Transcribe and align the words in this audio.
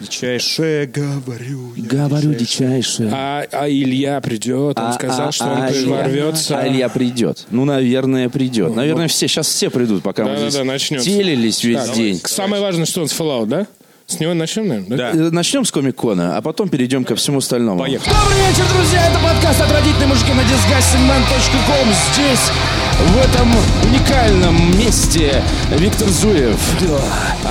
Дичайше 0.00 0.88
говорю. 0.94 1.72
я, 1.76 1.84
Говорю 1.84 2.32
дичайше. 2.32 3.10
А, 3.12 3.44
а 3.50 3.68
Илья 3.68 4.20
придет, 4.20 4.78
он 4.78 4.84
А- 4.86 4.92
сказал, 4.92 5.28
а- 5.28 5.32
что 5.32 5.46
он 5.46 5.62
а 5.62 5.70
Илья- 5.72 5.88
ворвется. 5.88 6.56
А 6.56 6.68
Илья 6.68 6.88
придет. 6.88 7.46
Ну, 7.50 7.64
наверное, 7.64 8.28
придет. 8.28 8.76
Наверное, 8.76 9.08
все, 9.08 9.26
сейчас 9.26 9.48
все 9.48 9.70
придут, 9.70 10.04
пока 10.04 10.22
мы 10.22 10.30
Да-да-да, 10.30 10.50
здесь 10.50 10.64
начнется. 10.64 11.04
телились 11.10 11.64
весь 11.64 11.82
Так, 11.84 11.94
день. 11.96 12.20
Самое 12.24 12.62
важное, 12.62 12.86
что 12.86 13.00
он 13.02 13.08
с 13.08 13.12
Fallout, 13.12 13.46
да? 13.46 13.66
С 14.06 14.20
него 14.20 14.34
начнем, 14.34 14.68
наверное, 14.68 14.96
да? 14.96 15.12
Да. 15.12 15.18
Э, 15.18 15.30
Начнем 15.30 15.64
с 15.64 15.72
Комик-Кона, 15.72 16.36
а 16.36 16.42
потом 16.42 16.68
перейдем 16.68 17.04
ко 17.04 17.16
всему 17.16 17.38
остальному. 17.38 17.80
Поехали. 17.80 18.08
Добрый 18.08 18.38
вечер, 18.48 18.64
друзья! 18.72 19.04
Это 19.04 19.18
подкаст 19.18 19.60
«Отвратительные 19.60 20.06
мужики» 20.06 20.32
на 20.32 20.42
disgustingman.com. 20.42 21.88
Здесь, 22.14 22.52
в 22.98 23.16
этом 23.18 23.48
уникальном 23.84 24.78
месте, 24.78 25.42
Виктор 25.70 26.08
Зуев. 26.08 26.58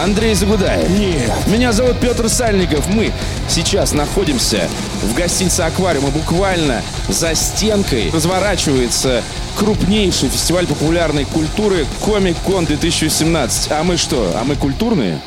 Андрей 0.03 0.35
Загудаев. 0.35 0.89
Нет. 0.89 1.31
Меня 1.47 1.71
зовут 1.71 1.99
Петр 1.99 2.29
Сальников. 2.29 2.87
Мы 2.87 3.11
сейчас 3.47 3.93
находимся 3.93 4.67
в 5.03 5.13
гостинице 5.13 5.61
«Аквариум». 5.61 6.07
И 6.07 6.11
буквально 6.11 6.81
за 7.07 7.33
стенкой 7.35 8.11
разворачивается 8.11 9.23
крупнейший 9.57 10.29
фестиваль 10.29 10.67
популярной 10.67 11.25
культуры 11.25 11.85
«Комик-кон 12.05 12.65
2017». 12.65 13.67
А 13.71 13.83
мы 13.83 13.97
что? 13.97 14.33
А 14.35 14.43
мы 14.43 14.55
культурные? 14.55 15.19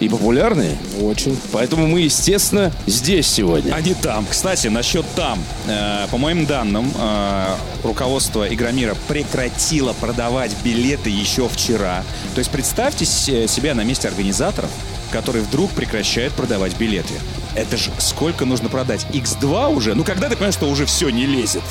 И 0.00 0.08
популярные? 0.08 0.78
Очень. 1.02 1.38
Поэтому 1.52 1.86
мы, 1.86 2.00
естественно, 2.00 2.72
здесь 2.86 3.26
сегодня. 3.26 3.74
Они 3.74 3.92
там. 3.92 4.26
Кстати, 4.28 4.68
насчет 4.68 5.04
там. 5.14 5.38
Э, 5.68 6.06
по 6.10 6.16
моим 6.16 6.46
данным, 6.46 6.90
э, 6.98 7.54
руководство 7.84 8.52
Игромира 8.52 8.96
прекратило 9.08 9.92
продавать 9.92 10.52
билеты 10.64 11.10
еще 11.10 11.48
вчера. 11.48 12.02
То 12.34 12.38
есть 12.38 12.50
представьте 12.50 13.04
се- 13.04 13.46
себя 13.46 13.74
на 13.74 13.84
месте 13.84 14.08
организаторов, 14.08 14.70
которые 15.12 15.44
вдруг 15.44 15.70
прекращают 15.72 16.32
продавать 16.32 16.76
билеты. 16.78 17.12
Это 17.54 17.76
же 17.76 17.90
сколько 17.98 18.46
нужно 18.46 18.70
продать? 18.70 19.04
X2 19.12 19.68
уже? 19.74 19.94
Ну, 19.94 20.02
когда 20.04 20.28
ты 20.30 20.34
понимаешь, 20.36 20.54
что 20.54 20.70
уже 20.70 20.86
все 20.86 21.10
не 21.10 21.26
лезет? 21.26 21.62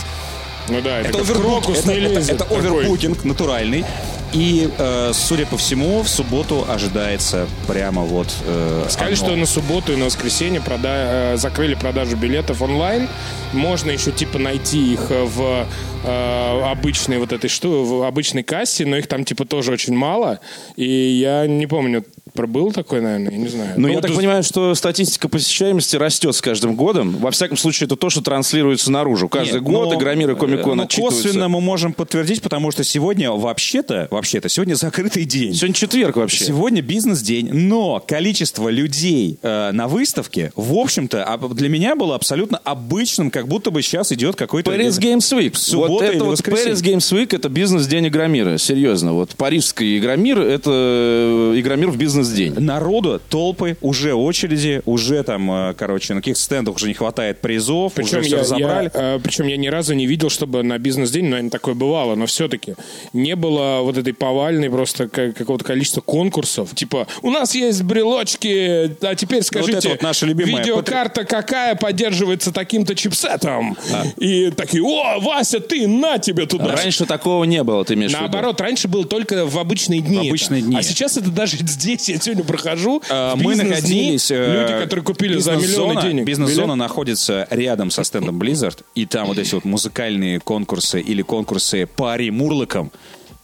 Ну 0.67 0.81
да, 0.81 0.99
это, 0.99 1.09
Это, 1.09 1.17
овербук- 1.21 1.71
это, 1.75 1.93
не 1.93 1.99
это- 1.99 2.31
это 2.31 2.43
овербукинг 2.43 3.23
натуральный. 3.23 3.85
И, 4.33 4.69
э, 4.77 5.11
судя 5.13 5.45
по 5.47 5.57
всему, 5.57 6.03
в 6.03 6.07
субботу 6.09 6.65
ожидается 6.69 7.47
прямо 7.67 8.03
вот... 8.03 8.27
э, 8.45 8.85
Сказали, 8.89 9.15
оно. 9.15 9.15
что 9.15 9.35
на 9.35 9.45
субботу 9.47 9.93
и 9.93 9.95
на 9.95 10.05
воскресенье 10.05 10.61
прода- 10.61 11.33
э, 11.33 11.37
закрыли 11.37 11.73
продажу 11.73 12.15
билетов 12.15 12.61
онлайн. 12.61 13.07
Можно 13.53 13.89
еще 13.91 14.11
типа 14.11 14.37
найти 14.37 14.93
их 14.93 15.07
э, 15.09 15.23
в 15.23 15.65
э, 16.03 16.61
обычной 16.61 17.17
вот 17.19 17.31
этой 17.31 17.49
что, 17.49 17.83
в 17.83 18.03
обычной 18.03 18.43
кассе, 18.43 18.85
но 18.85 18.97
их 18.97 19.07
там 19.07 19.23
типа 19.25 19.45
тоже 19.45 19.71
очень 19.71 19.93
мало. 19.93 20.39
И 20.75 20.85
я 20.85 21.47
не 21.47 21.67
помню, 21.67 22.03
был 22.47 22.71
такой, 22.71 23.01
наверное, 23.01 23.31
я 23.31 23.37
не 23.37 23.47
знаю. 23.47 23.73
Ну, 23.77 23.87
я 23.87 23.95
вот 23.95 24.01
так 24.01 24.11
из- 24.11 24.17
понимаю, 24.17 24.43
что 24.43 24.73
статистика 24.75 25.27
посещаемости 25.27 25.95
растет 25.95 26.35
с 26.35 26.41
каждым 26.41 26.75
годом. 26.75 27.17
Во 27.17 27.31
всяком 27.31 27.57
случае, 27.57 27.87
это 27.87 27.95
то, 27.95 28.09
что 28.09 28.21
транслируется 28.21 28.91
наружу. 28.91 29.27
Каждый 29.27 29.55
Нет, 29.55 29.63
год 29.63 29.89
но, 29.89 29.95
Игромир 29.95 30.31
и 30.31 30.35
Комик-кон 30.35 30.77
ну, 30.77 30.87
косвенно 30.87 31.49
мы 31.49 31.61
можем 31.61 31.93
подтвердить, 31.93 32.41
потому 32.41 32.71
что 32.71 32.83
сегодня 32.83 33.31
вообще-то, 33.31 34.07
вообще-то, 34.11 34.49
сегодня 34.49 34.75
закрытый 34.75 35.25
день. 35.25 35.53
Сегодня 35.53 35.73
четверг 35.73 36.17
вообще. 36.17 36.45
Сегодня 36.45 36.81
бизнес-день, 36.81 37.49
но 37.51 38.03
количество 38.05 38.69
людей 38.69 39.39
э, 39.41 39.71
на 39.71 39.87
выставке, 39.87 40.51
в 40.55 40.73
общем-то, 40.75 41.23
а, 41.23 41.37
для 41.37 41.69
меня 41.69 41.95
было 41.95 42.15
абсолютно 42.15 42.57
обычным, 42.63 43.31
как 43.31 43.47
будто 43.47 43.71
бы 43.71 43.81
сейчас 43.81 44.11
идет 44.11 44.35
какой-то... 44.35 44.71
Paris 44.71 44.99
Games 44.99 45.37
Week. 45.37 45.55
Суббота 45.55 45.88
вот 45.89 46.03
это 46.03 46.23
вот. 46.23 46.39
Paris 46.39 46.81
Games 46.81 47.11
Week 47.13 47.35
это 47.35 47.49
бизнес-день 47.49 48.07
Игромира. 48.07 48.57
Серьезно. 48.57 49.13
Вот 49.13 49.31
парижский 49.35 49.97
Игромир 49.97 50.39
это 50.39 50.71
э, 50.73 51.53
Игромир 51.59 51.89
в 51.89 51.97
бизнес-день. 51.97 52.53
Народу, 52.59 53.21
толпы, 53.29 53.77
уже 53.81 54.13
очереди, 54.13 54.81
уже 54.85 55.23
там, 55.23 55.51
э, 55.51 55.73
короче, 55.77 56.13
на 56.13 56.21
каких-то 56.21 56.41
стендах 56.41 56.75
уже 56.75 56.87
не 56.87 56.93
хватает 56.93 57.39
призов, 57.41 57.93
Причем 57.93 58.19
уже 58.19 58.21
все 58.21 58.35
я, 58.35 58.41
разобрали. 58.41 58.91
я, 58.93 59.15
э, 59.15 59.19
причем 59.21 59.47
я 59.47 59.57
ни 59.57 59.67
разу 59.67 59.93
не 59.93 60.05
видел, 60.05 60.29
чтобы 60.29 60.63
на 60.63 60.77
бизнес-день, 60.77 61.25
наверное, 61.25 61.49
такое 61.51 61.73
бывало, 61.75 62.15
но 62.15 62.25
все-таки 62.25 62.75
не 63.13 63.35
было 63.35 63.79
вот 63.81 63.97
этой 63.97 64.13
повальной 64.13 64.69
просто 64.69 65.07
ка- 65.07 65.31
какого-то 65.31 65.65
количества 65.65 66.01
конкурсов. 66.01 66.73
Типа, 66.75 67.07
у 67.21 67.31
нас 67.31 67.55
есть 67.55 67.83
брелочки, 67.83 68.95
а 69.01 69.15
теперь 69.15 69.43
скажите, 69.43 69.77
это 69.77 69.89
вот 69.89 70.01
наша 70.01 70.25
любимая 70.25 70.63
видеокарта 70.63 71.23
какая 71.25 71.75
поддерживается 71.75 72.51
таким-то 72.51 72.95
чипсетом? 72.95 73.77
И 74.17 74.51
такие, 74.51 74.83
о, 74.83 75.19
Вася, 75.19 75.59
ты, 75.59 75.78
на 75.87 76.17
тебе 76.17 76.45
туда. 76.45 76.75
Раньше 76.75 77.05
такого 77.05 77.43
не 77.43 77.63
было, 77.63 77.83
ты 77.85 77.93
имеешь 77.95 78.11
в 78.11 78.13
виду? 78.15 78.23
Наоборот, 78.23 78.59
раньше 78.61 78.87
было 78.87 79.05
только 79.05 79.45
в 79.45 79.57
обычные 79.57 80.01
дни. 80.01 80.17
В 80.17 80.21
обычные 80.29 80.59
это. 80.61 80.67
дни. 80.69 80.77
А 80.77 80.83
сейчас 80.83 81.17
это 81.17 81.29
даже 81.29 81.57
здесь, 81.59 82.09
я 82.09 82.19
сегодня 82.19 82.43
прохожу. 82.43 83.01
В 83.09 83.35
Мы 83.35 83.55
находились... 83.55 84.31
э, 84.31 84.61
Люди, 84.67 84.83
которые 84.83 85.03
купили 85.05 85.37
за 85.37 85.55
миллионы 85.55 86.01
денег. 86.01 86.25
Бизнес-зона 86.25 86.75
находится 86.75 87.47
рядом 87.49 87.91
со 87.91 88.03
стендом 88.03 88.41
Blizzard, 88.41 88.79
и 88.95 89.05
там 89.05 89.27
вот 89.27 89.37
эти 89.37 89.53
вот 89.55 89.65
музыкальные 89.65 90.39
конкурсы 90.39 90.99
или 91.01 91.21
конкурсы 91.21 91.85
по 91.85 92.13
Ари 92.13 92.29
Мурлокам 92.29 92.91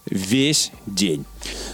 весь 0.08 0.70
день. 0.86 1.24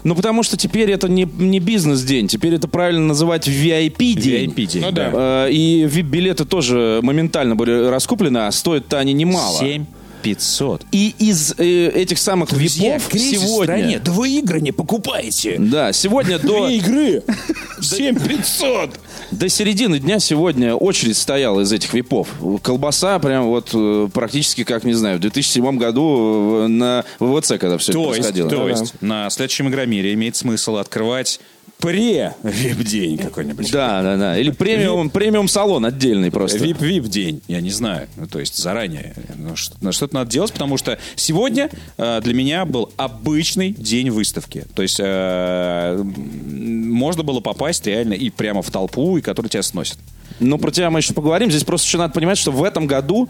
Ну, 0.04 0.14
потому 0.14 0.42
что 0.42 0.56
теперь 0.56 0.90
это 0.90 1.08
не, 1.08 1.24
не 1.24 1.60
бизнес-день, 1.60 2.28
теперь 2.28 2.54
это 2.54 2.66
правильно 2.66 3.06
называть 3.08 3.46
VIP-день. 3.46 4.50
VIP-день, 4.50 4.82
Ну 4.82 4.90
да. 4.90 5.46
Э, 5.46 5.50
И 5.50 5.84
VIP-билеты 5.84 6.44
тоже 6.46 7.00
моментально 7.02 7.56
были 7.56 7.88
раскуплены, 7.88 8.38
а 8.38 8.50
стоят-то 8.50 8.98
они 8.98 9.12
немало. 9.12 9.58
7 9.58 9.84
500. 10.22 10.86
И 10.92 11.14
из 11.18 11.54
э, 11.58 11.88
этих 11.88 12.18
самых 12.18 12.52
випов 12.52 13.02
сегодня... 13.12 14.00
да 14.00 14.12
вы 14.12 14.30
игры 14.38 14.60
не 14.60 14.72
покупаете. 14.72 15.56
Да, 15.58 15.92
сегодня 15.92 16.38
до, 16.38 16.66
Две 16.66 16.76
игры. 16.76 17.22
7500. 17.80 18.90
до 19.30 19.48
середины 19.48 19.98
дня 19.98 20.18
сегодня 20.18 20.74
очередь 20.74 21.16
стояла 21.16 21.60
из 21.60 21.72
этих 21.72 21.92
випов. 21.94 22.28
Колбаса 22.62 23.18
прям 23.18 23.46
вот 23.46 23.70
э, 23.74 24.08
практически, 24.12 24.64
как, 24.64 24.84
не 24.84 24.94
знаю, 24.94 25.18
в 25.18 25.20
2007 25.20 25.78
году 25.78 26.64
э, 26.64 26.66
на 26.68 27.04
ВВЦ, 27.18 27.48
когда 27.58 27.78
все 27.78 27.92
это 27.92 28.00
То 28.00 28.14
есть, 28.14 28.20
происходило. 28.20 28.50
то 28.50 28.68
есть 28.68 28.94
на 29.00 29.30
следующем 29.30 29.68
игромире 29.68 30.14
имеет 30.14 30.36
смысл 30.36 30.76
открывать 30.76 31.40
пре-вип-день 31.82 33.18
какой-нибудь. 33.18 33.70
Да, 33.72 34.02
да, 34.02 34.16
да. 34.16 34.38
Или 34.38 34.50
премиум, 34.50 35.10
премиум 35.10 35.48
салон 35.48 35.84
отдельный 35.84 36.30
просто. 36.30 36.58
Вип-вип 36.58 37.04
день, 37.08 37.42
я 37.48 37.60
не 37.60 37.70
знаю. 37.70 38.08
Ну, 38.16 38.26
то 38.26 38.38
есть 38.38 38.56
заранее. 38.56 39.14
Ну, 39.36 39.56
что- 39.56 39.92
что-то 39.92 40.14
надо 40.14 40.30
делать, 40.30 40.52
потому 40.52 40.78
что 40.78 40.98
сегодня 41.16 41.68
э, 41.98 42.20
для 42.22 42.34
меня 42.34 42.64
был 42.64 42.90
обычный 42.96 43.72
день 43.72 44.10
выставки. 44.10 44.64
То 44.74 44.82
есть 44.82 44.98
э, 45.02 46.02
можно 46.02 47.22
было 47.24 47.40
попасть 47.40 47.86
реально 47.86 48.14
и 48.14 48.30
прямо 48.30 48.62
в 48.62 48.70
толпу, 48.70 49.18
и 49.18 49.20
который 49.20 49.48
тебя 49.48 49.62
сносит. 49.62 49.98
Ну, 50.42 50.58
про 50.58 50.70
тебя 50.70 50.90
мы 50.90 50.98
еще 51.00 51.14
поговорим. 51.14 51.50
Здесь 51.50 51.64
просто 51.64 51.86
еще 51.86 51.98
надо 51.98 52.12
понимать, 52.12 52.38
что 52.38 52.50
в 52.50 52.62
этом 52.64 52.86
году, 52.86 53.28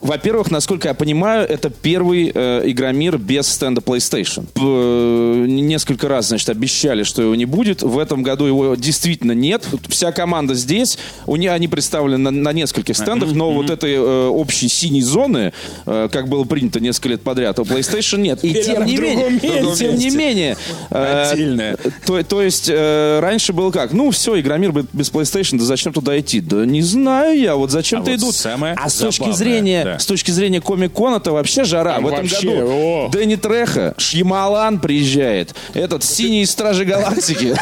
во-первых, 0.00 0.50
насколько 0.50 0.88
я 0.88 0.94
понимаю, 0.94 1.48
это 1.48 1.70
первый 1.70 2.30
э, 2.34 2.62
Игромир 2.66 3.18
без 3.18 3.46
стенда 3.48 3.80
PlayStation. 3.80 4.46
П- 4.52 4.60
э, 4.64 5.46
несколько 5.48 6.08
раз, 6.08 6.28
значит, 6.28 6.48
обещали, 6.48 7.02
что 7.02 7.22
его 7.22 7.34
не 7.34 7.44
будет. 7.44 7.82
В 7.82 7.98
этом 7.98 8.22
году 8.22 8.44
его 8.46 8.74
действительно 8.74 9.32
нет. 9.32 9.66
Вся 9.88 10.12
команда 10.12 10.54
здесь. 10.54 10.98
У 11.26 11.36
них 11.36 11.50
они 11.50 11.68
представлены 11.68 12.18
на, 12.18 12.30
на 12.30 12.52
нескольких 12.52 12.96
стендах, 12.96 13.32
но 13.32 13.50
вот 13.52 13.70
этой 13.70 13.94
э, 13.94 14.26
общей 14.28 14.68
синей 14.68 15.02
зоны, 15.02 15.52
э, 15.86 16.08
как 16.10 16.28
было 16.28 16.44
принято 16.44 16.80
несколько 16.80 17.10
лет 17.10 17.22
подряд, 17.22 17.58
у 17.58 17.62
PlayStation 17.62 18.18
нет. 18.18 18.44
И 18.44 18.52
тем 18.62 18.84
не 18.86 18.96
менее, 18.96 19.40
тем 19.76 19.94
не 19.96 20.10
менее, 20.10 20.56
э, 20.90 21.30
то, 22.06 22.22
то 22.22 22.42
есть 22.42 22.68
э, 22.68 23.20
раньше 23.20 23.52
было 23.52 23.70
как? 23.70 23.92
Ну, 23.92 24.10
все, 24.10 24.38
Игромир 24.40 24.72
без 24.92 25.10
PlayStation, 25.10 25.58
да 25.58 25.64
зачем 25.64 25.92
туда 25.92 26.18
идти? 26.18 26.40
Да 26.52 26.66
не 26.66 26.82
знаю 26.82 27.38
я, 27.38 27.56
вот 27.56 27.70
зачем-то 27.70 28.10
А 28.10 28.12
вот 28.14 28.20
идут. 28.20 28.34
самое 28.34 28.74
а 28.76 28.90
с 28.90 28.96
точки 28.96 29.20
забавное, 29.20 29.36
зрения, 29.38 29.84
да. 29.84 29.98
с 29.98 30.04
точки 30.04 30.30
зрения 30.30 30.60
Комик-Кона, 30.60 31.16
это 31.16 31.32
вообще 31.32 31.64
жара. 31.64 31.94
Там 31.94 32.04
В 32.04 32.08
этом 32.08 32.20
вообще, 32.20 32.46
году 32.46 32.66
о. 32.70 33.08
Дэнни 33.10 33.36
Треха, 33.36 33.94
Шьямалан 33.96 34.78
приезжает, 34.78 35.54
этот 35.72 36.04
синий 36.04 36.44
Стражи 36.44 36.84
Галактики. 36.84 37.56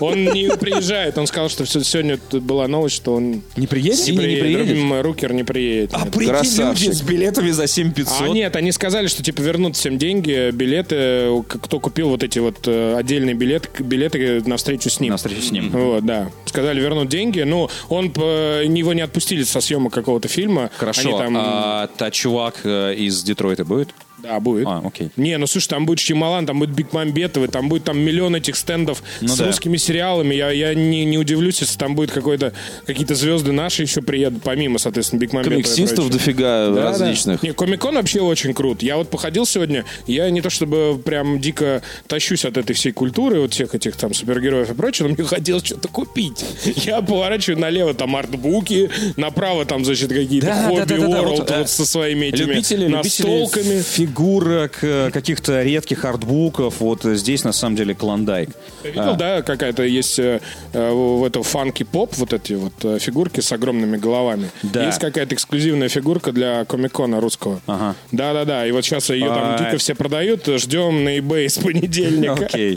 Он 0.00 0.24
не 0.32 0.48
приезжает. 0.56 1.18
Он 1.18 1.26
сказал, 1.26 1.50
что 1.50 1.66
сегодня 1.66 2.18
была 2.32 2.66
новость, 2.68 2.96
что 2.96 3.14
он 3.14 3.42
Не 3.56 3.66
приедет? 3.66 3.98
Синий 3.98 4.34
не 4.34 4.36
приедет? 4.40 4.76
М, 4.76 5.00
Рукер 5.02 5.32
не 5.34 5.44
приедет. 5.44 5.90
А 5.92 6.06
прикинь, 6.06 6.28
Красавчик. 6.28 6.86
люди 6.86 6.96
с 6.96 7.02
билетами 7.02 7.50
за 7.50 7.66
7500. 7.66 8.22
А 8.22 8.28
нет, 8.28 8.56
они 8.56 8.72
сказали, 8.72 9.08
что 9.08 9.22
типа 9.22 9.42
вернут 9.42 9.76
всем 9.76 9.98
деньги, 9.98 10.50
билеты, 10.52 11.42
кто 11.46 11.80
купил 11.80 12.08
вот 12.08 12.22
эти 12.22 12.38
вот 12.38 12.66
э, 12.66 12.96
отдельные 12.96 13.34
билеты, 13.34 13.68
билеты 13.82 14.42
на 14.46 14.56
встречу 14.56 14.88
с 14.88 15.00
ним. 15.00 15.10
На 15.10 15.16
встречу 15.18 15.42
с 15.42 15.50
ним. 15.50 15.70
Вот, 15.70 16.04
да. 16.06 16.30
Сказали 16.46 16.80
вернуть 16.80 17.08
деньги. 17.08 17.40
Ну, 17.40 17.68
он 17.90 18.09
по- 18.10 18.62
его 18.62 18.92
не 18.92 19.00
отпустили 19.02 19.44
со 19.44 19.60
съемок 19.60 19.92
какого-то 19.92 20.28
фильма. 20.28 20.70
Хорошо, 20.76 21.18
там- 21.18 21.36
а 21.36 21.86
та 21.96 22.10
чувак 22.10 22.60
э, 22.64 22.94
из 22.94 23.22
Детройта 23.22 23.64
будет? 23.64 23.88
Да, 24.22 24.38
будет. 24.40 24.66
А, 24.66 24.82
окей. 24.84 25.10
Не, 25.16 25.36
ну 25.38 25.46
слушай, 25.46 25.68
там 25.68 25.86
будет 25.86 25.98
Шьямалан, 26.00 26.46
там 26.46 26.58
будет 26.58 26.70
Бекмамбетовы, 26.70 27.48
там 27.48 27.68
будет 27.68 27.84
там 27.84 27.98
миллион 27.98 28.36
этих 28.36 28.56
стендов 28.56 29.02
Ну 29.20 29.28
с 29.28 29.36
да. 29.36 29.46
русскими 29.46 29.76
сериалами. 29.76 30.34
Я, 30.34 30.50
я 30.50 30.74
не, 30.74 31.04
не 31.04 31.18
удивлюсь, 31.18 31.60
если 31.60 31.78
там 31.78 31.94
будет 31.94 32.10
какой-то 32.10 32.52
какие-то 32.86 33.14
звезды 33.14 33.52
наши 33.52 33.82
еще 33.82 34.02
приедут, 34.02 34.42
помимо, 34.42 34.78
соответственно, 34.78 35.20
Бекмамбетова. 35.20 35.54
Комиксистов 35.62 36.10
дофига 36.10 36.70
Да, 36.70 36.82
различных. 36.90 37.40
да. 37.40 37.48
Не, 37.48 37.54
Комикон 37.54 37.94
вообще 37.94 38.20
очень 38.20 38.54
крут. 38.54 38.82
Я 38.82 38.96
вот 38.96 39.08
походил 39.10 39.46
сегодня, 39.46 39.84
я 40.06 40.28
не 40.30 40.40
то 40.40 40.50
чтобы 40.50 41.00
прям 41.04 41.40
дико 41.40 41.82
тащусь 42.06 42.44
от 42.44 42.56
этой 42.56 42.74
всей 42.74 42.92
культуры, 42.92 43.40
вот 43.40 43.52
всех 43.54 43.74
этих 43.74 43.96
там 43.96 44.14
супергероев 44.14 44.70
и 44.70 44.74
прочего, 44.74 45.08
но 45.08 45.14
мне 45.14 45.24
хотелось 45.24 45.64
что-то 45.64 45.88
купить. 45.88 46.44
Я 46.76 47.00
поворачиваю 47.02 47.58
налево, 47.60 47.94
там 47.94 48.16
артбуки, 48.16 48.90
направо 49.16 49.64
там, 49.64 49.84
значит, 49.84 50.08
какие-то 50.10 50.46
Да, 50.46 50.68
хобби 50.68 50.78
да, 50.80 50.84
да, 50.86 50.96
да, 51.06 51.08
да, 51.08 51.22
вот, 51.22 51.50
э, 51.50 51.58
вот 51.58 51.70
со 51.70 51.86
своими 51.86 52.26
этими 52.26 52.46
Любители, 52.46 52.86
настолками. 52.86 53.64
любители 53.64 54.06
фигурок, 54.10 54.78
э, 54.82 55.10
каких-то 55.12 55.62
редких 55.62 56.04
артбуков. 56.04 56.80
Вот 56.80 57.02
здесь 57.04 57.44
на 57.44 57.52
самом 57.52 57.76
деле 57.76 57.94
клондайк. 57.94 58.50
Ты 58.82 58.90
видел, 58.90 59.16
да, 59.16 59.42
какая-то 59.42 59.82
есть 59.82 60.18
э, 60.18 60.40
э, 60.72 60.92
в 60.92 61.24
это 61.24 61.42
фанки 61.42 61.84
поп, 61.84 62.14
вот 62.16 62.32
эти 62.32 62.54
вот 62.54 62.72
э, 62.82 62.98
фигурки 62.98 63.40
с 63.40 63.52
огромными 63.52 63.96
головами. 63.96 64.50
Да. 64.62 64.84
Есть 64.86 64.98
какая-то 64.98 65.34
эксклюзивная 65.34 65.88
фигурка 65.88 66.32
для 66.32 66.64
комикона 66.64 67.20
русского. 67.20 67.60
Ага. 67.66 67.94
Да-да-да, 68.12 68.66
и 68.66 68.72
вот 68.72 68.84
сейчас 68.84 69.10
ее 69.10 69.28
там 69.28 69.54
А. 69.54 69.58
дико 69.58 69.78
все 69.78 69.94
продают, 69.94 70.46
ждем 70.46 71.04
на 71.04 71.18
eBay 71.18 71.48
с 71.48 71.58
понедельника. 71.58 72.44
Окей. 72.46 72.76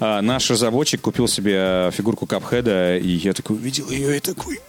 А, 0.00 0.20
наш 0.20 0.50
разработчик 0.50 1.00
купил 1.00 1.28
себе 1.28 1.90
фигурку 1.92 2.26
Капхеда, 2.26 2.98
и 2.98 3.08
я 3.08 3.32
такой 3.32 3.56
увидел 3.56 3.90
ее 3.90 4.16
и 4.16 4.20
такой, 4.20 4.60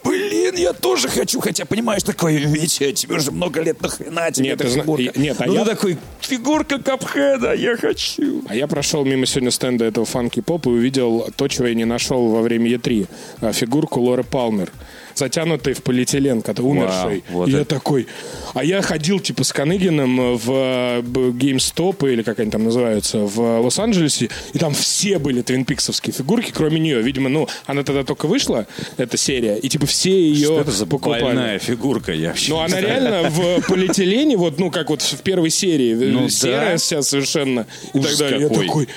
блин, 0.52 0.64
я 0.64 0.74
тоже 0.74 1.08
хочу, 1.08 1.40
хотя 1.40 1.66
понимаешь, 1.66 2.04
такое, 2.04 2.38
Витя, 2.40 2.92
тебе 2.92 3.16
уже 3.16 3.32
много 3.32 3.62
лет 3.62 3.82
нахрена 3.82 4.32
тебе 4.32 4.50
Нет, 4.50 4.62
эта 4.62 4.70
зна- 4.70 4.82
фигурка? 4.84 5.04
я- 5.04 5.12
нет, 5.16 5.38
а 5.40 5.46
Ну, 5.46 5.54
я- 5.54 5.66
такой, 5.66 5.98
фигурка 6.22 6.80
Капхеда, 6.82 7.54
я 7.54 7.78
хочу. 7.78 8.44
А 8.48 8.56
я 8.56 8.68
прошел 8.68 9.06
мимо 9.06 9.26
сегодня 9.26 9.52
стенда 9.52 9.86
этого 9.86 10.06
фанки 10.06 10.40
поп 10.42 10.68
и 10.68 10.70
увидел 10.70 11.30
то, 11.36 11.48
чего 11.48 11.68
я 11.68 11.74
не 11.76 11.86
нашел 11.86 12.28
во 12.30 12.42
время 12.42 12.70
Е3. 12.72 13.08
А, 13.42 13.54
Фигурку 13.54 14.02
Лоры 14.02 14.24
Палмер. 14.24 14.72
Затянутый 15.20 15.74
в 15.74 15.84
полиэтилен, 15.84 16.42
когда 16.42 16.64
умерший. 16.64 17.24
вот 17.30 17.48
и 17.48 17.52
я 17.52 17.60
это- 17.60 17.76
такой... 17.76 18.08
А 18.54 18.64
я 18.64 18.82
ходил, 18.82 19.20
типа, 19.20 19.44
с 19.44 19.52
Каныгином 19.54 20.38
в 20.38 20.50
GameStop, 20.50 22.12
или 22.12 22.24
как 22.24 22.40
они 22.40 22.50
там 22.50 22.64
называются, 22.64 23.20
в 23.20 23.60
Лос-Анджелесе, 23.62 24.30
и 24.54 24.58
там 24.58 24.74
все 24.74 25.20
были 25.20 25.42
твинпиксовские 25.42 26.14
фигурки, 26.14 26.52
кроме 26.54 26.80
нее. 26.80 27.02
Видимо, 27.02 27.30
ну, 27.30 27.48
она 27.66 27.84
тогда 27.84 28.04
только 28.04 28.28
вышла, 28.28 28.66
эта 28.98 29.18
серия, 29.18 29.58
и, 29.58 29.68
типа, 29.70 29.86
все 29.86 30.10
ее 30.12 30.46
Что 30.46 30.62
это 30.62 30.72
за 30.72 30.86
покупали. 30.86 31.22
больная 31.24 31.60
фигурка? 31.60 32.14
Я 32.14 32.30
вообще 32.30 32.52
Ну, 32.52 32.60
она 32.60 32.80
реально 32.82 33.30
в 33.30 33.62
полиэтилене, 33.68 34.38
вот, 34.38 34.58
ну, 34.60 34.72
как 34.72 34.90
вот 34.90 35.02
в 35.02 35.22
первой 35.22 35.50
серии, 35.50 35.92
э, 35.94 36.12
Ну, 36.12 36.30
серая 36.30 36.72
да. 36.74 36.78
вся 36.78 37.02
совершенно, 37.02 37.68
и 37.94 37.98
Ужас 38.00 38.12
так 38.18 38.20
далее. 38.30 38.42
Я 38.44 38.48
какой. 38.50 38.66
такой, 38.68 38.88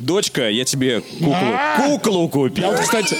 Дочка, 0.00 0.50
я 0.50 0.64
тебе 0.64 1.00
куклу, 1.00 1.36
куклу 1.76 2.28
купил. 2.28 2.64
Я 2.64 2.70
вот, 2.72 2.80
кстати, 2.80 3.16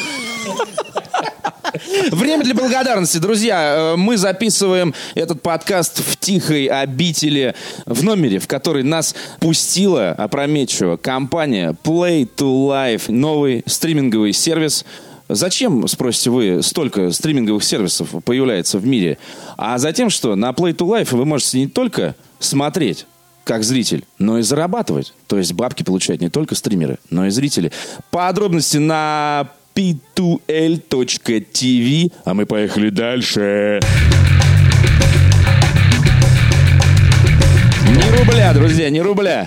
Время 2.10 2.44
для 2.44 2.54
благодарности, 2.54 3.18
друзья. 3.18 3.92
Э, 3.94 3.96
Мы 3.96 4.16
записываем 4.16 4.94
этот 5.14 5.42
подкаст 5.42 6.00
в 6.00 6.16
тихой 6.18 6.66
обители 6.66 7.54
в 7.86 8.02
номере, 8.04 8.38
в 8.38 8.46
который 8.46 8.82
нас 8.82 9.14
пустила 9.40 10.10
опрометчиво 10.10 10.96
компания 10.96 11.74
Play 11.82 12.28
to 12.36 12.68
Life, 12.68 13.10
новый 13.10 13.62
стриминговый 13.66 14.32
сервис. 14.32 14.84
Зачем, 15.28 15.88
спросите 15.88 16.30
вы, 16.30 16.62
столько 16.62 17.10
стриминговых 17.10 17.64
сервисов 17.64 18.10
появляется 18.24 18.78
в 18.78 18.86
мире? 18.86 19.16
А 19.56 19.78
затем, 19.78 20.10
что 20.10 20.34
на 20.36 20.50
Play 20.50 20.74
to 20.74 20.86
Life 20.86 21.16
вы 21.16 21.24
можете 21.24 21.58
не 21.58 21.66
только 21.66 22.14
смотреть, 22.40 23.06
как 23.44 23.64
зритель, 23.64 24.04
но 24.18 24.38
и 24.38 24.42
зарабатывать. 24.42 25.14
То 25.26 25.38
есть 25.38 25.52
бабки 25.52 25.82
получают 25.82 26.20
не 26.20 26.28
только 26.28 26.54
стримеры, 26.54 26.98
но 27.10 27.26
и 27.26 27.30
зрители. 27.30 27.72
Подробности 28.10 28.76
на 28.76 29.48
p2l.tv. 29.74 30.92
А 32.24 32.34
мы 32.34 32.46
поехали 32.46 32.90
дальше. 32.90 33.80
Не 33.80 34.23
рубля, 38.24 38.52
друзья, 38.52 38.90
не 38.90 39.00
рубля. 39.00 39.46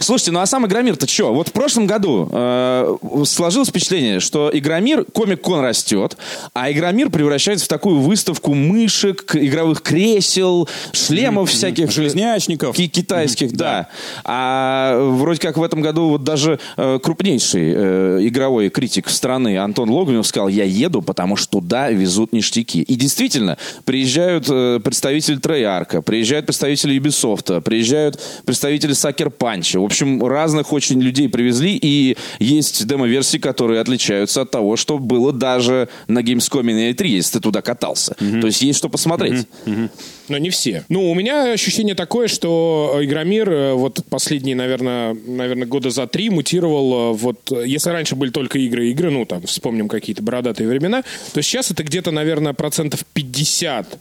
Слушайте, 0.00 0.32
ну 0.32 0.40
а 0.40 0.46
сам 0.46 0.66
Игромир-то 0.66 1.06
что? 1.06 1.34
Вот 1.34 1.48
в 1.48 1.52
прошлом 1.52 1.86
году 1.86 2.28
э, 2.32 2.96
сложилось 3.26 3.68
впечатление, 3.68 4.20
что 4.20 4.50
Игромир, 4.52 5.04
комик-кон 5.04 5.60
растет, 5.60 6.16
а 6.54 6.70
Игромир 6.70 7.10
превращается 7.10 7.66
в 7.66 7.68
такую 7.68 8.00
выставку 8.00 8.54
мышек, 8.54 9.34
игровых 9.36 9.82
кресел, 9.82 10.68
шлемов 10.92 11.50
всяких. 11.50 11.90
Железнячников. 11.90 12.76
Ки- 12.76 12.88
китайских, 12.88 13.52
да. 13.52 13.88
А 14.24 14.98
вроде 14.98 15.40
как 15.40 15.56
в 15.56 15.62
этом 15.62 15.82
году 15.82 16.08
вот 16.10 16.24
даже 16.24 16.58
э, 16.76 16.98
крупнейший 17.02 17.72
э, 17.74 18.18
игровой 18.22 18.70
критик 18.70 19.08
страны 19.08 19.58
Антон 19.58 19.90
Логвинов 19.90 20.26
сказал, 20.26 20.48
я 20.48 20.64
еду, 20.64 21.02
потому 21.02 21.36
что 21.36 21.60
туда 21.60 21.90
везут 21.90 22.32
ништяки. 22.32 22.82
И 22.82 22.94
действительно, 22.94 23.58
приезжают 23.84 24.46
э, 24.48 24.80
представители 24.82 25.36
Трейарка, 25.36 26.02
приезжают 26.02 26.46
представители 26.46 26.61
Ubisoft, 26.70 27.60
приезжают 27.62 28.20
представители 28.44 28.92
Сакер 28.92 29.30
Панча. 29.30 29.80
В 29.80 29.84
общем, 29.84 30.24
разных 30.24 30.72
очень 30.72 31.00
людей 31.00 31.28
привезли, 31.28 31.78
и 31.80 32.16
есть 32.38 32.86
демо-версии, 32.86 33.38
которые 33.38 33.80
отличаются 33.80 34.42
от 34.42 34.50
того, 34.50 34.76
что 34.76 34.98
было 34.98 35.32
даже 35.32 35.88
на 36.08 36.20
Gamescom 36.20 36.70
и 36.70 36.74
на 36.74 36.90
E3, 36.90 37.06
если 37.06 37.38
ты 37.38 37.40
туда 37.40 37.62
катался. 37.62 38.14
То 38.14 38.46
есть 38.46 38.62
есть 38.62 38.78
что 38.78 38.88
посмотреть. 38.88 39.46
но 40.28 40.38
не 40.38 40.50
все. 40.50 40.84
Ну, 40.88 41.10
у 41.10 41.14
меня 41.14 41.52
ощущение 41.52 41.94
такое, 41.94 42.28
что 42.28 42.98
Игромир 43.00 43.50
э, 43.50 43.72
вот 43.74 44.04
последние, 44.08 44.56
наверное, 44.56 45.14
наверное, 45.14 45.66
года 45.66 45.90
за 45.90 46.06
три 46.06 46.30
мутировал. 46.30 47.12
э, 47.12 47.16
Вот, 47.16 47.52
э, 47.52 47.64
если 47.66 47.90
раньше 47.90 48.16
были 48.16 48.30
только 48.30 48.58
игры, 48.58 48.88
игры, 48.88 49.10
ну, 49.10 49.24
там, 49.26 49.42
вспомним 49.42 49.88
какие-то 49.88 50.22
бородатые 50.22 50.68
времена, 50.68 51.02
то 51.34 51.42
сейчас 51.42 51.70
это 51.70 51.82
где-то, 51.82 52.10
наверное, 52.10 52.52
процентов 52.52 53.04
50 53.12 53.98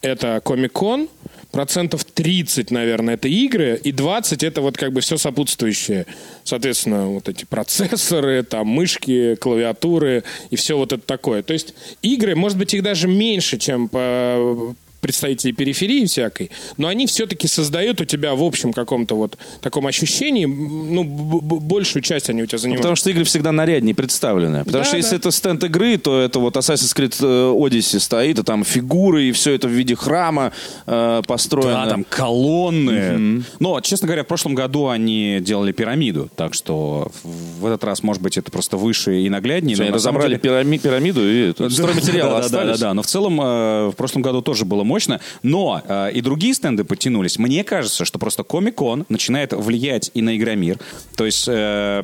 это 0.00 0.40
Комик-кон, 0.44 1.08
процентов 1.50 2.04
30, 2.04 2.70
наверное, 2.70 3.14
это 3.14 3.28
игры, 3.28 3.80
и 3.82 3.92
20 3.92 4.42
это 4.42 4.60
вот 4.60 4.76
как 4.76 4.92
бы 4.92 5.00
все 5.00 5.16
сопутствующее. 5.16 6.06
Соответственно, 6.44 7.08
вот 7.08 7.28
эти 7.28 7.44
процессоры, 7.44 8.42
там 8.42 8.66
мышки, 8.68 9.34
клавиатуры 9.36 10.24
и 10.50 10.56
все 10.56 10.76
вот 10.76 10.92
это 10.92 11.02
такое. 11.04 11.42
То 11.42 11.52
есть 11.52 11.74
игры, 12.02 12.34
может 12.36 12.58
быть, 12.58 12.74
их 12.74 12.82
даже 12.82 13.08
меньше, 13.08 13.58
чем 13.58 13.88
по 13.88 14.74
представителей 15.00 15.52
периферии 15.52 16.04
всякой, 16.06 16.50
но 16.76 16.88
они 16.88 17.06
все-таки 17.06 17.46
создают 17.48 18.00
у 18.00 18.04
тебя 18.04 18.34
в 18.34 18.42
общем 18.42 18.72
каком-то 18.72 19.14
вот 19.16 19.36
таком 19.60 19.86
ощущении, 19.86 20.44
ну, 20.46 21.04
большую 21.04 22.02
часть 22.02 22.30
они 22.30 22.42
у 22.42 22.46
тебя 22.46 22.58
занимают. 22.58 22.82
Потому 22.82 22.96
что 22.96 23.10
игры 23.10 23.24
всегда 23.24 23.52
наряднее 23.52 23.94
представлены. 23.94 24.64
Потому 24.64 24.82
Да, 24.82 24.84
что 24.84 24.96
если 24.96 25.10
да. 25.12 25.16
это 25.16 25.30
стенд 25.30 25.64
игры, 25.64 25.98
то 25.98 26.20
это 26.20 26.38
вот 26.40 26.56
Assassin's 26.56 26.94
Creed 26.96 27.16
э, 27.20 27.24
Odyssey 27.54 28.00
стоит, 28.00 28.38
и 28.38 28.42
там 28.42 28.64
фигуры, 28.64 29.24
и 29.24 29.32
все 29.32 29.52
это 29.54 29.68
в 29.68 29.70
виде 29.70 29.94
храма 29.94 30.52
э, 30.86 31.22
построено. 31.26 31.84
Да, 31.84 31.90
там 31.90 32.04
колонны. 32.08 33.42
Но, 33.58 33.80
честно 33.80 34.06
говоря, 34.06 34.24
в 34.24 34.26
прошлом 34.26 34.54
году 34.54 34.88
они 34.88 35.38
делали 35.40 35.72
пирамиду, 35.72 36.28
так 36.36 36.54
что 36.54 37.10
в 37.24 37.66
этот 37.66 37.84
раз, 37.84 38.02
может 38.02 38.22
быть, 38.22 38.36
это 38.38 38.50
просто 38.50 38.76
выше 38.76 39.20
и 39.22 39.28
нагляднее. 39.28 39.74
Всё, 39.74 39.82
но 39.84 39.88
Они 39.88 39.94
разобрали 39.94 40.28
деле- 40.36 40.40
пирами- 40.40 40.78
пирамиду, 40.78 41.20
и 41.28 41.50
это, 41.50 41.68
стройматериалы 41.70 42.30
да, 42.30 42.38
да, 42.40 42.44
остались. 42.46 42.66
да, 42.72 42.72
да, 42.78 42.88
да. 42.90 42.94
Но 42.94 43.02
в 43.02 43.06
целом 43.06 43.40
э, 43.40 43.88
в 43.88 43.94
прошлом 43.96 44.22
году 44.22 44.42
тоже 44.42 44.64
было 44.64 44.84
мощно. 44.88 45.20
Но 45.42 45.82
э, 45.86 46.12
и 46.12 46.20
другие 46.20 46.54
стенды 46.54 46.82
подтянулись. 46.84 47.38
Мне 47.38 47.62
кажется, 47.62 48.04
что 48.04 48.18
просто 48.18 48.42
Комик-кон 48.42 49.04
начинает 49.08 49.52
влиять 49.52 50.10
и 50.14 50.22
на 50.22 50.36
Игромир. 50.36 50.78
То 51.16 51.26
есть... 51.26 51.46
э, 51.48 52.02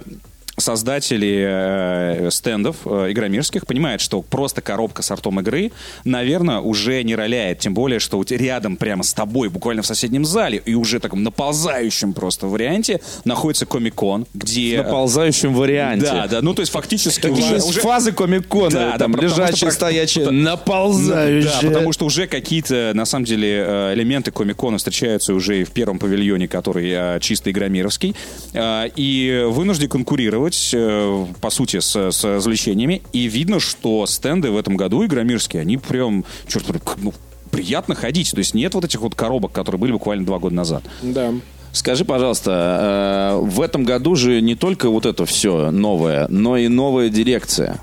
Создатели 0.57 1.45
э, 1.47 2.31
стендов 2.31 2.77
э, 2.85 3.11
игромирских 3.11 3.67
понимают, 3.67 4.01
что 4.01 4.23
просто 4.23 4.61
коробка 4.61 5.03
с 5.03 5.11
артом 5.11 5.41
игры, 5.41 5.73
наверное, 6.05 6.61
уже 6.61 7.03
не 7.03 7.17
роляет. 7.17 7.59
Тем 7.59 7.75
более, 7.75 7.99
что 7.99 8.19
у 8.19 8.25
тебя 8.25 8.39
рядом 8.39 8.77
прямо 8.77 9.03
с 9.03 9.13
тобой, 9.13 9.49
буквально 9.49 9.83
в 9.83 9.87
соседнем 9.87 10.25
зале, 10.25 10.63
и 10.65 10.75
уже 10.75 11.01
таком 11.01 11.23
наползающем 11.25 12.13
просто 12.13 12.47
варианте 12.47 13.01
находится 13.25 13.67
Комик-кон, 13.67 14.27
где... 14.33 14.81
В 14.81 14.85
наползающем 14.85 15.55
варианте. 15.55 16.07
Да, 16.07 16.27
да, 16.29 16.41
ну 16.43 16.55
то 16.55 16.61
есть 16.61 16.71
фактически 16.73 17.21
Такие 17.23 17.45
уже- 17.47 17.55
есть 17.57 17.69
уже- 17.69 17.81
фазы 17.81 18.13
комик-кона, 18.13 18.71
Да, 18.71 18.93
да, 18.93 18.99
там 18.99 19.13
потому 19.13 19.29
что 19.31 19.41
лежачие, 19.43 19.69
про- 19.69 19.75
стоячие, 19.75 20.31
наползающие. 20.31 21.51
Да, 21.63 21.69
потому 21.69 21.93
что 21.93 22.05
уже 22.07 22.27
какие-то, 22.27 22.93
на 22.95 23.05
самом 23.07 23.25
деле, 23.25 23.65
э, 23.67 23.95
элементы 23.95 24.31
комикона 24.31 24.79
встречаются 24.79 25.35
уже 25.35 25.63
и 25.63 25.65
в 25.65 25.71
первом 25.71 25.99
павильоне, 25.99 26.47
который 26.47 26.89
э, 26.91 27.19
чисто 27.21 27.51
игромировский, 27.51 28.15
э, 28.53 28.89
и 28.97 29.45
вынуждены 29.49 29.89
конкурировать, 29.89 30.44
э, 30.75 31.27
по 31.41 31.51
сути, 31.51 31.81
с, 31.81 31.95
с 32.11 32.25
развлечениями. 32.25 33.03
И 33.13 33.27
видно, 33.27 33.61
что 33.61 34.07
стенды 34.07 34.51
в 34.51 34.57
этом 34.57 34.77
году 34.77 35.05
игромирские, 35.05 35.63
они 35.63 35.77
прям, 35.79 36.25
черт 36.49 36.65
побери, 36.67 36.83
к- 36.85 36.97
ну, 36.99 37.13
приятно 37.51 37.95
ходить. 37.95 38.31
То 38.33 38.39
есть 38.39 38.55
нет 38.55 38.75
вот 38.75 38.85
этих 38.85 39.01
вот 39.01 39.15
коробок, 39.15 39.53
которые 39.53 39.79
были 39.81 39.93
буквально 39.93 40.27
два 40.27 40.39
года 40.39 40.55
назад. 40.55 40.83
Да. 41.03 41.33
Скажи, 41.73 42.05
пожалуйста, 42.05 43.35
э, 43.41 43.45
в 43.45 43.61
этом 43.61 43.85
году 43.85 44.15
же 44.15 44.41
не 44.41 44.55
только 44.55 44.89
вот 44.91 45.07
это 45.07 45.25
все 45.27 45.71
новое, 45.71 46.27
но 46.29 46.57
и 46.57 46.69
новая 46.69 47.09
дирекция. 47.09 47.81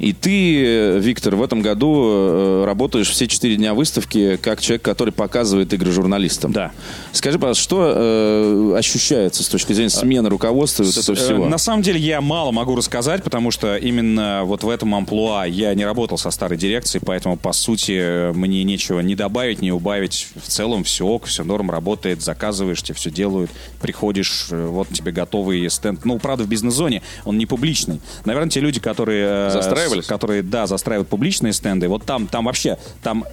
И 0.00 0.12
ты, 0.14 0.64
э, 0.64 0.98
Виктор, 0.98 1.36
в 1.36 1.42
этом 1.42 1.60
году 1.60 2.04
э, 2.06 2.64
работаешь 2.64 3.10
все 3.10 3.28
четыре 3.28 3.56
дня 3.56 3.74
выставки 3.74 4.36
как 4.36 4.60
человек, 4.60 4.82
который 4.82 5.12
показывает 5.12 5.72
игры 5.74 5.92
журналистам. 5.92 6.52
Да. 6.52 6.72
Скажи, 7.12 7.38
пожалуйста, 7.38 7.62
что 7.62 7.92
э, 7.94 8.74
ощущается 8.78 9.42
с 9.42 9.48
точки 9.48 9.74
зрения 9.74 9.90
смены 9.90 10.28
руководства 10.28 10.82
и 10.82 10.86
вот 10.86 10.96
этого 10.96 11.20
Э, 11.20 11.24
всего? 11.24 11.46
На 11.46 11.58
самом 11.58 11.82
деле 11.82 12.00
я 12.00 12.20
мало 12.20 12.50
могу 12.50 12.74
рассказать, 12.76 13.22
потому 13.22 13.50
что 13.50 13.76
именно 13.76 14.42
вот 14.44 14.62
в 14.62 14.68
этом 14.68 14.94
амплуа 14.94 15.44
я 15.44 15.74
не 15.74 15.84
работал 15.84 16.18
со 16.18 16.30
старой 16.30 16.56
дирекцией, 16.56 17.02
поэтому, 17.04 17.36
по 17.36 17.52
сути, 17.52 18.32
мне 18.32 18.64
нечего 18.64 19.00
ни 19.00 19.14
добавить, 19.14 19.60
ни 19.60 19.70
убавить. 19.70 20.28
В 20.42 20.48
целом 20.48 20.84
все 20.84 21.06
ок, 21.06 21.26
все 21.26 21.44
норм, 21.44 21.70
работает, 21.70 22.22
заказываешь, 22.22 22.82
тебе 22.82 22.94
все 22.94 23.10
делают, 23.10 23.50
приходишь, 23.80 24.46
вот 24.50 24.88
тебе 24.88 25.12
готовый 25.12 25.68
стенд. 25.70 26.04
Ну, 26.04 26.18
правда, 26.18 26.44
в 26.44 26.48
бизнес-зоне 26.48 27.02
он 27.24 27.38
не 27.38 27.46
публичный. 27.46 28.00
Наверное, 28.24 28.50
те 28.50 28.60
люди, 28.60 28.80
которые... 28.80 29.50
Застраивались? 29.96 30.06
Которые, 30.06 30.42
да, 30.42 30.66
застраивают 30.66 31.08
публичные 31.08 31.52
стенды, 31.52 31.88
вот 31.88 32.04
там, 32.04 32.26
там 32.26 32.44
вообще, 32.46 32.78
там 33.02 33.24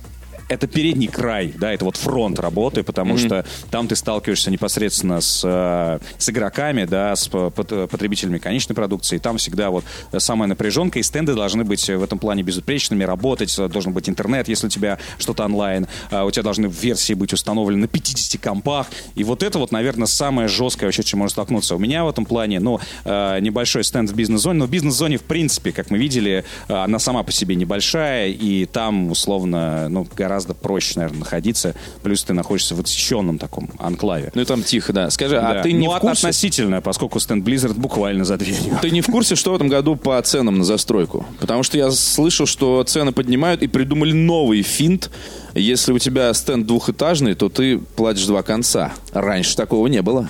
это 0.50 0.68
передний 0.68 1.08
край, 1.08 1.54
да, 1.58 1.74
это 1.74 1.86
вот 1.86 1.98
фронт 1.98 2.40
работы, 2.40 2.84
потому 2.84 3.18
что 3.18 3.46
там 3.70 3.88
ты 3.88 3.96
сталкиваешься 3.96 4.50
непосредственно 4.50 5.20
с, 5.22 5.42
э, 5.44 6.00
с 6.18 6.30
игроками, 6.30 6.86
да, 6.86 7.16
с 7.16 7.28
по- 7.28 7.50
пот- 7.50 7.90
потребителями 7.90 8.38
конечной 8.38 8.76
продукции. 8.76 9.18
Там 9.18 9.38
всегда 9.38 9.70
вот 9.70 9.84
самая 10.18 10.48
напряженка, 10.48 11.00
и 11.00 11.04
стенды 11.04 11.34
должны 11.36 11.64
быть 11.64 11.88
в 11.90 12.04
этом 12.04 12.18
плане 12.20 12.44
безупречными, 12.44 13.04
работать, 13.04 13.54
э, 13.60 13.68
должен 13.68 13.94
быть 13.94 14.08
интернет, 14.10 14.48
если 14.48 14.68
у 14.68 14.70
тебя 14.70 14.98
что-то 15.18 15.44
онлайн, 15.44 15.88
а 16.12 16.24
у 16.24 16.32
тебя 16.32 16.44
должны 16.44 16.68
версии 16.68 17.14
быть 17.14 17.34
установлены 17.34 17.82
на 17.82 17.88
50 17.88 18.38
компах, 18.42 18.88
и 19.16 19.24
вот 19.24 19.44
это 19.44 19.60
вот, 19.60 19.72
наверное, 19.72 20.08
самое 20.08 20.48
жесткое 20.48 20.88
вообще, 20.88 21.04
чем 21.04 21.20
можно 21.20 21.32
столкнуться. 21.32 21.76
У 21.76 21.80
меня 21.80 22.06
в 22.06 22.10
этом 22.10 22.26
плане, 22.26 22.60
ну, 22.60 22.80
э, 23.04 23.40
небольшой 23.42 23.84
стенд 23.84 24.10
в 24.10 24.16
бизнес-зоне, 24.16 24.60
но 24.60 24.66
в 24.66 24.70
бизнес-зоне, 24.70 25.18
в 25.18 25.24
принципе, 25.24 25.74
как 25.74 25.90
мы 25.90 25.98
видели, 25.98 26.46
э, 26.70 26.74
она 26.74 27.00
сама 27.00 27.24
по 27.24 27.32
себе 27.34 27.56
небольшая, 27.56 28.30
и 28.30 28.66
там, 28.66 29.12
условно, 29.12 29.90
ну, 29.90 30.08
гораздо 30.16 30.37
проще, 30.40 30.94
наверное, 31.00 31.20
находиться. 31.20 31.76
Плюс 32.04 32.24
ты 32.24 32.34
находишься 32.34 32.76
в 32.76 32.80
отсеченном 32.80 33.38
таком 33.38 33.70
анклаве. 33.80 34.32
Ну 34.36 34.42
и 34.42 34.46
там 34.46 34.64
тихо, 34.64 34.94
да. 34.94 35.10
Скажи, 35.10 35.38
а 35.40 35.56
Да. 35.56 35.62
ты 35.64 35.72
не 35.74 35.86
ну, 35.86 35.92
в 35.92 35.96
от- 35.96 36.02
курсе? 36.02 36.28
относительно, 36.28 36.82
поскольку 36.82 37.20
стенд 37.20 37.46
Blizzard 37.48 37.74
буквально 37.74 38.26
за 38.26 38.38
дверью. 38.38 38.78
Ты 38.82 38.90
не 38.92 39.02
в 39.02 39.08
курсе, 39.08 39.36
что 39.36 39.52
в 39.52 39.56
этом 39.56 39.68
году 39.68 39.96
по 39.96 40.22
ценам 40.22 40.58
на 40.60 40.64
застройку? 40.64 41.26
Потому 41.40 41.64
что 41.64 41.78
я 41.78 41.92
слышал, 41.92 42.46
что 42.46 42.84
цены 42.84 43.12
поднимают 43.12 43.62
и 43.64 43.68
придумали 43.68 44.12
новый 44.14 44.62
финт. 44.62 45.10
Если 45.54 45.92
у 45.92 46.00
тебя 46.00 46.34
стенд 46.34 46.66
двухэтажный, 46.68 47.34
то 47.36 47.50
ты 47.50 47.78
платишь 47.80 48.26
два 48.26 48.44
конца. 48.44 48.94
Раньше 49.12 49.56
такого 49.56 49.88
не 49.88 50.02
было. 50.02 50.30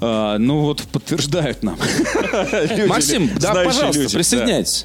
А, 0.00 0.36
ну 0.38 0.60
вот 0.60 0.82
подтверждают 0.92 1.62
нам. 1.62 1.78
Максим, 2.86 3.30
да, 3.40 3.54
пожалуйста, 3.54 4.08
присоединяйтесь. 4.10 4.84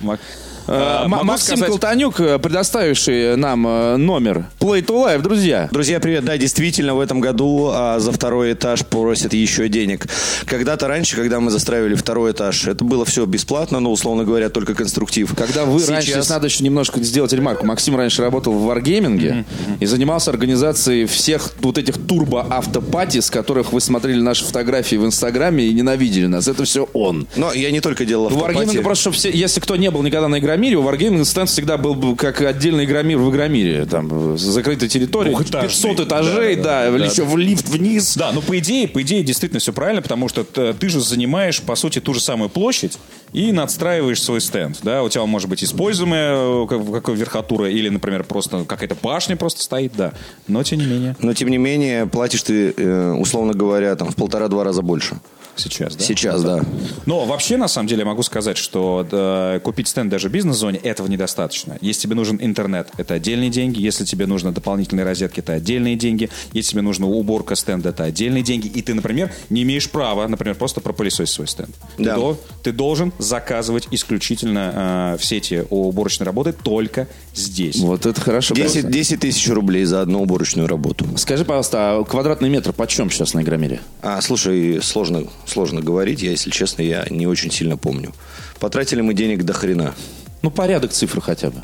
Э, 0.72 1.04
А, 1.04 1.08
могу 1.08 1.26
Максим 1.26 1.58
сказать- 1.58 1.68
Колтанюк, 1.68 2.20
э, 2.22 2.40
предоставивший 2.40 3.36
нам 3.36 3.68
э, 3.68 3.98
номер 3.98 4.46
Play 4.60 4.82
to 4.86 5.06
Live, 5.06 5.22
друзья. 5.22 5.68
Друзья, 5.72 6.00
привет. 6.00 6.24
Да, 6.24 6.38
действительно, 6.38 6.96
в 6.96 7.02
этом 7.02 7.20
году 7.20 7.70
а, 7.74 8.00
за 8.00 8.12
второй 8.14 8.54
этаж 8.54 8.86
просят 8.86 9.34
еще 9.34 9.68
денег. 9.68 10.08
Когда-то 10.46 10.88
раньше, 10.88 11.18
когда 11.18 11.42
мы 11.42 11.52
застраивали 11.52 11.96
второй 11.96 12.32
этаж, 12.32 12.68
это 12.68 12.86
было 12.86 13.04
все 13.04 13.26
бесплатно, 13.26 13.82
но, 13.82 13.92
условно 13.92 14.24
говоря, 14.24 14.50
только 14.50 14.74
конструктив. 14.74 15.34
Когда 15.36 15.66
вы 15.66 15.86
раньше, 15.86 16.12
здесь 16.14 16.30
надо 16.30 16.48
еще 16.48 16.64
немножко 16.64 17.02
сделать 17.02 17.34
ремарку. 17.34 17.66
Максим 17.66 17.98
раньше 17.98 18.22
работал 18.22 18.54
в 18.54 18.70
Wargaming 18.70 19.46
и 19.82 19.86
занимался 19.86 20.32
организацией 20.32 21.06
всех 21.06 21.52
вот 21.60 21.78
этих 21.78 21.96
турбо-автопати, 21.98 23.20
с 23.20 23.30
которых 23.30 23.74
вы 23.74 23.82
смотрели 23.82 24.22
наши 24.22 24.46
фотографии 24.46 24.96
в 24.96 25.06
Инстаграме 25.06 25.66
и 25.66 25.74
ненавидели 25.74 26.28
нас. 26.28 26.48
Это 26.48 26.64
все 26.64 26.88
он. 26.94 27.28
Но 27.36 27.52
я 27.54 27.72
не 27.72 27.82
только 27.82 28.06
делал 28.06 28.28
У 28.28 28.30
Wargaming 28.30 28.62
автопати. 28.62 28.78
просто, 28.82 29.02
чтобы 29.02 29.16
все, 29.18 29.32
если 29.32 29.60
кто 29.60 29.76
не 29.76 29.92
был 29.92 30.02
никогда 30.04 30.28
на 30.28 30.40
Игромире, 30.62 30.78
у 30.78 30.84
Wargaming 30.84 31.26
стенд 31.26 31.50
всегда 31.50 31.78
был 31.78 31.96
бы 31.96 32.16
как 32.16 32.40
отдельный 32.42 32.86
Игромир 32.86 33.18
в 33.18 33.30
Игромире. 33.32 33.86
Там, 33.86 34.34
э, 34.36 34.38
закрытая 34.38 34.88
территория, 34.90 35.32
Двухэтажный. 35.32 35.70
500 35.70 36.00
этажей, 36.08 36.56
да, 36.56 36.92
да, 36.92 36.98
да. 36.98 37.06
еще 37.06 37.24
в 37.24 37.36
лифт 37.36 37.68
вниз. 37.68 38.16
Да, 38.16 38.32
ну 38.32 38.42
по 38.42 38.58
идее, 38.60 38.88
по 38.88 39.02
идее 39.02 39.24
действительно 39.24 39.60
все 39.60 39.74
правильно, 39.74 40.02
потому 40.04 40.30
что 40.30 40.44
т- 40.44 40.74
ты 40.74 40.90
же 40.90 41.00
занимаешь 41.02 41.62
по 41.62 41.76
сути 41.76 42.00
ту 42.00 42.14
же 42.14 42.20
самую 42.20 42.50
площадь 42.50 43.00
и 43.34 43.52
надстраиваешь 43.52 44.22
свой 44.22 44.40
стенд, 44.42 44.78
да, 44.84 45.02
у 45.04 45.10
тебя 45.10 45.26
может 45.26 45.50
быть 45.50 45.64
используемая 45.64 46.36
э, 46.36 46.68
как- 46.68 46.92
какая 46.92 47.16
верхотура 47.16 47.70
или, 47.70 47.90
например, 47.90 48.24
просто 48.24 48.64
какая-то 48.66 48.96
башня 49.02 49.36
просто 49.38 49.64
стоит, 49.64 49.94
да, 49.98 50.14
но 50.48 50.62
тем 50.64 50.80
не 50.80 50.86
менее 50.86 51.16
Но, 51.22 51.34
тем 51.34 51.50
не 51.50 51.58
менее, 51.58 52.06
платишь 52.06 52.44
ты, 52.44 52.74
э, 52.78 53.12
условно 53.14 53.54
говоря, 53.54 53.96
там, 53.96 54.12
в 54.12 54.16
полтора-два 54.16 54.64
раза 54.64 54.82
больше. 54.84 55.16
Сейчас, 55.56 55.96
да. 55.96 56.04
Сейчас, 56.04 56.44
да. 56.44 56.64
Но 57.06 57.26
вообще, 57.26 57.58
на 57.58 57.68
самом 57.68 57.88
деле, 57.88 58.02
я 58.02 58.06
могу 58.06 58.24
сказать, 58.24 58.58
что 58.58 59.06
да, 59.10 59.60
купить 59.64 59.88
стенд 59.88 60.10
даже 60.10 60.30
в 60.30 60.32
бизнес-зоне 60.32 60.80
этого 60.80 61.08
недостаточно. 61.08 61.78
Если 61.82 62.02
тебе 62.04 62.16
нужен 62.16 62.38
интернет, 62.42 62.90
это 62.98 63.16
отдельные 63.16 63.50
деньги. 63.50 63.80
Если 63.82 64.06
тебе 64.06 64.26
нужны 64.28 64.52
дополнительные 64.52 65.06
розетки, 65.06 65.40
это 65.40 65.54
отдельные 65.54 65.96
деньги. 65.96 66.30
Если 66.54 66.72
тебе 66.72 66.82
нужна 66.82 67.08
уборка 67.08 67.56
стенда, 67.56 67.90
это 67.90 68.04
отдельные 68.04 68.44
деньги. 68.44 68.68
И 68.68 68.82
ты, 68.82 68.94
например, 68.94 69.32
не 69.50 69.64
имеешь 69.64 69.90
права, 69.90 70.28
например, 70.28 70.56
просто 70.56 70.82
пропылесосить 70.82 71.34
свой 71.34 71.48
стенд. 71.48 71.72
Да. 71.98 72.16
Ты, 72.16 72.20
до- 72.22 72.38
ты 72.64 72.72
должен 72.72 73.14
заказывать 73.20 73.88
исключительно 73.92 75.14
э, 75.16 75.18
все 75.20 75.38
эти 75.38 75.66
уборочные 75.70 76.26
работы 76.26 76.54
только 76.54 77.08
здесь. 77.34 77.78
Вот 77.80 78.06
это 78.06 78.20
хорошо. 78.20 78.54
10, 78.56 78.90
10 78.90 79.20
тысяч 79.20 79.48
рублей 79.50 79.86
за 79.86 80.02
одну 80.02 80.22
уборочную 80.22 80.68
работу. 80.68 81.06
Скажи, 81.18 81.46
пожалуйста, 81.46 81.98
а 82.00 82.04
квадратный 82.04 82.50
метр 82.50 82.74
почем 82.74 83.10
сейчас 83.10 83.34
на 83.34 83.42
Игромире? 83.42 83.80
А, 84.02 84.22
слушай, 84.22 84.82
сложно, 84.82 85.24
сложно 85.46 85.82
говорить. 85.82 86.22
Я, 86.22 86.32
если 86.32 86.50
честно, 86.50 86.82
я 86.82 87.06
не 87.10 87.28
очень 87.28 87.52
сильно 87.52 87.78
помню. 87.78 88.14
Потратили 88.60 89.02
мы 89.02 89.14
денег 89.14 89.44
до 89.44 89.54
хрена. 89.54 89.94
Ну, 90.42 90.52
порядок 90.52 90.92
цифр 90.92 91.22
хотя 91.22 91.50
бы. 91.50 91.62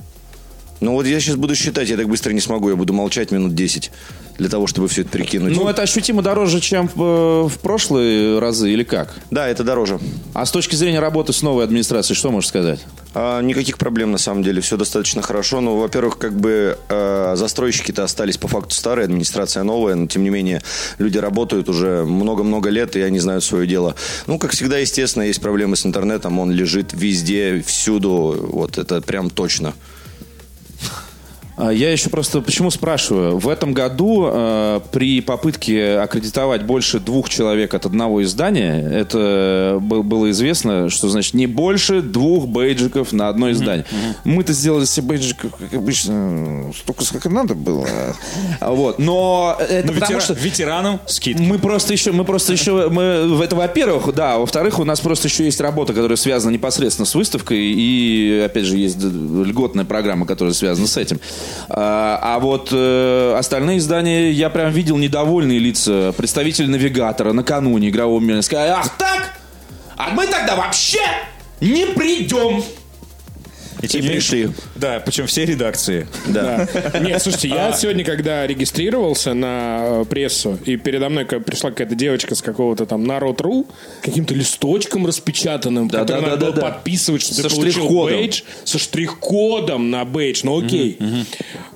Ну 0.80 0.94
вот 0.94 1.06
я 1.06 1.20
сейчас 1.20 1.36
буду 1.36 1.56
считать, 1.56 1.90
я 1.90 1.98
так 1.98 2.08
быстро 2.08 2.32
не 2.34 2.42
смогу. 2.42 2.70
Я 2.70 2.76
буду 2.76 2.94
молчать 2.94 3.32
минут 3.32 3.56
10 3.56 3.92
для 4.38 4.50
того, 4.50 4.68
чтобы 4.68 4.88
все 4.88 5.02
это 5.02 5.10
прикинуть. 5.10 5.56
Ну, 5.56 5.68
это 5.68 5.82
ощутимо 5.82 6.22
дороже, 6.22 6.60
чем 6.60 6.88
в, 6.94 7.02
э, 7.02 7.48
в 7.48 7.58
прошлые 7.60 8.40
разы, 8.40 8.72
или 8.72 8.84
как? 8.84 9.16
Да, 9.32 9.48
это 9.48 9.64
дороже. 9.64 10.00
А 10.34 10.46
с 10.46 10.52
точки 10.52 10.76
зрения 10.76 11.00
работы 11.00 11.34
с 11.34 11.42
новой 11.42 11.64
администрацией, 11.64 12.16
что 12.16 12.30
можешь 12.30 12.50
сказать? 12.50 12.80
А, 13.16 13.42
никаких 13.42 13.80
проблем 13.80 14.12
на 14.12 14.20
самом 14.20 14.44
деле, 14.44 14.62
все 14.62 14.78
достаточно 14.78 15.24
хорошо. 15.24 15.60
Ну, 15.60 15.78
во-первых, 15.78 16.20
как 16.20 16.34
бы 16.36 16.78
э, 16.88 17.34
застройщики-то 17.36 18.04
остались 18.04 18.38
по 18.38 18.48
факту 18.48 18.76
старые, 18.76 19.06
администрация 19.06 19.64
новая, 19.64 19.96
но 19.96 20.06
тем 20.06 20.24
не 20.24 20.30
менее 20.30 20.62
люди 21.00 21.18
работают 21.18 21.68
уже 21.68 22.04
много-много 22.06 22.70
лет, 22.70 22.96
и 22.96 23.02
они 23.02 23.18
знают 23.18 23.44
свое 23.44 23.66
дело. 23.66 23.96
Ну, 24.28 24.38
как 24.38 24.52
всегда, 24.52 24.78
естественно, 24.78 25.24
есть 25.24 25.42
проблемы 25.42 25.76
с 25.76 25.86
интернетом, 25.86 26.38
он 26.38 26.52
лежит 26.52 26.94
везде, 26.94 27.64
всюду, 27.66 28.50
вот 28.52 28.78
это 28.78 29.02
прям 29.02 29.32
точно. 29.32 29.74
А, 31.58 31.72
Я 31.72 31.92
еще 31.92 32.10
просто 32.12 32.42
почему 32.42 32.70
спрашиваю? 32.70 33.40
В 33.40 33.50
этом 33.50 33.74
году 33.74 34.30
э, 34.32 34.80
при 34.92 35.22
попытке 35.22 35.98
аккредитовать 35.98 36.64
больше 36.64 37.00
двух 37.00 37.30
человек 37.30 37.74
от 37.74 37.88
одного 37.88 38.22
издания, 38.22 38.80
это 38.88 39.80
был- 39.82 40.04
было 40.04 40.30
известно, 40.30 40.90
что 40.92 41.10
значит 41.10 41.34
не 41.34 41.48
больше 41.48 42.02
двух 42.04 42.48
бейджиков 42.48 43.12
на 43.12 43.28
одно 43.30 43.50
издание. 43.52 43.86
Мы-то 44.24 44.54
сделали 44.54 44.86
все 44.86 45.02
бейджиков, 45.02 45.56
как 45.56 45.74
обычно, 45.74 46.72
столько, 46.80 47.04
сколько 47.04 47.30
надо 47.30 47.56
было. 47.56 47.88
А 48.60 48.72
Вот. 48.72 49.00
Но 49.00 49.58
это 49.60 49.88
потому 49.94 50.20
ветера- 50.20 50.22
что... 50.22 50.34
ветеранам 50.34 51.00
скидки. 51.08 51.42
Мы 51.42 51.58
просто 51.58 51.92
еще, 51.94 52.12
мы 52.12 52.24
просто 52.24 52.54
еще, 52.54 52.90
мы, 52.90 53.02
это 53.44 53.56
во-первых, 53.56 54.14
да, 54.14 54.38
во-вторых, 54.38 54.78
у 54.78 54.84
нас 54.84 55.00
просто 55.00 55.28
еще 55.28 55.46
есть 55.46 55.60
работа, 55.60 55.94
которая 55.94 56.18
связана 56.18 56.52
непосредственно 56.54 57.08
с 57.08 57.16
выставкой, 57.16 57.58
и, 57.74 58.44
опять 58.46 58.66
же, 58.66 58.78
есть 58.78 58.98
льготная 59.02 59.86
программа, 59.86 60.28
которая 60.28 60.54
связана 60.54 60.86
с 60.88 60.98
этим. 60.98 61.20
А, 61.70 62.20
а 62.22 62.39
вот 62.39 62.70
э, 62.72 63.36
остальные 63.38 63.80
издания, 63.80 64.32
я 64.32 64.50
прям 64.50 64.72
видел 64.72 64.98
недовольные 64.98 65.60
лица 65.60 66.13
представителей 66.18 66.68
навигатора 66.68 67.34
накануне 67.34 67.89
игрового 67.89 68.20
мира. 68.20 68.42
Сказали, 68.42 68.72
ах 68.72 68.89
так? 68.98 69.34
А 69.96 70.10
мы 70.12 70.27
тогда 70.27 70.56
вообще 70.56 71.01
не 71.60 71.86
придем. 71.88 72.63
И 73.82 73.88
те 73.88 74.02
пришли. 74.02 74.50
Да, 74.76 75.02
причем 75.06 75.28
все 75.28 75.46
редакции. 75.46 76.08
Да. 76.28 76.68
Нет, 77.00 77.22
слушайте, 77.22 77.50
я 77.50 77.74
сегодня, 77.74 78.04
когда 78.04 78.46
регистрировался 78.48 79.34
на 79.34 80.02
э, 80.02 80.06
прессу, 80.10 80.58
и 80.66 80.78
передо 80.78 81.10
мной 81.10 81.26
пришла 81.26 81.70
какая-то 81.70 81.96
девочка 81.96 82.36
с 82.36 82.42
какого-то 82.42 82.86
там 82.86 83.04
Народ.ру, 83.04 83.68
каким-то 84.02 84.34
листочком 84.34 85.06
распечатанным, 85.06 85.88
Да, 85.88 86.00
который 86.00 86.22
да, 86.22 86.28
надо 86.28 86.38
да, 86.38 86.46
было 86.46 86.56
да, 86.56 86.62
подписывать, 86.62 87.22
что 87.22 87.34
Со 87.34 87.44
ты 87.44 87.56
получил 87.56 87.90
бейдж, 87.90 88.42
со 88.64 88.80
штрих-кодом 88.80 89.90
на 89.90 90.06
бейдж, 90.06 90.42
ну 90.44 90.64
окей. 90.64 90.98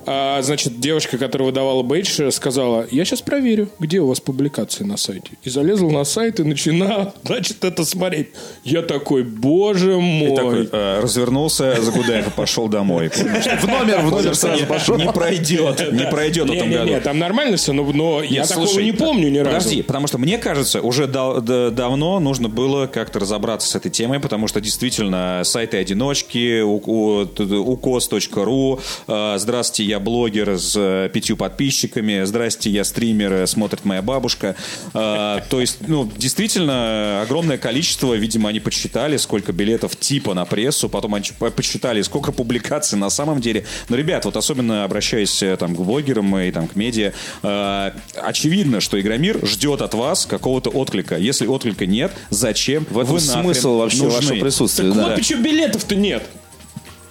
А, 0.05 0.41
значит, 0.41 0.79
девочка, 0.79 1.17
которая 1.17 1.47
выдавала 1.47 1.83
бейдж, 1.83 2.31
сказала, 2.31 2.87
я 2.91 3.05
сейчас 3.05 3.21
проверю, 3.21 3.69
где 3.79 3.99
у 3.99 4.07
вас 4.07 4.19
публикации 4.19 4.83
на 4.83 4.97
сайте. 4.97 5.31
И 5.43 5.49
залезла 5.49 5.89
на 5.89 6.03
сайт 6.03 6.39
и 6.39 6.43
начинала, 6.43 7.13
значит, 7.23 7.63
это 7.63 7.85
смотреть. 7.85 8.29
Я 8.63 8.81
такой, 8.81 9.23
боже 9.23 9.97
мой. 9.97 10.31
И 10.31 10.35
такой, 10.35 10.69
э, 10.71 10.99
развернулся, 11.01 11.75
загудел 11.91 12.01
Гудаев 12.03 12.27
и 12.27 12.31
пошел 12.31 12.67
домой. 12.67 13.09
В 13.09 13.67
номер, 13.67 13.99
в 14.01 14.11
номер 14.11 14.35
сразу 14.35 14.65
пошел. 14.65 14.97
Не 14.97 15.11
пройдет, 15.11 15.91
не 15.91 16.05
пройдет 16.05 16.49
в 16.49 16.51
этом 16.51 16.69
году. 16.69 16.83
Не-не-не, 16.85 16.99
там 17.01 17.19
нормально 17.19 17.57
все, 17.57 17.73
но, 17.73 18.21
я 18.23 18.41
Нет, 18.41 18.47
такого 18.49 18.79
не 18.79 18.91
помню 18.91 19.29
ни 19.29 19.37
разу. 19.39 19.57
Подожди, 19.57 19.81
потому 19.83 20.07
что 20.07 20.17
мне 20.17 20.37
кажется, 20.37 20.81
уже 20.81 21.07
дав- 21.07 21.41
да- 21.41 21.69
давно 21.69 22.19
нужно 22.19 22.49
было 22.49 22.87
как-то 22.87 23.19
разобраться 23.19 23.67
с 23.69 23.75
этой 23.75 23.91
темой, 23.91 24.19
потому 24.19 24.47
что 24.47 24.61
действительно 24.61 25.41
сайты 25.43 25.77
одиночки, 25.77 26.61
у- 26.61 26.81
у- 27.21 27.25
т- 27.25 27.43
укос.ру, 27.43 28.79
э, 29.07 29.35
здравствуйте, 29.37 29.83
я 29.89 29.99
блогер 29.99 30.57
с 30.57 30.75
э, 30.77 31.09
пятью 31.13 31.37
подписчиками, 31.37 32.23
здрасте, 32.23 32.69
я 32.69 32.83
стример, 32.83 33.33
э, 33.33 33.47
смотрит 33.47 33.85
моя 33.85 34.01
бабушка. 34.01 34.55
То 34.93 35.41
есть, 35.59 35.77
ну, 35.87 36.09
действительно, 36.17 37.21
огромное 37.21 37.57
количество, 37.57 38.13
видимо, 38.13 38.49
они 38.49 38.59
подсчитали, 38.59 39.17
сколько 39.17 39.51
билетов 39.53 39.95
типа 39.95 40.33
на 40.33 40.45
прессу, 40.45 40.89
потом 40.89 41.15
они 41.15 41.25
по- 41.37 41.51
подсчитали, 41.81 42.01
сколько 42.03 42.31
публикаций 42.31 42.97
на 42.97 43.09
самом 43.09 43.41
деле. 43.41 43.65
Но, 43.89 43.95
ребят, 43.97 44.25
вот 44.25 44.37
особенно 44.37 44.83
обращаясь 44.83 45.41
э, 45.41 45.57
там, 45.57 45.75
к 45.75 45.79
блогерам 45.79 46.37
и 46.37 46.51
там, 46.51 46.67
к 46.67 46.75
медиа, 46.75 47.13
э, 47.43 47.91
очевидно, 48.15 48.81
что 48.81 48.99
Игромир 48.99 49.45
ждет 49.45 49.81
от 49.81 49.93
вас 49.93 50.25
какого-то 50.25 50.69
отклика. 50.69 51.17
Если 51.17 51.47
отклика 51.47 51.85
нет, 51.85 52.11
зачем 52.29 52.85
В 52.89 52.99
этом 52.99 53.13
вы 53.13 53.19
смысл 53.19 53.77
вообще 53.79 54.03
нужны? 54.03 54.19
вашего 54.19 54.39
присутствия. 54.39 54.87
Так 54.89 54.95
да. 54.95 55.07
вот 55.07 55.15
почему 55.15 55.43
билетов-то 55.43 55.95
нет. 55.95 56.23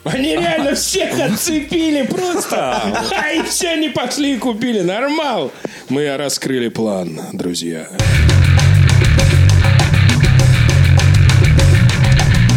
Они 0.05 0.31
реально 0.33 0.75
всех 0.75 1.19
отцепили 1.19 2.07
просто. 2.07 2.81
А 3.11 3.33
и 3.33 3.43
все 3.43 3.77
не 3.77 3.91
пошли 3.91 4.35
и 4.35 4.39
купили. 4.39 4.81
Нормал. 4.81 5.53
Мы 5.89 6.17
раскрыли 6.17 6.69
план, 6.69 7.21
друзья. 7.33 7.89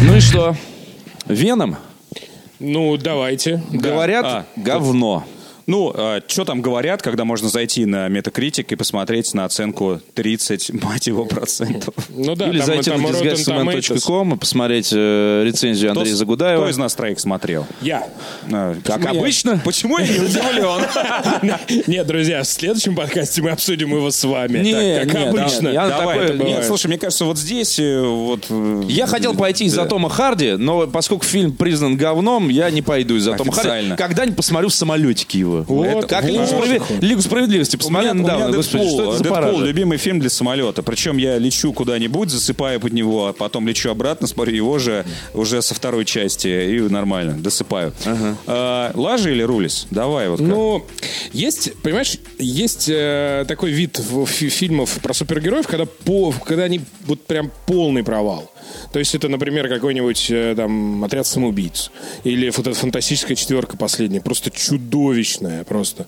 Ну 0.02 0.16
и 0.16 0.20
что? 0.20 0.56
Веном? 1.26 1.76
Ну, 2.66 2.96
давайте. 2.96 3.62
Да. 3.70 3.78
Говорят, 3.78 4.24
А, 4.26 4.44
говно. 4.56 5.24
Ну, 5.66 5.94
что 6.28 6.44
там 6.44 6.60
говорят, 6.62 7.02
когда 7.02 7.24
можно 7.24 7.48
зайти 7.48 7.84
на 7.86 8.08
Metacritic 8.08 8.66
и 8.70 8.76
посмотреть 8.76 9.32
на 9.34 9.44
оценку 9.44 10.00
30, 10.14 10.72
мать 10.82 11.06
его, 11.06 11.24
процентов? 11.24 11.94
Ну 12.10 12.34
да, 12.36 12.48
Или 12.48 12.58
там, 12.58 12.66
зайти 12.66 12.90
там 12.90 13.02
на 13.02 13.06
disgustsman.com 13.08 14.34
и 14.34 14.36
посмотреть 14.36 14.90
э, 14.92 15.42
рецензию 15.44 15.90
Андрея 15.92 16.08
Кто 16.08 16.16
Загудаева. 16.16 16.68
из 16.68 16.76
нас 16.76 16.94
троих 16.94 17.18
смотрел? 17.20 17.66
Я. 17.80 18.06
А, 18.52 18.74
Как 18.84 18.96
почему 19.00 19.14
я- 19.14 19.20
обычно. 19.20 19.60
Почему 19.64 19.98
я 19.98 20.06
не 20.06 20.20
удивлен? 20.20 21.84
Нет, 21.86 22.06
друзья, 22.06 22.42
в 22.42 22.46
следующем 22.46 22.94
подкасте 22.94 23.42
мы 23.42 23.50
обсудим 23.50 23.90
его 23.94 24.10
с 24.10 24.22
вами. 24.24 24.58
Не, 24.58 25.00
Так, 25.04 25.08
как 25.12 25.28
обычно. 25.28 25.68
я. 25.68 26.34
Нет, 26.34 26.64
слушай, 26.64 26.86
мне 26.88 26.98
кажется, 26.98 27.24
вот 27.24 27.38
здесь 27.38 27.78
э, 27.78 28.00
вот... 28.02 28.46
э, 28.50 28.82
Я 28.88 29.06
хотел 29.06 29.34
пойти 29.34 29.64
из-за 29.66 29.84
Тома 29.86 30.08
Харди, 30.10 30.52
но 30.52 30.86
поскольку 30.86 31.24
фильм 31.24 31.52
признан 31.52 31.96
говном, 31.96 32.48
я 32.48 32.70
не 32.70 32.82
пойду 32.82 33.16
из-за 33.16 33.34
Тома 33.34 33.52
Харди. 33.52 33.94
Когда-нибудь 33.96 34.36
посмотрю 34.36 34.68
в 34.68 34.74
самолетике 34.74 35.38
его. 35.38 35.53
Вот, 35.62 36.06
как 36.06 36.24
вот. 36.24 36.30
Лигу, 36.32 36.44
справед- 36.46 36.82
Лигу 37.02 37.22
справедливости 37.22 37.76
посмотрел 37.76 38.14
недавно. 38.14 38.56
Господи, 38.56 38.88
что 38.88 39.02
это 39.02 39.18
за 39.18 39.24
Дэдпул 39.24 39.60
любимый 39.66 39.98
фильм 39.98 40.20
для 40.20 40.30
самолета. 40.30 40.82
Причем 40.82 41.16
я 41.18 41.38
лечу 41.38 41.72
куда-нибудь, 41.72 42.30
засыпаю 42.30 42.80
под 42.80 42.92
него, 42.92 43.28
а 43.28 43.32
потом 43.32 43.68
лечу 43.68 43.90
обратно, 43.90 44.26
смотрю 44.26 44.54
его 44.54 44.78
же 44.78 45.04
уже 45.34 45.62
со 45.62 45.74
второй 45.74 46.04
части 46.04 46.48
и 46.48 46.80
нормально, 46.80 47.34
досыпаю. 47.38 47.92
А, 48.46 48.90
лажи 48.94 49.32
или 49.32 49.42
рулис? 49.42 49.86
Давай 49.90 50.28
вот 50.28 50.38
как. 50.40 50.48
Ну, 50.48 50.84
есть, 51.32 51.72
понимаешь, 51.82 52.16
есть 52.38 52.88
э, 52.90 53.44
такой 53.48 53.70
вид 53.70 53.98
в- 53.98 54.26
фи- 54.26 54.48
фильмов 54.48 54.98
про 55.02 55.12
супергероев, 55.14 55.66
когда, 55.66 55.86
по, 55.86 56.32
когда 56.44 56.64
они 56.64 56.80
вот 57.06 57.22
прям 57.26 57.50
полный 57.66 58.02
провал. 58.02 58.50
То 58.92 58.98
есть 58.98 59.14
это, 59.14 59.28
например, 59.28 59.68
какой-нибудь 59.68 60.30
э, 60.30 60.54
там 60.56 61.02
отряд 61.04 61.26
самоубийц. 61.26 61.90
Или 62.24 62.50
фантастическая 62.50 63.36
четверка 63.36 63.76
последняя. 63.76 64.20
Просто 64.20 64.50
чудовищная 64.50 65.64
просто. 65.64 66.06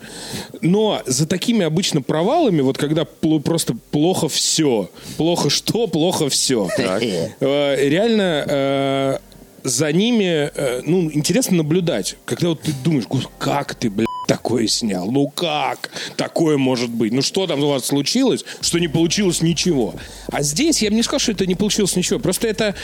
Но 0.61 1.03
за 1.07 1.27
такими 1.27 1.65
обычно 1.65 2.03
провалами, 2.03 2.61
вот 2.61 2.79
когда 2.79 3.03
пл- 3.03 3.41
просто 3.41 3.77
плохо 3.91 4.29
все. 4.29 4.91
Плохо 5.17 5.51
что, 5.51 5.87
плохо 5.87 6.29
все. 6.29 6.69
Реально 7.41 8.45
э, 8.49 9.19
за 9.65 9.93
ними, 9.93 10.51
э, 10.55 10.83
ну, 10.85 11.11
интересно 11.13 11.57
наблюдать. 11.59 12.17
Когда 12.25 12.49
вот 12.49 12.63
ты 12.63 12.73
думаешь, 12.85 13.05
«Гос- 13.07 13.29
как 13.39 13.75
ты, 13.75 13.91
блядь, 13.91 14.07
такое 14.27 14.67
снял? 14.67 15.11
Ну 15.11 15.29
как 15.29 15.91
такое 16.17 16.57
может 16.59 16.91
быть? 16.91 17.13
Ну 17.13 17.23
что 17.23 17.47
там 17.47 17.63
у 17.63 17.69
вас 17.69 17.85
случилось, 17.87 18.45
что 18.61 18.79
не 18.79 18.89
получилось 18.89 19.41
ничего? 19.43 19.95
А 20.31 20.43
здесь 20.43 20.83
я 20.83 20.91
бы 20.91 20.97
не 20.97 21.03
сказал, 21.03 21.21
что 21.21 21.33
это 21.33 21.47
не 21.47 21.55
получилось 21.55 21.97
ничего. 21.97 22.19
Просто 22.19 22.49
это 22.49 22.75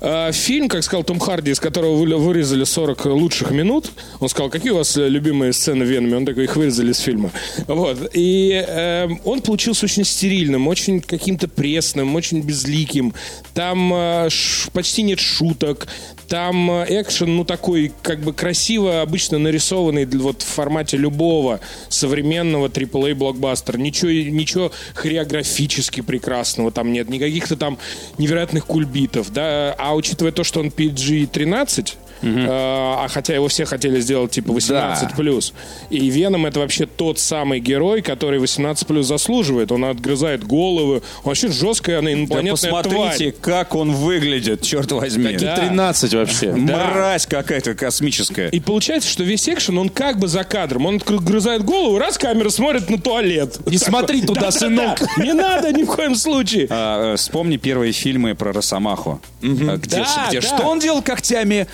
э, 0.00 0.32
фильм, 0.32 0.68
как 0.68 0.82
сказал 0.82 1.04
Том 1.04 1.18
Харди, 1.18 1.50
из 1.52 1.60
которого 1.60 1.96
вы- 1.96 2.16
вырезали 2.16 2.64
40 2.64 3.06
лучших 3.06 3.50
минут. 3.50 3.90
Он 4.20 4.28
сказал, 4.28 4.50
какие 4.50 4.72
у 4.72 4.76
вас 4.76 4.96
любимые 4.96 5.52
сцены 5.52 5.84
в 5.84 5.88
Веноме? 5.88 6.16
Он 6.16 6.26
такой, 6.26 6.44
их 6.44 6.56
вырезали 6.56 6.92
из 6.92 6.98
фильма. 6.98 7.30
Вот. 7.66 8.10
И 8.14 8.50
э, 8.66 9.08
он 9.24 9.40
получился 9.40 9.86
очень 9.86 10.04
стерильным, 10.04 10.66
очень 10.68 11.00
каким-то 11.00 11.48
пресным, 11.48 12.14
очень 12.14 12.40
безликим. 12.40 13.14
Там 13.54 13.92
э, 13.94 14.28
ш- 14.30 14.70
почти 14.72 15.02
нет 15.02 15.20
шуток. 15.20 15.86
Там 16.28 16.70
э, 16.70 17.00
экшен, 17.00 17.36
ну, 17.36 17.44
такой, 17.44 17.92
как 18.02 18.20
бы 18.20 18.32
красиво, 18.32 19.00
обычно 19.02 19.38
нарисованный 19.38 20.04
вот 20.06 20.42
в 20.42 20.46
формате 20.46 20.87
любого 20.96 21.60
современного 21.88 22.68
AAA 22.68 23.14
блокбастера. 23.14 23.76
Ничего, 23.78 24.10
ничего 24.10 24.72
хореографически 24.94 26.00
прекрасного 26.00 26.70
там 26.70 26.92
нет, 26.92 27.08
никаких-то 27.08 27.56
там 27.56 27.78
невероятных 28.18 28.66
кульбитов, 28.66 29.32
да, 29.32 29.74
а 29.78 29.94
учитывая 29.94 30.32
то, 30.32 30.44
что 30.44 30.60
он 30.60 30.68
PG-13, 30.68 31.94
э, 32.22 32.46
а 32.48 33.06
хотя 33.08 33.34
его 33.34 33.48
все 33.48 33.64
хотели 33.64 34.00
сделать 34.00 34.30
типа 34.32 34.52
18 34.52 35.14
плюс. 35.16 35.52
И 35.90 36.08
Веном 36.10 36.46
это 36.46 36.60
вообще 36.60 36.86
тот 36.86 37.18
самый 37.18 37.60
герой, 37.60 38.02
который 38.02 38.38
18 38.38 38.86
плюс 38.86 39.06
заслуживает. 39.06 39.72
Он 39.72 39.84
отгрызает 39.84 40.44
головы. 40.44 40.96
Он 40.96 41.02
вообще 41.24 41.48
жесткая 41.48 41.98
она 41.98 42.10
Да 42.10 42.14
инопланетная 42.14 42.72
посмотрите, 42.72 43.32
тварь. 43.32 43.34
как 43.40 43.74
он 43.74 43.92
выглядит, 43.92 44.62
черт 44.62 44.90
возьми. 44.92 45.36
Да. 45.36 45.56
13 45.56 46.14
вообще. 46.14 46.52
Мразь 46.52 47.26
какая-то 47.26 47.74
космическая. 47.74 48.48
И 48.48 48.60
получается, 48.60 49.08
что 49.08 49.24
весь 49.24 49.48
экшен, 49.48 49.78
он 49.78 49.88
как 49.88 50.18
бы 50.18 50.28
за 50.28 50.44
кадром. 50.44 50.86
Он 50.86 50.98
грызает 50.98 51.64
голову, 51.64 51.98
раз 51.98 52.18
камера 52.18 52.48
смотрит 52.50 52.90
на 52.90 52.98
туалет. 52.98 53.58
Не 53.66 53.78
смотри 53.78 54.22
туда, 54.22 54.50
Да-да-да. 54.50 54.58
сынок. 54.58 54.98
Не 55.18 55.32
надо 55.32 55.72
ни 55.72 55.82
в 55.82 55.86
коем 55.86 56.14
случае. 56.14 56.66
А, 56.70 57.14
э, 57.14 57.16
вспомни 57.16 57.56
первые 57.56 57.92
фильмы 57.92 58.34
про 58.34 58.52
Росомаху. 58.52 59.20
А, 59.42 59.46
Где, 59.76 59.96
Да, 59.98 60.26
где 60.28 60.40
да. 60.40 60.46
что 60.46 60.66
он 60.66 60.78
делал 60.78 61.02
когтями? 61.02 61.66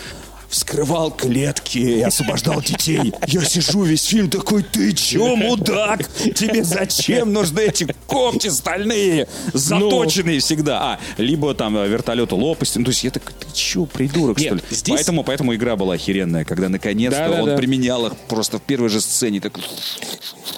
Вскрывал 0.55 1.11
клетки 1.11 1.79
и 1.79 2.01
освобождал 2.03 2.62
детей. 2.62 3.12
Я 3.27 3.45
сижу 3.45 3.83
весь 3.83 4.05
фильм 4.05 4.31
такой, 4.31 4.62
ты 4.62 4.93
чё, 4.93 5.35
мудак? 5.35 6.09
Тебе 6.33 6.62
зачем 6.62 7.33
нужны 7.33 7.59
эти 7.62 7.93
когти 8.07 8.47
стальные, 8.51 9.27
заточенные 9.53 10.38
всегда? 10.38 10.81
А, 10.81 11.01
либо 11.19 11.55
там 11.55 11.77
э, 11.77 11.88
вертолеты 11.88 12.37
лопасти. 12.37 12.79
Ну, 12.79 12.85
то 12.85 12.93
есть 12.93 13.03
я 13.03 13.11
так, 13.11 13.33
чё, 13.55 13.87
придурок, 13.87 14.38
Нет, 14.38 14.47
что 14.47 14.55
ли? 14.57 14.62
здесь- 14.71 14.95
Поэтому, 14.95 15.25
поэтому 15.25 15.55
игра 15.55 15.77
была 15.77 15.95
охеренная, 15.95 16.45
когда 16.45 16.69
наконец-то 16.69 17.19
Да-да-да. 17.19 17.53
он 17.53 17.59
применял 17.59 18.07
их 18.07 18.17
просто 18.29 18.59
в 18.59 18.62
первой 18.62 18.88
же 18.88 19.01
сцене. 19.01 19.40
Так, 19.40 19.59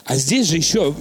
А 0.05 0.17
здесь 0.17 0.47
же 0.49 0.57
еще, 0.57 0.95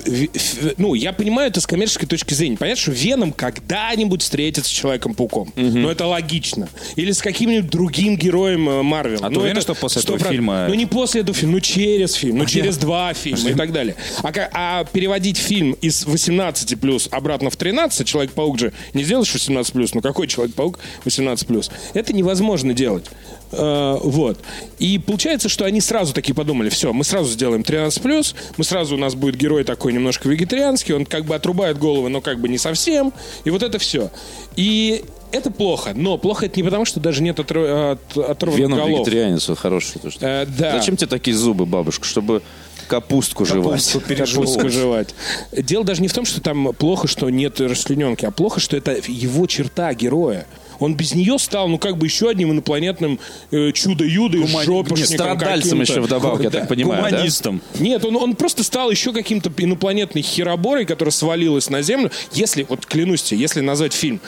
ну, 0.78 0.94
я 0.96 1.14
понимаю 1.14 1.50
это 1.50 1.62
с 1.62 1.68
коммерческой 1.68 2.08
точки 2.08 2.34
зрения. 2.34 2.58
Понятно, 2.58 2.82
что 2.82 2.92
Веном 2.92 3.32
когда-нибудь 3.34 4.22
встретится 4.24 4.70
с 4.70 4.74
Человеком-пауком. 4.74 5.52
Ну, 5.56 5.90
это 5.90 6.06
логично. 6.08 6.70
Или 6.96 7.12
с 7.12 7.22
каким-нибудь 7.22 7.70
другим 7.70 8.18
героем 8.18 8.68
э, 8.68 8.82
Марвел. 8.82 9.20
А 9.24 9.28
ты 9.30 9.36
ну, 9.36 9.42
уверен, 9.42 9.62
что 9.62 9.76
после 9.76 10.02
этого 10.02 10.18
100%. 10.18 10.30
фильма- 10.32 10.66
Ну, 10.68 10.74
не 10.74 10.86
после 10.86 11.22
этого 11.22 11.36
фильма, 11.38 11.54
ну, 11.56 11.60
через 11.60 12.14
фильм, 12.14 12.38
ну, 12.40 12.46
через 12.46 12.78
два 12.78 13.14
фильма 13.14 13.50
и 13.52 13.54
так 13.54 13.72
далее. 13.72 13.96
А, 14.24 14.32
а 14.54 14.84
переводить 14.86 15.38
фильм 15.38 15.74
из 15.82 16.06
18 16.06 16.76
плюс 16.80 17.08
обратно 17.12 17.50
в 17.50 17.56
13, 17.58 18.08
Человек-паук 18.08 18.60
же 18.60 18.74
не 18.94 19.04
сделаешь 19.04 19.32
18 19.34 19.74
плюс, 19.74 19.94
ну, 19.94 20.02
какой 20.02 20.28
Человек-паук 20.28 20.80
18 21.04 21.48
плюс? 21.48 21.70
Это 21.94 22.14
невозможно 22.14 22.74
делать. 22.74 23.06
Э, 23.52 23.98
вот. 24.02 24.40
И 24.80 24.98
получается, 25.00 25.50
что 25.50 25.66
они 25.66 25.82
сразу 25.82 26.14
такие 26.14 26.34
подумали, 26.34 26.70
все, 26.70 26.92
мы 26.94 27.04
сразу 27.04 27.30
сделаем 27.32 27.64
13 27.64 28.02
плюс, 28.02 28.36
мы 28.58 28.64
сразу, 28.64 28.96
у 28.96 28.98
нас 28.98 29.16
будет 29.16 29.36
герой 29.36 29.64
такой 29.64 29.94
немножко 29.94 30.28
вегетарианский, 30.28 30.94
он 30.96 31.06
как 31.06 31.26
бы 31.26 31.36
отрубает 31.36 31.78
головы, 31.78 32.10
но 32.10 32.22
как 32.22 32.40
бы 32.40 32.50
не 32.50 32.58
совсем, 32.58 33.14
и 33.44 33.50
вот 33.50 33.64
это 33.64 33.78
все. 33.80 34.10
И 34.56 35.04
это 35.32 35.52
плохо, 35.52 35.92
но 35.96 36.18
плохо 36.18 36.46
это 36.48 36.58
не 36.60 36.64
потому, 36.64 36.86
что 36.86 37.00
даже 37.00 37.22
нет 37.22 37.40
отро- 37.40 37.92
от- 37.94 38.18
оторванных 38.18 38.60
Веном 38.60 38.80
голов. 38.80 39.00
вегетарианец, 39.08 39.48
вот 39.50 39.60
хороший. 39.60 40.00
то, 40.00 40.10
что- 40.10 40.26
Э, 40.26 40.46
да. 40.46 40.78
Зачем 40.78 40.98
тебе 40.98 41.08
такие 41.08 41.36
зубы, 41.38 41.66
бабушка? 41.66 42.06
Чтобы 42.06 42.42
капустку 42.88 43.46
жевать. 43.46 43.82
Капустку 44.08 44.70
жевать. 44.70 45.16
Дело 45.52 45.84
даже 45.84 46.02
не 46.02 46.08
в 46.08 46.14
том, 46.14 46.26
что 46.26 46.40
там 46.42 46.74
плохо, 46.74 47.08
что 47.08 47.30
нет 47.30 47.60
расчлененки, 47.60 48.26
а 48.26 48.32
плохо, 48.32 48.60
что 48.60 48.78
это 48.78 48.96
его 49.08 49.46
черта 49.48 49.94
героя. 49.94 50.46
Он 50.80 50.96
без 50.96 51.14
нее 51.16 51.38
стал, 51.40 51.68
ну, 51.68 51.78
как 51.78 51.98
бы 51.98 52.06
еще 52.06 52.30
одним 52.30 52.52
инопланетным 52.52 53.20
э, 53.52 53.72
чудо-юдо 53.72 54.38
и 54.38 54.42
Гумани- 54.42 54.66
жопошником 54.66 55.14
Страдальцем 55.16 55.82
еще 55.82 56.02
вдобавок, 56.02 56.42
я 56.44 56.50
так 56.50 56.68
понимаю, 56.68 57.04
да? 57.04 57.10
гуманистом. 57.10 57.62
Нет, 57.80 58.04
он, 58.06 58.16
он 58.16 58.36
просто 58.36 58.64
стал 58.64 58.92
еще 58.92 59.14
каким-то 59.14 59.52
инопланетной 59.58 60.22
хероборой, 60.22 60.86
которая 60.86 61.12
свалилась 61.12 61.70
на 61.70 61.82
Землю. 61.82 62.12
Если, 62.34 62.66
вот 62.68 62.86
клянусь 62.86 63.24
тебе, 63.24 63.40
если 63.40 63.62
назвать 63.62 63.94
фильм 63.94 64.20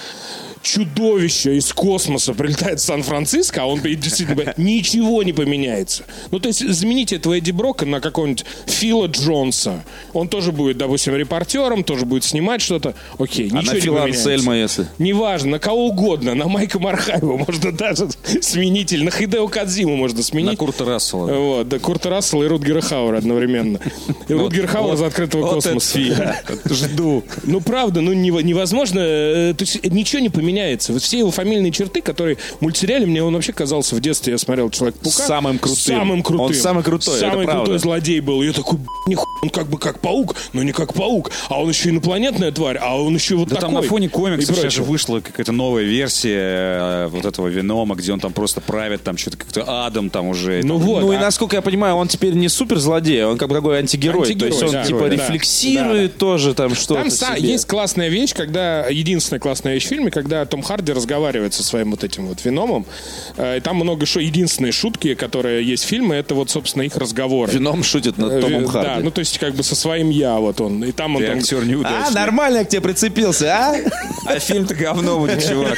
чудовище 0.67 1.55
из 1.57 1.71
космоса 1.71 2.33
прилетает 2.33 2.79
в 2.79 2.83
Сан-Франциско, 2.83 3.63
а 3.63 3.65
он 3.65 3.79
действительно 3.81 4.53
ничего 4.57 5.23
не 5.23 5.31
поменяется. 5.33 6.03
Ну, 6.31 6.39
то 6.39 6.49
есть 6.49 6.67
замените 6.67 7.15
этого 7.15 7.37
Эдди 7.37 7.51
Брока 7.51 7.85
на 7.85 8.01
какого-нибудь 8.01 8.43
Фила 8.65 9.07
Джонса. 9.07 9.85
Он 10.13 10.27
тоже 10.27 10.51
будет, 10.51 10.77
допустим, 10.77 11.15
репортером, 11.15 11.83
тоже 11.83 12.05
будет 12.05 12.25
снимать 12.25 12.61
что-то. 12.61 12.95
Окей, 13.17 13.49
А 13.53 13.61
ничего 13.61 13.71
на 13.71 13.75
не 13.75 13.79
Фила 13.81 13.95
поменяется. 14.01 14.29
Ансельма, 14.33 14.57
если? 14.57 14.87
Неважно, 14.97 15.51
на 15.51 15.59
кого 15.59 15.87
угодно, 15.87 16.35
на 16.35 16.47
Майка 16.47 16.79
Мархаева 16.79 17.37
можно 17.37 17.71
даже 17.71 18.09
сменить, 18.41 18.91
или 18.91 19.03
на 19.03 19.11
Хидео 19.11 19.47
Кадзиму 19.47 19.95
можно 19.95 20.21
сменить. 20.21 20.51
На 20.51 20.57
Курта 20.57 20.83
Рассела. 20.83 21.31
Вот, 21.31 21.69
да, 21.69 21.79
Курта 21.79 22.09
Рассела 22.09 22.43
и 22.43 22.47
Рутгера 22.47 22.81
Хауэра 22.81 23.17
одновременно. 23.17 23.79
И 24.27 24.33
Рутгер 24.33 24.67
Хауэр 24.67 24.95
из 24.95 25.01
открытого 25.01 25.47
космоса. 25.53 25.99
Жду. 26.65 27.23
Ну, 27.43 27.61
правда, 27.61 28.01
ну 28.01 28.13
нево- 28.13 28.43
невозможно, 28.43 28.99
э, 28.99 29.53
то 29.57 29.63
есть 29.63 29.83
ничего 29.85 30.21
не 30.21 30.29
поменяется. 30.29 30.56
Вот 30.93 31.01
все 31.01 31.19
его 31.19 31.31
фамильные 31.31 31.71
черты, 31.71 32.01
которые 32.01 32.37
в 32.37 32.61
мультсериале, 32.61 33.05
мне 33.05 33.23
он 33.23 33.33
вообще 33.33 33.53
казался 33.53 33.95
в 33.95 33.99
детстве, 33.99 34.33
я 34.33 34.37
смотрел 34.37 34.69
Человек-паука. 34.69 35.23
Самым 35.23 35.59
крутым. 35.59 35.77
Самым 35.97 36.23
крутым. 36.23 36.45
Он 36.47 36.53
самый 36.53 36.83
крутой, 36.83 37.19
Самый 37.19 37.43
это 37.43 37.43
правда. 37.45 37.63
крутой 37.63 37.79
злодей 37.79 38.19
был. 38.19 38.41
Я 38.41 38.53
такой, 38.53 38.79
нихуя, 39.07 39.25
он 39.43 39.49
как 39.49 39.67
бы 39.69 39.77
как 39.77 39.99
паук, 39.99 40.35
но 40.53 40.63
не 40.63 40.71
как 40.71 40.93
паук. 40.93 41.31
А 41.49 41.61
он 41.61 41.69
еще 41.69 41.89
инопланетная 41.89 42.51
тварь, 42.51 42.77
а 42.81 42.99
он 42.99 43.13
еще 43.15 43.35
вот 43.35 43.49
Да 43.49 43.55
такой. 43.55 43.67
там 43.73 43.81
на 43.81 43.87
фоне 43.87 44.07
И 44.07 44.09
комиксов 44.09 44.55
сейчас 44.55 44.73
же 44.73 44.83
вышла 44.83 45.19
какая-то 45.19 45.51
новая 45.51 45.83
версия 45.83 46.37
э, 47.05 47.07
вот 47.07 47.25
этого 47.25 47.47
Венома, 47.47 47.95
где 47.95 48.11
он 48.13 48.19
там 48.19 48.33
просто 48.33 48.61
правит, 48.61 49.03
там 49.03 49.17
что-то 49.17 49.37
как-то 49.37 49.85
адом 49.85 50.09
там 50.09 50.27
уже. 50.27 50.61
Ну 50.63 50.77
там. 50.77 50.87
вот. 50.87 51.01
Ну 51.01 51.11
и 51.13 51.15
а- 51.15 51.19
насколько 51.19 51.55
я 51.55 51.61
понимаю, 51.61 51.95
он 51.95 52.07
теперь 52.07 52.33
не 52.33 52.49
суперзлодей, 52.49 53.23
он 53.25 53.37
как 53.37 53.49
бы 53.49 53.55
такой 53.55 53.79
антигерой. 53.79 54.23
Антигерой, 54.27 54.51
То 54.51 54.55
есть 54.55 54.63
он 54.63 54.71
да, 54.71 54.83
типа 54.85 54.99
да, 55.01 55.09
рефлексирует 55.09 56.17
тоже 56.17 56.53
там 56.53 56.73
что-то. 56.75 57.01
Там 57.01 57.09
себе. 57.09 57.51
есть 57.51 57.65
классная 57.67 58.09
вещь, 58.09 58.33
когда 58.33 58.87
единственная 58.87 59.39
классная 59.39 59.73
вещь 59.73 59.85
в 59.85 59.87
фильме, 59.89 60.11
когда 60.11 60.45
Том 60.47 60.61
Харди 60.61 60.91
разговаривает 60.93 61.53
со 61.53 61.63
своим 61.63 61.91
вот 61.91 62.03
этим 62.03 62.27
вот 62.27 62.43
Веномом. 62.43 62.85
Э, 63.37 63.57
И 63.57 63.59
там 63.59 63.75
много 63.77 64.05
шо 64.05 64.19
единственные 64.19 64.71
шутки, 64.71 65.13
которые 65.13 65.63
есть 65.63 65.83
в 65.83 65.87
фильме, 65.87 66.17
это 66.17 66.33
вот, 66.35 66.49
собственно, 66.49 66.83
их 66.83 66.95
разговоры. 66.97 67.51
Вином 67.51 67.83
шутит 67.83 68.17
над 68.17 68.31
Э, 68.33 68.41
Томом 68.41 68.65
Да, 68.65 68.71
Харди. 68.71 69.03
ну 69.03 69.11
то 69.11 69.19
есть 69.19 69.37
как 69.37 69.53
бы 69.53 69.63
со 69.63 69.75
своим 69.75 70.09
я 70.09 70.35
вот 70.37 70.59
он. 70.61 70.83
И 70.83 70.91
там 70.91 71.15
он 71.15 71.21
Ты 71.21 71.27
там... 71.27 71.37
актер 71.37 71.65
неудачный. 71.65 72.07
а, 72.07 72.11
нормально 72.11 72.57
я 72.59 72.63
к 72.65 72.69
тебе 72.69 72.81
прицепился, 72.81 73.45
а? 73.55 73.75
А 74.25 74.39
фильм-то 74.39 74.75
говно 74.75 75.19
будет, 75.19 75.47
чувак. 75.47 75.77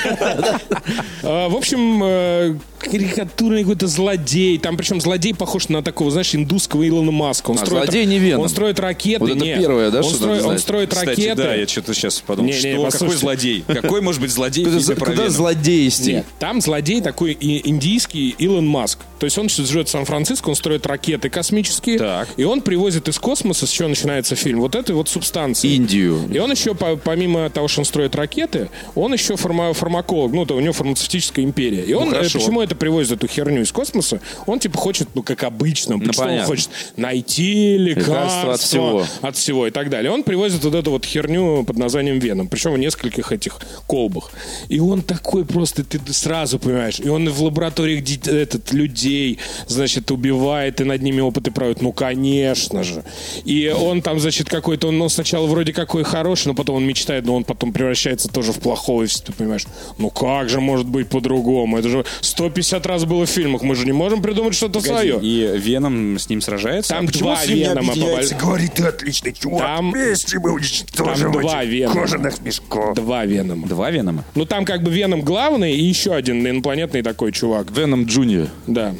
А, 1.24 1.50
В 1.50 1.56
общем, 1.56 2.02
э, 2.04 2.56
карикатурный 2.80 3.62
какой-то 3.62 3.88
злодей. 3.88 4.58
Там 4.58 4.78
причем 4.78 5.02
злодей 5.02 5.34
похож 5.34 5.70
на 5.70 5.84
такого, 5.84 6.12
знаешь, 6.12 6.34
индусского 6.36 6.88
Илона 6.88 7.12
Маска. 7.12 7.52
Он 7.52 7.60
А 7.62 7.66
злодей 7.66 8.06
не 8.06 8.20
Веном. 8.20 8.42
Он 8.44 8.50
строит 8.50 8.80
ракеты. 8.80 9.20
Вот 9.20 9.30
это 9.32 9.40
не. 9.46 9.56
первое, 9.56 9.92
да, 9.92 10.00
он, 10.00 10.04
что 10.04 10.16
строит, 10.16 10.44
он 10.44 10.58
строит 10.60 10.90
Кстати, 10.90 11.10
ракеты. 11.10 11.36
да, 11.36 11.56
я 11.56 11.68
что-то 11.68 11.94
сейчас 11.94 12.20
подумал, 12.22 12.50
Не, 12.52 12.56
не, 12.56 12.60
что, 12.60 12.70
какой 12.70 12.84
послушайте. 12.92 13.20
злодей? 13.20 13.64
Какой 13.68 14.02
может 14.02 14.22
быть 14.22 14.32
злодей 14.32 14.66
Куда, 14.66 15.30
злодействие? 15.30 16.16
Нет, 16.18 16.26
там 16.40 16.62
злодей 16.62 17.02
такой 17.02 17.38
индийский 17.40 18.36
Илон 18.38 18.68
Маск. 18.68 19.00
То 19.20 19.26
есть 19.26 19.38
он 19.38 19.50
живет 19.50 19.88
в 19.88 19.92
Сан-Франциско, 19.92 20.50
он 20.50 20.56
строит 20.56 20.86
ракеты 20.86 21.30
космические. 21.30 21.98
Так. 22.00 22.30
И 22.38 22.44
он 22.44 22.62
привозит 22.62 23.08
из 23.10 23.18
космоса, 23.20 23.68
с 23.68 23.70
чего 23.70 23.90
начинается 23.90 24.36
фильм, 24.36 24.62
вот 24.62 24.76
этой 24.76 24.96
вот 24.96 25.10
субстанции. 25.10 25.70
Индию. 25.74 26.30
И 26.34 26.38
он 26.40 26.52
еще, 26.52 26.74
по- 26.74 26.96
помимо 26.96 27.50
того, 27.50 27.68
что 27.68 27.82
он 27.82 27.86
строит 27.86 28.16
ракеты, 28.16 28.70
он 28.96 29.14
еще 29.14 29.34
фарма- 29.36 29.74
фармаколог, 29.74 30.32
ну, 30.32 30.46
то 30.46 30.56
у 30.56 30.60
него 30.60 30.74
фармацевтическая 30.74 31.44
империя. 31.44 31.84
И 31.84 31.94
он, 31.94 32.08
э, 32.10 32.12
хорошо. 32.12 32.40
почему 32.40 32.62
это 32.70 32.76
привозит 32.76 33.18
эту 33.18 33.28
херню 33.28 33.62
из 33.62 33.72
космоса? 33.72 34.22
Он, 34.46 34.60
типа, 34.60 34.78
хочет, 34.78 35.10
ну, 35.16 35.24
как 35.24 35.44
обычно, 35.44 35.98
что 36.12 36.24
он 36.24 36.28
понятно. 36.28 36.46
хочет 36.46 36.70
найти 36.96 37.78
лекарство, 37.78 38.54
от 38.54 38.62
всего. 38.62 39.06
от 39.22 39.36
всего 39.36 39.68
и 39.68 39.72
так 39.72 39.90
далее. 39.90 40.12
Он 40.12 40.24
привозит 40.24 40.64
вот 40.64 40.76
эту 40.76 40.92
вот 40.92 41.06
херню 41.06 41.64
под 41.64 41.78
названием 41.78 42.20
Веном, 42.20 42.48
причем 42.48 42.74
в 42.74 42.78
нескольких 42.78 43.32
этих 43.32 43.58
колбах. 43.88 44.32
И 44.70 44.80
он 44.80 45.02
такой 45.02 45.46
просто, 45.46 45.84
ты 45.84 46.00
сразу 46.14 46.60
понимаешь, 46.60 47.00
и 47.00 47.10
он 47.10 47.28
в 47.30 47.44
лабораториях 47.44 48.04
этот, 48.28 48.72
людей, 48.72 49.40
значит, 49.68 50.12
убивает 50.12 50.82
и 50.82 50.84
над 50.84 51.02
ними 51.02 51.22
опыты 51.22 51.52
проводит. 51.52 51.82
Ну, 51.82 51.92
конечно 51.92 52.84
же. 52.84 53.04
И 53.46 53.68
он 53.76 54.02
там, 54.02 54.20
значит, 54.20 54.50
какой-то, 54.50 54.90
он 54.90 54.98
ну, 54.98 55.10
сначала 55.10 55.48
вроде 55.48 55.74
какой 55.74 56.04
хороший, 56.04 56.50
но 56.50 56.54
потом 56.54 56.78
он 56.78 56.86
мечтает, 56.86 57.26
но 57.26 57.36
он 57.36 57.44
потом 57.44 57.74
превращается 57.74 58.28
тоже 58.28 58.52
в 58.52 58.60
плохого, 58.60 59.04
и 59.04 59.08
все, 59.08 59.24
ты 59.24 59.34
понимаешь, 59.34 59.66
ну 59.98 60.10
как 60.10 60.50
же 60.50 60.60
может 60.60 60.88
быть 60.88 61.10
по-другому? 61.10 61.80
Это 61.80 61.90
же 61.90 62.06
150 62.22 62.59
раз 62.86 63.06
было 63.06 63.26
в 63.26 63.30
фильмах, 63.30 63.62
мы 63.62 63.76
же 63.76 63.86
не 63.86 63.92
можем 63.92 64.22
придумать 64.22 64.56
что-то 64.56 64.82
свое. 64.82 65.20
И 65.22 65.52
Веном 65.58 66.18
с 66.18 66.30
ним 66.30 66.42
сражается? 66.42 66.94
Там 66.94 67.06
А 67.06 67.08
почему 67.08 67.30
два 67.30 67.38
с 67.38 67.48
ним 67.48 67.58
не 67.58 67.64
Венома 67.64 67.92
объединяется? 67.92 68.36
поболь- 68.36 68.42
Говорит, 68.42 68.74
ты 68.74 68.84
отличный 68.84 69.34
чувак. 69.34 69.62
Там- 69.62 69.92
Вместе 69.92 70.40
мы 70.40 70.52
уничтожим 70.54 71.32
там 71.34 71.42
два 71.42 71.64
Венома. 71.64 72.02
кожаных 72.02 72.42
мешков. 72.42 72.96
Два 72.96 73.26
Венома. 73.26 73.68
Два 73.68 73.90
Венома? 73.92 74.24
Ну, 74.36 74.46
там 74.46 74.66
как 74.66 74.84
бы 74.84 74.92
Веном 74.92 75.22
главный 75.22 75.74
и 75.76 75.82
еще 75.84 76.14
один 76.14 76.46
инопланетный 76.48 77.02
такой 77.02 77.32
чувак. 77.32 77.72
Веном 77.72 78.06
Джуниор. 78.06 78.48
Да. 78.68 78.94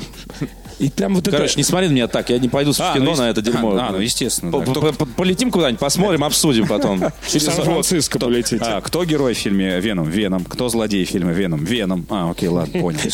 И 0.80 0.90
там 0.90 1.16
вот 1.16 1.26
Короче, 1.26 1.52
это... 1.52 1.58
не 1.58 1.64
смотри 1.64 1.90
на 1.90 1.92
меня 1.92 2.08
так, 2.08 2.30
я 2.30 2.40
не 2.40 2.48
пойду 2.48 2.72
в 2.72 2.80
А, 2.80 2.94
кино 2.94 3.12
ну, 3.12 3.18
на 3.18 3.30
это 3.30 3.42
дерьмо. 3.42 3.76
А, 3.78 3.92
ну, 3.92 4.00
естественно, 4.00 4.52
По- 4.52 4.62
да. 4.62 4.74
по- 4.74 4.94
по- 4.94 5.06
Полетим 5.06 5.52
куда-нибудь, 5.52 5.80
посмотрим, 5.80 6.24
обсудим 6.24 6.68
потом. 6.68 7.00
В 7.22 7.30
Сан-Франциско 7.30 8.18
полетите. 8.18 8.64
А, 8.64 8.80
кто 8.80 9.04
герой 9.04 9.34
в 9.34 9.38
фильме 9.38 9.80
Веном? 9.80 10.10
Веном. 10.10 10.46
Кто 10.46 10.70
злодей 10.70 11.04
в 11.06 11.10
фильме 11.10 11.34
Веном? 11.34 11.64
Веном. 11.66 12.06
А, 12.10 12.32
окей, 12.32 12.48
ладно, 12.48 12.80
понял. 12.80 13.00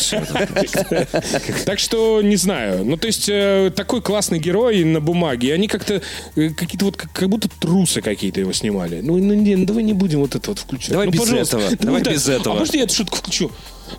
Так 1.64 1.78
что, 1.78 2.22
не 2.22 2.36
знаю. 2.36 2.84
Ну, 2.84 2.96
то 2.96 3.06
есть, 3.06 3.28
э, 3.28 3.72
такой 3.74 4.00
классный 4.00 4.38
герой 4.38 4.84
на 4.84 5.00
бумаге. 5.00 5.52
Они 5.54 5.66
как-то, 5.68 6.00
э, 6.36 6.50
какие-то 6.50 6.84
вот, 6.84 6.96
как, 6.96 7.28
будто 7.28 7.48
трусы 7.48 8.00
какие-то 8.00 8.40
его 8.40 8.52
снимали. 8.52 9.00
Ну, 9.02 9.16
ну, 9.18 9.34
не, 9.34 9.56
ну, 9.56 9.66
давай 9.66 9.82
не 9.82 9.92
будем 9.92 10.20
вот 10.20 10.34
это 10.34 10.50
вот 10.50 10.60
включать. 10.60 10.90
Давай 10.90 11.06
ну, 11.06 11.12
без 11.12 11.32
этого. 11.32 11.62
Давай 11.80 12.02
без 12.02 12.28
это. 12.28 12.40
этого. 12.40 12.56
А 12.56 12.58
можно 12.60 12.76
я 12.76 12.84
эту 12.84 12.94
шутку 12.94 13.16
включу? 13.16 13.50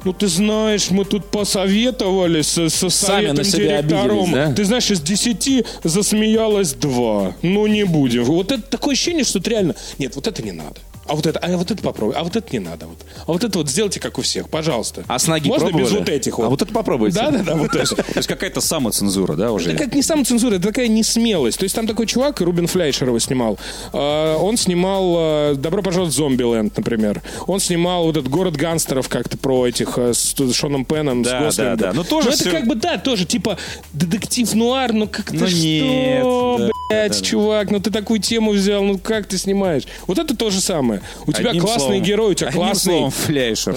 Ну, 0.03 0.13
ты 0.13 0.27
знаешь, 0.27 0.89
мы 0.91 1.05
тут 1.05 1.25
посоветовали 1.31 2.41
со, 2.41 2.69
со 2.69 2.89
советом 2.89 3.43
директором. 3.43 4.31
да? 4.31 4.53
Ты 4.53 4.65
знаешь, 4.65 4.89
из 4.91 5.01
10 5.01 5.65
засмеялось 5.83 6.73
2. 6.73 7.35
Ну, 7.41 7.67
не 7.67 7.83
будем. 7.85 8.23
Вот 8.23 8.51
это 8.51 8.63
такое 8.63 8.93
ощущение, 8.93 9.23
что 9.23 9.39
это 9.39 9.49
реально... 9.49 9.75
Нет, 9.97 10.15
вот 10.15 10.27
это 10.27 10.41
не 10.43 10.51
надо. 10.51 10.79
А 11.07 11.15
вот 11.15 11.25
это, 11.25 11.39
а 11.39 11.57
вот 11.57 11.71
это 11.71 11.81
попробуй, 11.81 12.15
а 12.15 12.23
вот 12.23 12.35
это 12.35 12.47
не 12.51 12.59
надо. 12.59 12.87
Вот. 12.87 12.97
А 13.25 13.31
вот 13.31 13.43
это 13.43 13.57
вот 13.59 13.69
сделайте, 13.69 13.99
как 13.99 14.17
у 14.17 14.21
всех, 14.21 14.49
пожалуйста. 14.49 15.03
А 15.07 15.19
с 15.19 15.27
ноги 15.27 15.47
Можно 15.47 15.67
пробовали? 15.69 15.85
без 15.91 15.99
вот 15.99 16.09
этих 16.09 16.37
вот. 16.37 16.45
А 16.45 16.49
вот 16.49 16.61
это 16.61 16.73
попробуйте. 16.73 17.15
Да, 17.17 17.31
да, 17.31 17.39
да, 17.43 17.55
вот 17.55 17.75
это. 17.75 17.95
То 17.95 18.03
есть 18.15 18.27
какая-то 18.27 18.61
самоцензура, 18.61 19.35
да, 19.35 19.51
уже? 19.51 19.71
Это 19.71 19.85
как 19.85 19.95
не 19.95 20.01
самоцензура, 20.01 20.55
это 20.55 20.67
такая 20.67 20.87
несмелость. 20.87 21.59
То 21.59 21.63
есть 21.63 21.75
там 21.75 21.87
такой 21.87 22.05
чувак, 22.07 22.41
Рубин 22.41 22.67
Фляйшер 22.67 23.07
его 23.07 23.19
снимал. 23.19 23.57
Э, 23.93 24.35
Он 24.35 24.57
снимал 24.57 25.15
э, 25.17 25.55
«Добро 25.55 25.81
пожаловать 25.81 26.13
в 26.13 26.17
Зомбиленд», 26.17 26.75
например. 26.77 27.21
Он 27.47 27.59
снимал 27.59 28.03
вот 28.03 28.17
этот 28.17 28.29
«Город 28.29 28.55
гангстеров» 28.55 29.07
как-то 29.09 29.37
про 29.37 29.67
этих 29.67 29.97
э, 29.97 30.13
с 30.13 30.35
Шоном 30.53 30.85
Пеном, 30.85 31.23
Да, 31.23 31.39
с 31.39 31.43
Гослингом. 31.43 31.77
да, 31.77 31.87
да. 31.87 31.93
Ну, 31.93 32.03
тоже 32.03 32.29
это 32.31 32.49
как 32.49 32.67
бы, 32.67 32.75
да, 32.75 32.97
тоже 32.97 33.25
типа 33.25 33.57
детектив-нуар, 33.93 34.93
но 34.93 35.07
как-то 35.07 35.33
Ну, 35.35 35.47
что, 35.47 36.55
да, 36.59 36.69
блядь, 36.89 37.11
да, 37.11 37.17
да. 37.19 37.25
чувак, 37.25 37.71
ну 37.71 37.79
ты 37.79 37.91
такую 37.91 38.19
тему 38.19 38.51
взял, 38.51 38.83
ну 38.83 38.97
как 38.97 39.25
ты 39.27 39.37
снимаешь? 39.37 39.83
Вот 40.07 40.17
это 40.17 40.35
то 40.35 40.49
же 40.49 40.61
самое. 40.61 40.96
У 41.25 41.31
тебя 41.33 41.49
Одним 41.49 41.63
классный 41.63 41.79
словом. 41.85 42.03
герой, 42.03 42.31
у 42.31 42.33
тебя 42.33 42.47
Одним 42.49 42.63
классный... 42.63 42.93
словом, 42.93 43.11
фляйшер. 43.11 43.75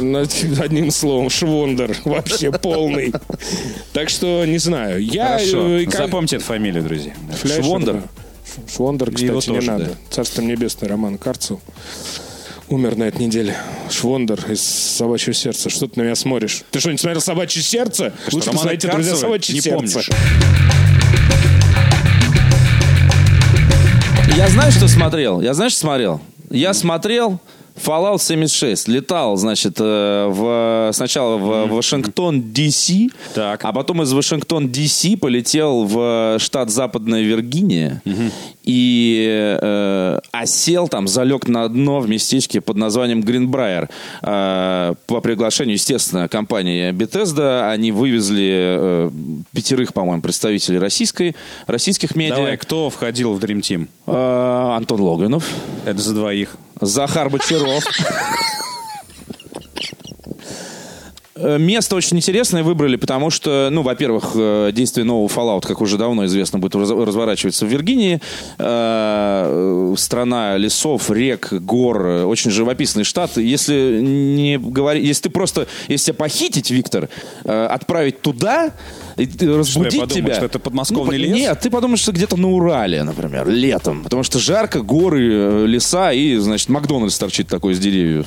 Одним 0.63 0.91
словом, 0.91 1.31
швондер. 1.31 1.97
Вообще 2.05 2.53
полный. 2.53 3.13
Так 3.93 4.09
что, 4.09 4.45
не 4.47 4.59
знаю. 4.59 5.03
Я... 5.03 5.39
Хорошо. 5.39 5.69
э, 5.79 5.85
как- 5.87 5.95
Запомните 6.07 6.37
эту 6.37 6.45
фамилию, 6.45 6.83
друзья. 6.83 7.13
Фляйшер, 7.41 7.65
Швондер? 7.65 7.95
да. 7.95 8.03
Швондер, 8.75 9.09
кстати, 9.11 9.25
Его 9.25 9.37
не 9.37 9.41
тоже, 9.43 9.71
надо. 9.71 9.85
да. 9.85 9.91
Царство 10.11 10.43
небесное, 10.43 10.89
Роман 10.89 11.19
Карцев. 11.19 11.61
Умер 12.69 12.97
на 12.97 13.05
этой 13.05 13.27
неделе. 13.27 13.57
Швондер 13.91 14.39
из 14.49 14.63
«Собачьего 14.63 15.35
сердца». 15.35 15.71
Что 15.71 15.89
ты 15.89 15.99
на 15.99 16.05
меня 16.05 16.15
смотришь? 16.15 16.63
Ты 16.71 16.79
что, 16.79 16.93
не 16.93 16.99
смотрел 16.99 17.21
«Собачье 17.21 17.63
сердце»? 17.63 18.13
Лучше 18.31 18.47
Романа 18.51 18.71
посмотрите, 18.71 18.89
друзья, 18.89 19.17
«Собачье 19.17 19.55
не 19.57 19.61
сердце». 19.61 19.77
помнишь? 19.77 20.11
Я 24.37 24.49
знаю, 24.49 24.73
что 24.73 24.89
смотрел. 24.89 25.41
Я 25.41 25.53
знаешь, 25.55 25.73
что 25.73 25.81
смотрел? 25.83 26.21
Я 26.51 26.75
смотрел 26.75 27.39
Fallout 27.77 28.19
76. 28.19 28.89
Летал, 28.89 29.37
значит, 29.37 29.77
э, 29.79 30.27
в, 30.29 30.91
сначала 30.93 31.37
в 31.39 31.67
Вашингтон, 31.69 32.53
Д.С., 32.53 32.91
а 33.37 33.73
потом 33.73 34.03
из 34.03 34.13
Вашингтон, 34.13 34.69
Д.С. 34.69 35.17
полетел 35.19 35.85
в 35.85 36.39
штат 36.39 36.71
Западная 36.71 37.23
Виргиния 37.23 38.03
и 38.63 39.59
э, 39.61 40.19
осел 40.33 40.89
там, 40.89 41.09
залег 41.09 41.49
на 41.49 41.69
дно 41.69 42.01
в 42.01 42.09
местечке 42.09 42.61
под 42.61 42.77
названием 42.77 43.23
Гринбрайер. 43.23 43.89
Э, 44.23 44.95
по 45.07 45.21
приглашению, 45.21 45.75
естественно, 45.75 46.29
компании 46.29 46.93
Bethesda 46.93 47.71
они 47.71 47.93
вывезли 47.93 48.51
э, 48.53 49.11
пятерых, 49.53 49.93
по-моему, 49.95 50.23
представителей 50.23 50.79
российской, 50.79 51.35
российских 51.67 52.15
медиа. 52.15 52.37
Давай, 52.37 52.57
кто 52.57 52.91
входил 52.91 53.35
в 53.35 53.43
Dream 53.43 53.61
Team? 53.61 53.89
Э, 54.07 54.77
Антон 54.77 55.01
Логвинов, 55.01 55.49
Это 55.85 56.01
за 56.01 56.15
двоих. 56.15 56.57
Захар 56.81 57.29
Бочаров. 57.29 57.85
Э, 61.41 61.59
Место 61.59 61.97
очень 61.97 62.17
интересное 62.17 62.63
выбрали, 62.63 62.97
потому 62.97 63.31
что, 63.31 63.69
ну, 63.71 63.83
во-первых, 63.83 64.33
э, 64.35 64.71
действие 64.73 65.05
нового 65.05 65.29
Fallout, 65.29 65.67
как 65.67 65.81
уже 65.81 65.97
давно 65.99 66.27
известно, 66.27 66.59
будет 66.59 66.75
раз- 66.77 66.91
разворачиваться 66.91 67.67
в 67.67 67.69
Виргинии. 67.69 68.21
Э, 68.59 69.95
Страна 69.97 70.57
лесов, 70.57 71.11
рек, 71.11 71.53
гор, 71.53 72.07
очень 72.27 72.51
живописный 72.51 73.05
штат. 73.05 73.37
Если 73.37 74.01
не 74.01 74.59
говорить, 74.59 75.05
если 75.05 75.23
ты 75.25 75.31
просто, 75.31 75.67
если 75.89 76.07
тебя 76.07 76.15
похитить, 76.15 76.71
Виктор, 76.71 77.09
отправить 77.45 78.21
туда, 78.21 78.71
и 79.23 79.27
ты- 79.27 79.53
разбудить 79.57 80.01
подумаю, 80.01 80.09
тебя. 80.27 80.35
что 80.35 80.45
это 80.47 80.59
подмосковный 80.59 81.19
Ну, 81.19 81.25
лес? 81.25 81.35
Нет, 81.37 81.61
ты 81.61 81.71
подумаешь, 81.71 82.01
что 82.01 82.13
где-то 82.13 82.37
на 82.37 82.49
Урале, 82.51 83.03
например, 83.03 83.49
летом. 83.49 84.03
Потому 84.05 84.23
что 84.23 84.39
жарко, 84.39 84.81
горы, 84.81 85.29
э, 85.33 85.67
леса 85.67 86.13
и, 86.13 86.37
значит, 86.37 86.69
Макдональдс 86.69 87.19
торчит 87.19 87.49
такой 87.49 87.75
с 87.75 87.79
деревьев. 87.79 88.27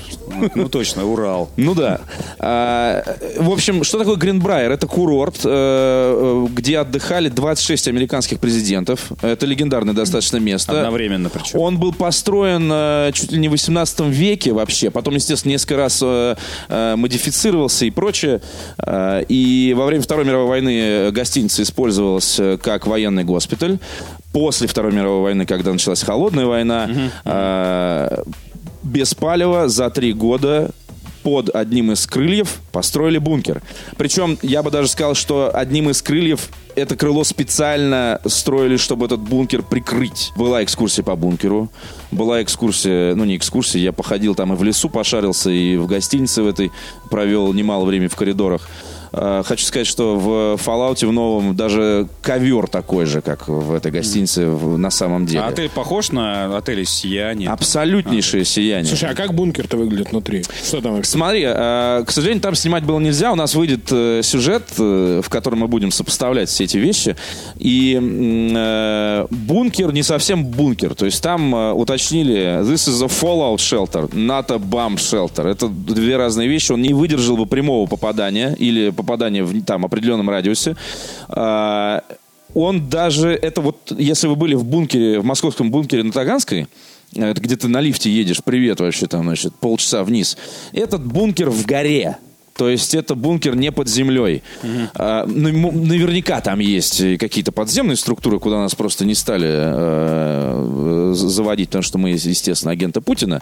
Ну 0.56 0.69
точно, 0.69 1.06
Урал. 1.06 1.49
Ну 1.58 1.73
да. 1.75 2.01
А, 2.39 3.03
в 3.38 3.49
общем, 3.51 3.84
что 3.84 3.97
такое 3.99 4.15
Гринбрайер? 4.15 4.71
Это 4.71 4.88
курорт, 4.88 5.38
э, 5.43 5.49
э, 5.49 6.47
где 6.53 6.79
отдыхали 6.79 7.29
26 7.29 7.88
американских 7.88 8.39
президентов. 8.39 9.12
Это 9.21 9.45
легендарное 9.45 9.93
достаточно 9.93 10.38
место. 10.38 10.71
Одновременно 10.77 11.29
причем. 11.29 11.60
Он 11.60 11.77
был 11.77 11.93
построен 11.93 13.13
чуть 13.13 13.32
ли 13.32 13.39
не 13.39 13.47
в 13.47 13.51
18 13.51 14.10
веке 14.10 14.53
вообще. 14.53 14.91
Потом, 14.91 15.15
естественно, 15.15 15.51
несколько 15.51 15.77
раз 15.77 16.03
модифицировался 16.69 17.86
и 17.86 17.89
прочее. 17.91 18.41
И 19.29 19.73
во 19.77 19.86
время 19.86 20.01
Второй 20.03 20.25
мировой 20.25 20.47
войны 20.47 20.82
гостиница 21.11 21.63
использовалась 21.63 22.39
э, 22.39 22.57
как 22.57 22.87
военный 22.87 23.23
госпиталь. 23.23 23.79
После 24.31 24.67
Второй 24.67 24.93
мировой 24.93 25.21
войны, 25.21 25.45
когда 25.45 25.71
началась 25.71 26.03
холодная 26.03 26.45
война, 26.45 26.89
э, 27.25 28.23
без 28.83 29.13
палева 29.13 29.69
за 29.69 29.89
три 29.89 30.13
года 30.13 30.71
под 31.23 31.55
одним 31.55 31.91
из 31.91 32.05
крыльев 32.05 32.59
построили 32.71 33.17
бункер. 33.17 33.61
Причем 33.97 34.37
я 34.41 34.61
бы 34.61 34.69
даже 34.69 34.89
сказал, 34.89 35.15
что 35.15 35.51
одним 35.53 35.89
из 35.89 36.01
крыльев 36.01 36.49
это 36.75 36.95
крыло 36.95 37.23
специально 37.23 38.19
строили, 38.25 38.77
чтобы 38.77 39.05
этот 39.05 39.21
бункер 39.21 39.63
прикрыть. 39.63 40.31
Была 40.35 40.63
экскурсия 40.63 41.03
по 41.03 41.15
бункеру, 41.15 41.69
была 42.11 42.43
экскурсия, 42.43 43.15
ну 43.15 43.23
не 43.23 43.37
экскурсия, 43.37 43.81
я 43.81 43.93
походил 43.93 44.35
там 44.35 44.53
и 44.53 44.55
в 44.55 44.63
лесу 44.63 44.89
пошарился, 44.89 45.49
и 45.49 45.77
в 45.77 45.87
гостинице 45.87 46.43
в 46.43 46.47
этой 46.47 46.71
провел 47.09 47.53
немало 47.53 47.85
времени 47.85 48.07
в 48.07 48.15
коридорах. 48.15 48.67
Э, 49.13 49.43
Хочу 49.45 49.65
сказать, 49.65 49.88
что 49.88 50.15
в 50.15 50.30
Fallout 50.56 51.06
в 51.06 51.12
новом 51.12 51.56
даже 51.56 52.08
ковер 52.21 52.67
такой 52.67 53.06
же, 53.06 53.21
как 53.21 53.47
в 53.47 53.73
этой 53.73 53.91
гостинице 53.91 54.45
на 54.47 54.89
самом 54.89 55.26
деле. 55.26 55.41
А 55.41 55.47
отель 55.47 55.69
похож 55.69 56.12
на 56.12 56.58
отель 56.58 56.86
«Сияние»? 56.86 57.49
Абсолютнейшее 57.49 58.43
сияние. 58.43 58.86
Слушай, 58.88 59.12
а 59.12 59.15
как 59.15 59.34
бункер-то 59.34 59.78
выглядит 59.78 60.12
внутри? 60.12 60.43
Что 60.65 60.82
там? 60.82 61.04
Смотри, 61.04 61.43
э, 61.45 62.04
к 62.06 62.12
сожалению, 62.12 62.41
там 62.41 62.56
снимать 62.56 62.84
было 62.84 62.99
нельзя. 62.99 63.32
У 63.32 63.36
нас 63.36 63.54
выйдет 63.56 63.91
э, 63.91 64.21
сюжет, 64.23 64.63
э, 64.80 65.21
в 65.23 65.30
котором 65.30 65.60
мы 65.60 65.67
будем 65.67 65.91
сопоставлять 65.91 66.49
все 66.49 66.63
эти 66.63 66.78
вещи. 66.78 67.15
И 67.60 67.99
э, 68.02 69.28
бункер 69.30 69.93
не 69.93 70.04
совсем 70.04 70.45
бункер. 70.45 70.95
То 70.95 71.06
есть 71.06 71.21
там 71.21 71.54
э, 71.54 71.71
уточнили, 71.73 72.62
this 72.63 72.88
is 72.89 73.04
a 73.04 73.08
fallout 73.08 73.58
shelter, 73.58 74.10
not 74.13 74.49
a 74.52 74.58
bomb 74.58 74.95
shelter. 74.95 75.47
Это 75.47 75.67
две 75.67 76.17
разные 76.17 76.47
вещи. 76.47 76.71
Он 76.71 76.82
не 76.82 76.93
выдержал 76.93 77.38
бы 77.38 77.45
прямого 77.45 77.88
попадания 77.88 78.56
или 78.58 78.89
попадания 79.03 79.43
в 79.43 79.63
там 79.63 79.85
определенном 79.85 80.29
радиусе. 80.29 80.75
А, 81.29 82.03
он 82.53 82.89
даже, 82.89 83.29
это 83.29 83.61
вот, 83.61 83.91
если 83.97 84.27
вы 84.27 84.35
были 84.35 84.55
в 84.55 84.63
бункере, 84.63 85.19
в 85.19 85.25
московском 85.25 85.71
бункере 85.71 86.03
на 86.03 86.11
Таганской, 86.11 86.67
э, 87.15 87.25
это 87.31 87.41
где 87.41 87.55
ты 87.55 87.67
на 87.67 87.81
лифте 87.81 88.09
едешь, 88.09 88.43
привет 88.43 88.79
вообще 88.79 89.07
там, 89.07 89.23
значит, 89.23 89.55
полчаса 89.55 90.03
вниз. 90.03 90.37
Этот 90.71 91.05
бункер 91.05 91.49
в 91.49 91.65
горе. 91.65 92.17
То 92.55 92.69
есть 92.69 92.93
это 92.93 93.15
бункер 93.15 93.55
не 93.55 93.71
под 93.71 93.87
землей. 93.89 94.43
А, 94.95 95.25
ну, 95.25 95.71
наверняка 95.71 96.39
там 96.41 96.59
есть 96.59 97.01
какие-то 97.17 97.51
подземные 97.51 97.95
структуры, 97.97 98.39
куда 98.39 98.57
нас 98.59 98.75
просто 98.75 99.05
не 99.05 99.15
стали 99.15 99.49
э, 99.49 101.13
заводить, 101.15 101.69
потому 101.69 101.83
что 101.83 101.97
мы, 101.97 102.11
естественно, 102.11 102.71
агенты 102.71 103.01
Путина. 103.01 103.41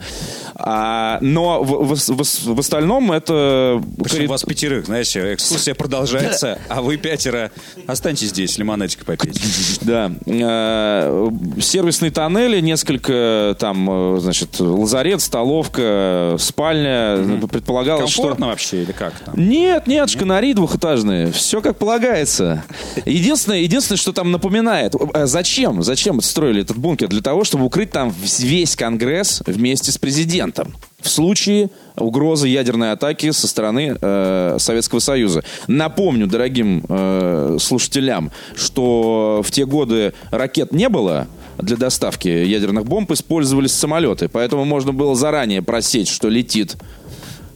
А, 0.56 1.18
но 1.22 1.64
в, 1.64 1.94
в- 1.96 2.24
в- 2.24 2.56
в 2.56 2.60
остальном 2.60 3.12
это... 3.12 3.82
Причем 4.04 4.28
вас 4.28 4.44
пятерых, 4.44 4.86
знаете, 4.86 5.34
экскурсия 5.34 5.74
продолжается, 5.76 6.60
а 6.70 6.82
вы 6.82 6.98
пятеро 6.98 7.52
останьтесь 7.88 8.30
здесь, 8.30 8.58
лимонадика 8.58 9.06
попить. 9.06 9.42
Да. 9.82 10.12
Э, 10.26 11.30
Сервисные 11.60 12.12
тоннели, 12.12 12.60
несколько 12.62 13.56
там, 13.60 14.16
э, 14.16 14.20
значит, 14.20 14.60
лазарет, 14.60 15.22
столовка, 15.22 16.36
спальня. 16.40 17.40
Предполагалось, 17.52 18.10
что... 18.12 18.22
Комфортно 18.22 18.48
вообще 18.48 18.84
или 18.84 18.92
как 19.02 19.20
там? 19.20 19.34
Нет, 19.36 19.88
нет, 19.88 20.12
шканари 20.12 20.54
двухэтажные. 20.54 21.32
Все 21.32 21.60
как 21.60 21.78
полагается. 21.80 22.64
Единственное, 23.06 23.60
единственное, 23.62 23.98
что 23.98 24.14
там 24.14 24.32
напоминает. 24.32 24.94
э, 24.96 25.26
Зачем? 25.26 25.82
Зачем 25.82 26.22
строили 26.22 26.62
этот 26.62 26.78
бункер? 26.78 27.08
Для 27.08 27.22
того, 27.22 27.44
чтобы 27.44 27.66
укрыть 27.66 27.90
там 27.90 28.14
весь 28.40 28.76
Конгресс 28.76 29.42
вместе 29.48 29.92
с 29.92 29.98
президентом. 29.98 30.76
В 31.00 31.10
случае 31.10 31.72
угрозы 31.96 32.48
ядерной 32.48 32.92
атаки 32.92 33.32
со 33.32 33.48
стороны 33.48 33.98
э, 34.00 34.58
Советского 34.60 35.00
Союза. 35.00 35.44
Напомню 35.66 36.28
дорогим 36.28 36.84
э, 36.88 37.58
слушателям, 37.60 38.32
что 38.56 39.42
в 39.44 39.50
те 39.50 39.66
годы 39.66 40.14
ракет 40.30 40.72
не 40.74 40.90
было, 40.90 41.28
для 41.58 41.78
доставки 41.78 42.28
ядерных 42.28 42.86
бомб 42.86 43.12
использовались 43.12 43.74
самолеты. 43.74 44.30
Поэтому 44.30 44.64
можно 44.66 44.94
было 44.94 45.16
заранее 45.16 45.62
просечь, 45.62 46.12
что 46.12 46.30
летит 46.30 46.76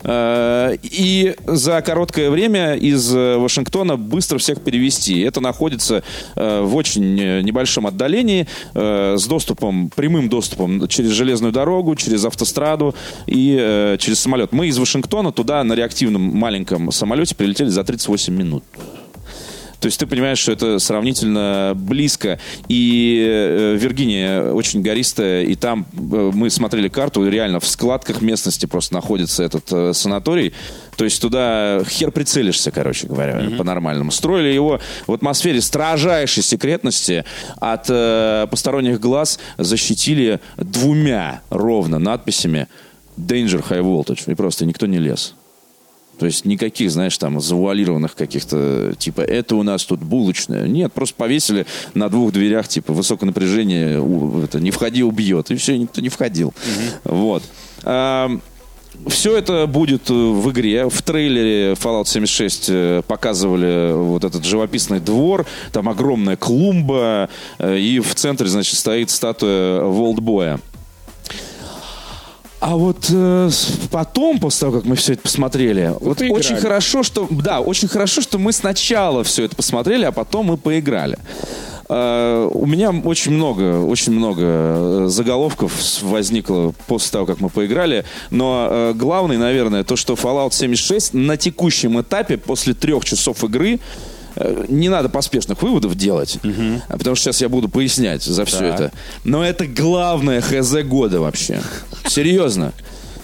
И 0.05 1.35
за 1.45 1.81
короткое 1.81 2.29
время 2.29 2.75
из 2.75 3.13
э, 3.13 3.37
Вашингтона 3.37 3.97
быстро 3.97 4.37
всех 4.37 4.61
перевести. 4.61 5.21
Это 5.21 5.41
находится 5.41 6.03
э, 6.35 6.61
в 6.61 6.75
очень 6.75 7.19
э, 7.19 7.41
небольшом 7.41 7.87
отдалении, 7.87 8.47
э, 8.73 9.15
с 9.17 9.25
доступом, 9.25 9.89
прямым 9.95 10.29
доступом 10.29 10.87
через 10.87 11.11
железную 11.11 11.51
дорогу, 11.51 11.95
через 11.95 12.23
автостраду 12.25 12.95
и 13.25 13.57
э, 13.59 13.97
через 13.99 14.19
самолет. 14.19 14.51
Мы 14.51 14.67
из 14.67 14.77
Вашингтона 14.77 15.31
туда 15.31 15.63
на 15.63 15.73
реактивном 15.73 16.21
маленьком 16.21 16.91
самолете 16.91 17.35
прилетели 17.35 17.69
за 17.69 17.83
38 17.83 18.33
минут. 18.33 18.63
То 19.85 19.87
есть 19.87 19.99
ты 19.99 20.07
понимаешь, 20.07 20.39
что 20.39 20.51
это 20.51 20.79
сравнительно 20.79 21.73
близко. 21.75 22.39
И 22.67 23.23
э, 23.23 23.75
Виргиния 23.75 24.51
очень 24.51 24.81
гористая, 24.81 25.43
и 25.43 25.53
там 25.53 25.85
э, 25.93 26.31
мы 26.33 26.49
смотрели 26.49 26.87
карту, 26.87 27.29
реально 27.29 27.59
в 27.59 27.67
складках 27.67 28.23
местности 28.23 28.65
просто 28.65 28.95
находится 28.95 29.43
этот 29.43 29.71
э, 29.71 29.93
санаторий. 29.93 30.55
То 30.97 31.03
есть 31.03 31.21
туда 31.21 31.83
хер 31.87 32.09
прицелишься, 32.09 32.71
короче 32.71 33.05
говоря, 33.05 33.47
по-нормальному. 33.59 34.09
Строили 34.09 34.47
его 34.47 34.79
в 35.05 35.13
атмосфере 35.13 35.61
строжайшей 35.61 36.41
секретности 36.41 37.23
от 37.57 37.85
э, 37.87 38.47
посторонних 38.49 38.99
глаз, 38.99 39.37
защитили 39.59 40.39
двумя 40.57 41.41
ровно 41.51 41.99
надписями 41.99 42.67
Danger 43.19 43.63
High 43.69 43.83
Voltage. 43.83 44.31
И 44.31 44.33
просто 44.33 44.65
никто 44.65 44.87
не 44.87 44.97
лез. 44.97 45.35
То 46.17 46.25
есть 46.25 46.45
никаких, 46.45 46.91
знаешь, 46.91 47.17
там 47.17 47.39
завуалированных 47.39 48.15
каких-то, 48.15 48.93
типа, 48.97 49.21
это 49.21 49.55
у 49.55 49.63
нас 49.63 49.83
тут 49.85 50.01
булочная. 50.01 50.67
Нет, 50.67 50.93
просто 50.93 51.15
повесили 51.15 51.65
на 51.93 52.09
двух 52.09 52.31
дверях, 52.31 52.67
типа, 52.67 52.93
высокое 52.93 53.27
напряжение, 53.27 54.01
это, 54.43 54.59
не 54.59 54.71
входи, 54.71 55.03
убьет. 55.03 55.51
И 55.51 55.55
все, 55.55 55.77
никто 55.77 56.01
не 56.01 56.09
входил. 56.09 56.53
Вот. 57.03 57.43
все 59.07 59.37
это 59.37 59.67
будет 59.67 60.09
в 60.09 60.51
игре. 60.51 60.89
В 60.89 61.01
трейлере 61.01 61.73
Fallout 61.73 62.05
76 62.07 62.65
э, 62.69 63.01
показывали 63.07 63.93
вот 63.93 64.23
этот 64.23 64.45
живописный 64.45 64.99
двор. 64.99 65.45
Там 65.73 65.89
огромная 65.89 66.37
клумба. 66.37 67.29
э, 67.59 67.77
И 67.77 67.99
в 67.99 68.15
центре, 68.15 68.47
значит, 68.47 68.75
стоит 68.77 69.09
статуя 69.09 69.81
Волдбоя. 69.81 70.59
А 72.65 72.77
вот 72.77 73.11
э, 73.11 73.49
потом, 73.91 74.39
после 74.39 74.61
того, 74.61 74.77
как 74.79 74.85
мы 74.85 74.95
все 74.95 75.13
это 75.13 75.21
посмотрели, 75.21 75.93
вот 75.99 76.17
поиграли. 76.17 76.39
очень 76.39 76.55
хорошо, 76.55 77.03
что 77.03 77.27
да, 77.29 77.59
очень 77.59 77.87
хорошо, 77.87 78.21
что 78.21 78.39
мы 78.39 78.51
сначала 78.51 79.23
все 79.23 79.43
это 79.43 79.55
посмотрели, 79.55 80.03
а 80.03 80.11
потом 80.11 80.47
мы 80.47 80.57
поиграли. 80.57 81.19
Э, 81.89 82.49
у 82.51 82.65
меня 82.65 82.89
очень 82.89 83.33
много, 83.33 83.81
очень 83.81 84.13
много 84.13 84.41
э, 84.41 85.05
заголовков 85.09 85.71
возникло 86.01 86.73
после 86.87 87.11
того, 87.11 87.27
как 87.27 87.39
мы 87.39 87.49
поиграли, 87.49 88.03
но 88.31 88.67
э, 88.71 88.93
главный, 88.95 89.37
наверное, 89.37 89.83
то, 89.83 89.95
что 89.95 90.15
Fallout 90.15 90.53
76 90.53 91.13
на 91.13 91.37
текущем 91.37 92.01
этапе 92.01 92.37
после 92.37 92.73
трех 92.73 93.05
часов 93.05 93.43
игры 93.43 93.79
не 94.67 94.89
надо 94.89 95.09
поспешных 95.09 95.61
выводов 95.61 95.95
делать, 95.95 96.39
а 96.87 96.97
потому 96.97 97.15
что 97.15 97.25
сейчас 97.25 97.41
я 97.41 97.49
буду 97.49 97.69
пояснять 97.69 98.23
за 98.23 98.45
все 98.45 98.65
это. 98.65 98.91
Но 99.23 99.43
это 99.43 99.65
главное 99.67 100.41
ХЗ 100.41 100.83
года 100.83 101.19
вообще. 101.19 101.61
Серьезно. 102.07 102.73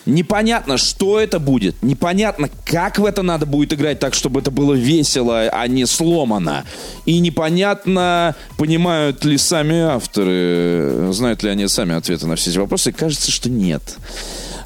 Непонятно, 0.05 0.77
что 0.77 1.19
это 1.19 1.39
будет. 1.39 1.75
Непонятно, 1.83 2.49
как 2.65 2.97
в 2.97 3.05
это 3.05 3.21
надо 3.21 3.45
будет 3.45 3.73
играть 3.73 3.99
так, 3.99 4.15
чтобы 4.15 4.39
это 4.39 4.49
было 4.49 4.73
весело, 4.73 5.41
а 5.41 5.67
не 5.67 5.85
сломано. 5.85 6.65
И 7.05 7.19
непонятно, 7.19 8.35
понимают 8.57 9.23
ли 9.25 9.37
сами 9.37 9.79
авторы, 9.79 11.13
знают 11.13 11.43
ли 11.43 11.49
они 11.49 11.67
сами 11.67 11.95
ответы 11.95 12.25
на 12.25 12.35
все 12.35 12.49
эти 12.49 12.57
вопросы. 12.57 12.91
Кажется, 12.91 13.29
что 13.31 13.49
нет. 13.49 13.97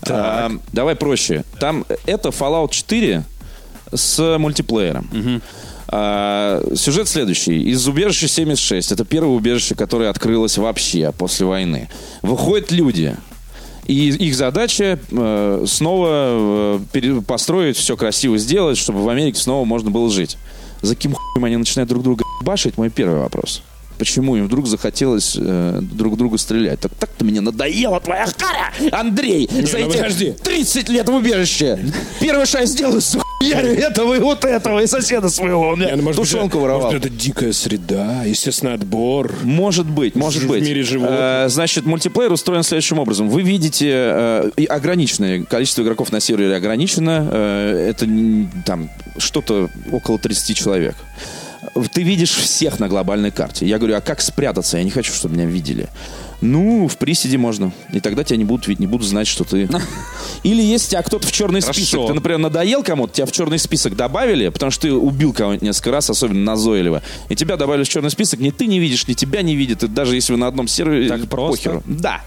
А, 0.08 0.52
давай 0.72 0.96
проще. 0.96 1.44
Там 1.60 1.86
это 2.06 2.30
Fallout 2.30 2.72
4 2.72 3.24
с 3.94 4.38
мультиплеером. 4.38 5.42
А, 5.88 6.62
сюжет 6.76 7.08
следующий. 7.08 7.62
Из 7.62 7.88
убежища 7.88 8.28
76, 8.28 8.92
это 8.92 9.06
первое 9.06 9.36
убежище, 9.36 9.76
которое 9.76 10.10
открылось 10.10 10.58
вообще 10.58 11.12
после 11.12 11.46
войны, 11.46 11.90
выходят 12.22 12.72
люди. 12.72 13.16
И 13.86 14.10
их 14.10 14.36
задача 14.36 15.00
э, 15.12 15.66
снова 15.68 16.80
э, 16.92 17.22
построить 17.28 17.78
все 17.78 17.96
красиво 17.96 18.38
сделать, 18.40 18.80
чтобы 18.80 19.04
в 19.04 19.10
Америке 19.10 19.40
снова 19.40 19.64
можно 19.64 19.92
было 19.92 20.10
жить. 20.10 20.38
За 20.82 20.96
каким 20.96 21.14
хуем 21.14 21.46
они 21.46 21.58
начинают 21.58 21.90
друг 21.90 22.04
друга 22.04 22.24
башить? 22.42 22.78
Мой 22.78 22.90
первый 22.90 23.20
вопрос. 23.20 23.62
Почему 23.98 24.36
им 24.36 24.46
вдруг 24.46 24.68
захотелось 24.68 25.38
э, 25.40 25.80
друг 25.82 26.18
друга 26.18 26.38
стрелять? 26.38 26.80
Так 26.82 26.92
так-то 27.00 27.24
мне 27.26 27.42
надоела 27.42 28.00
твоя 28.00 28.26
кара, 28.38 28.72
Андрей, 28.92 29.48
за 29.52 29.78
ну 29.80 29.88
эти 29.88 29.98
подожди. 29.98 30.34
30 30.44 30.90
лет 30.90 31.08
в 31.10 31.14
убежище. 31.14 31.80
Первый 32.20 32.46
шаг 32.46 32.66
сделаю, 32.66 33.02
сухуярю 33.02 33.74
этого 33.74 34.16
и 34.16 34.20
вот 34.20 34.44
этого, 34.44 34.82
и 34.82 34.88
соседа 34.88 35.30
своего. 35.30 35.70
У 35.70 35.76
меня 35.76 35.92
Не, 35.92 35.96
ну, 35.98 36.04
может 36.04 36.20
быть, 36.22 36.30
тушенку 36.30 36.58
это- 36.58 36.64
воровал. 36.64 36.92
Может, 36.92 37.06
это 37.06 37.10
дикая 37.16 37.54
среда, 37.54 38.24
естественный 38.26 38.74
отбор. 38.74 39.34
Может 39.44 39.86
быть, 39.90 40.16
может 40.16 40.44
В 40.44 40.48
быть. 40.48 40.64
мире 40.64 40.84
животных. 40.84 41.18
Э, 41.20 41.46
значит, 41.50 41.86
мультиплеер 41.86 42.32
устроен 42.32 42.64
следующим 42.64 43.00
образом. 43.00 43.30
Вы 43.30 43.42
видите 43.44 43.90
э, 43.92 44.52
ограниченное 44.70 45.44
количество 45.44 45.82
игроков 45.84 46.12
на 46.12 46.20
сервере 46.20 46.56
ограничено. 46.56 47.28
Э, 47.32 47.88
это 47.92 48.06
там 48.66 48.90
что-то 49.18 49.70
около 49.92 50.20
30 50.20 50.54
человек. 50.58 50.96
Ты 51.92 52.04
видишь 52.04 52.32
всех 52.32 52.80
на 52.80 52.88
глобальной 52.88 53.32
карте. 53.32 53.66
Я 53.66 53.78
говорю, 53.78 53.98
а 53.98 54.02
как 54.02 54.22
спрятаться? 54.22 54.78
Я 54.78 54.84
не 54.84 54.92
хочу, 54.92 55.12
чтобы 55.14 55.36
меня 55.36 55.46
видели. 55.46 55.90
Ну, 56.40 56.88
в 56.88 56.98
приседе 56.98 57.38
можно. 57.38 57.74
И 57.92 58.00
тогда 58.00 58.24
тебя 58.24 58.38
не 58.38 58.46
будут 58.46 58.68
видеть, 58.68 58.80
не 58.80 58.88
будут 58.88 59.08
знать, 59.08 59.28
что 59.28 59.44
ты... 59.44 59.68
Или 60.44 60.62
если 60.62 60.92
тебя 60.92 61.02
кто-то 61.02 61.28
в 61.28 61.32
черный 61.32 61.62
список. 61.62 62.08
Ты, 62.08 62.14
например, 62.14 62.40
надоел 62.40 62.84
кому-то, 62.84 63.14
тебя 63.14 63.26
в 63.26 63.32
черный 63.32 63.60
список 63.60 63.96
добавили, 63.96 64.50
потому 64.50 64.72
что 64.72 64.84
ты 64.84 64.94
убил 64.94 65.34
кого-нибудь 65.34 65.64
несколько 65.64 65.92
раз, 65.92 66.10
особенно 66.10 66.44
назойливо. 66.44 67.02
И 67.30 67.36
тебя 67.36 67.58
добавили 67.58 67.84
в 67.84 67.90
черный 67.90 68.12
список, 68.12 68.40
ни 68.40 68.52
ты 68.52 68.68
не 68.68 68.80
видишь, 68.80 69.08
ни 69.08 69.14
тебя 69.14 69.42
не 69.42 69.56
видит. 69.56 69.84
И 69.84 69.88
даже 69.88 70.16
если 70.16 70.34
вы 70.34 70.40
на 70.40 70.48
одном 70.48 70.68
сервере... 70.68 71.10
Так 71.10 71.28
просто? 71.28 71.58
похеру. 71.58 71.84
Да. 71.86 72.22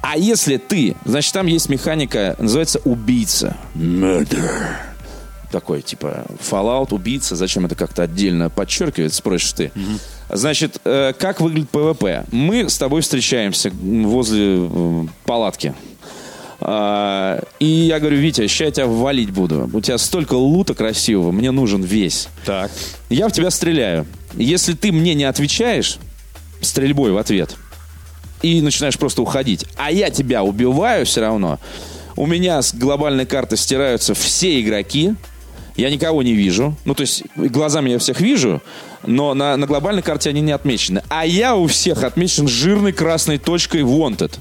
А 0.00 0.16
если 0.16 0.58
ты, 0.58 0.94
значит, 1.04 1.32
там 1.32 1.46
есть 1.46 1.68
механика, 1.68 2.36
называется 2.38 2.80
убийца. 2.84 3.56
Murder. 3.74 4.76
Такой, 5.50 5.80
типа, 5.80 6.26
Fallout, 6.38 6.92
убийца, 6.92 7.34
зачем 7.34 7.64
это 7.64 7.74
как-то 7.74 8.02
отдельно 8.02 8.50
подчеркивать, 8.50 9.14
спросишь 9.14 9.52
ты. 9.52 9.72
Значит, 10.30 10.78
э, 10.84 11.14
как 11.18 11.40
выглядит 11.40 11.70
ПВП? 11.70 12.26
Мы 12.30 12.68
с 12.68 12.76
тобой 12.76 13.00
встречаемся 13.00 13.70
возле 13.70 14.58
э, 14.58 15.06
палатки. 15.24 15.74
А, 16.60 17.40
и 17.60 17.66
я 17.66 18.00
говорю, 18.00 18.18
Витя, 18.18 18.46
сейчас 18.46 18.60
я 18.66 18.70
тебя 18.72 18.86
валить 18.86 19.30
буду. 19.30 19.70
У 19.72 19.80
тебя 19.80 19.96
столько 19.96 20.34
лута 20.34 20.74
красивого, 20.74 21.30
мне 21.30 21.50
нужен 21.50 21.82
весь. 21.82 22.28
Так. 22.44 22.70
Я 23.08 23.28
в 23.28 23.32
тебя 23.32 23.50
стреляю. 23.50 24.06
Если 24.34 24.74
ты 24.74 24.92
мне 24.92 25.14
не 25.14 25.24
отвечаешь 25.24 25.98
стрельбой 26.60 27.12
в 27.12 27.18
ответ 27.18 27.56
и 28.42 28.60
начинаешь 28.60 28.98
просто 28.98 29.22
уходить, 29.22 29.64
а 29.76 29.90
я 29.90 30.10
тебя 30.10 30.42
убиваю 30.42 31.06
все 31.06 31.20
равно, 31.20 31.58
у 32.16 32.26
меня 32.26 32.60
с 32.60 32.74
глобальной 32.74 33.26
карты 33.26 33.56
стираются 33.56 34.14
все 34.14 34.60
игроки, 34.60 35.14
я 35.78 35.90
никого 35.90 36.22
не 36.22 36.34
вижу. 36.34 36.74
Ну, 36.84 36.94
то 36.94 37.02
есть, 37.02 37.22
глазами 37.36 37.90
я 37.90 37.98
всех 37.98 38.20
вижу, 38.20 38.60
но 39.06 39.32
на, 39.34 39.56
на 39.56 39.66
глобальной 39.66 40.02
карте 40.02 40.28
они 40.28 40.40
не 40.40 40.52
отмечены. 40.52 41.02
А 41.08 41.24
я 41.24 41.54
у 41.54 41.66
всех 41.68 42.02
отмечен 42.02 42.48
жирной 42.48 42.92
красной 42.92 43.38
точкой 43.38 43.82
wanted. 43.82 44.32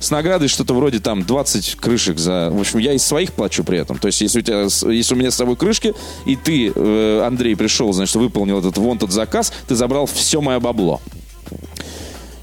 С 0.00 0.10
наградой 0.10 0.48
что-то 0.48 0.74
вроде 0.74 0.98
там 0.98 1.22
20 1.22 1.76
крышек 1.76 2.18
за... 2.18 2.50
В 2.50 2.60
общем, 2.60 2.80
я 2.80 2.92
из 2.92 3.04
своих 3.04 3.32
плачу 3.32 3.62
при 3.62 3.78
этом. 3.78 3.98
То 3.98 4.08
есть, 4.08 4.20
если 4.20 4.40
у, 4.40 4.42
тебя, 4.42 4.62
если 4.92 5.14
у 5.14 5.16
меня 5.16 5.30
с 5.30 5.36
собой 5.36 5.54
крышки, 5.54 5.94
и 6.26 6.34
ты, 6.34 6.72
э, 6.74 7.22
Андрей, 7.24 7.54
пришел, 7.54 7.92
значит, 7.92 8.16
выполнил 8.16 8.58
этот 8.58 8.76
wanted 8.78 9.12
заказ, 9.12 9.52
ты 9.68 9.76
забрал 9.76 10.06
все 10.06 10.40
мое 10.40 10.58
бабло. 10.58 11.00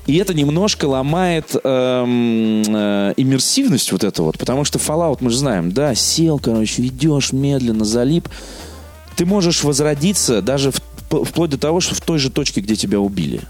И 0.10 0.16
это 0.16 0.34
немножко 0.34 0.86
ломает 0.86 1.56
эм, 1.64 2.64
э, 2.68 3.14
иммерсивность 3.16 3.92
вот 3.92 4.04
эту 4.04 4.24
вот, 4.24 4.40
потому 4.40 4.64
что 4.66 4.80
Fallout, 4.80 5.18
мы 5.22 5.30
же 5.30 5.38
знаем, 5.38 5.72
да, 5.72 5.94
сел, 5.94 6.40
короче, 6.40 6.84
идешь 6.88 7.32
медленно, 7.32 7.86
залип. 7.86 8.28
Ты 9.16 9.28
можешь 9.28 9.64
возродиться 9.64 10.42
даже 10.42 10.72
в- 10.72 11.26
вплоть 11.26 11.52
до 11.52 11.60
того, 11.60 11.80
что 11.80 11.94
в 11.94 12.02
той 12.02 12.18
же 12.18 12.32
точке, 12.32 12.62
где 12.62 12.76
тебя 12.76 13.00
убили. 13.00 13.42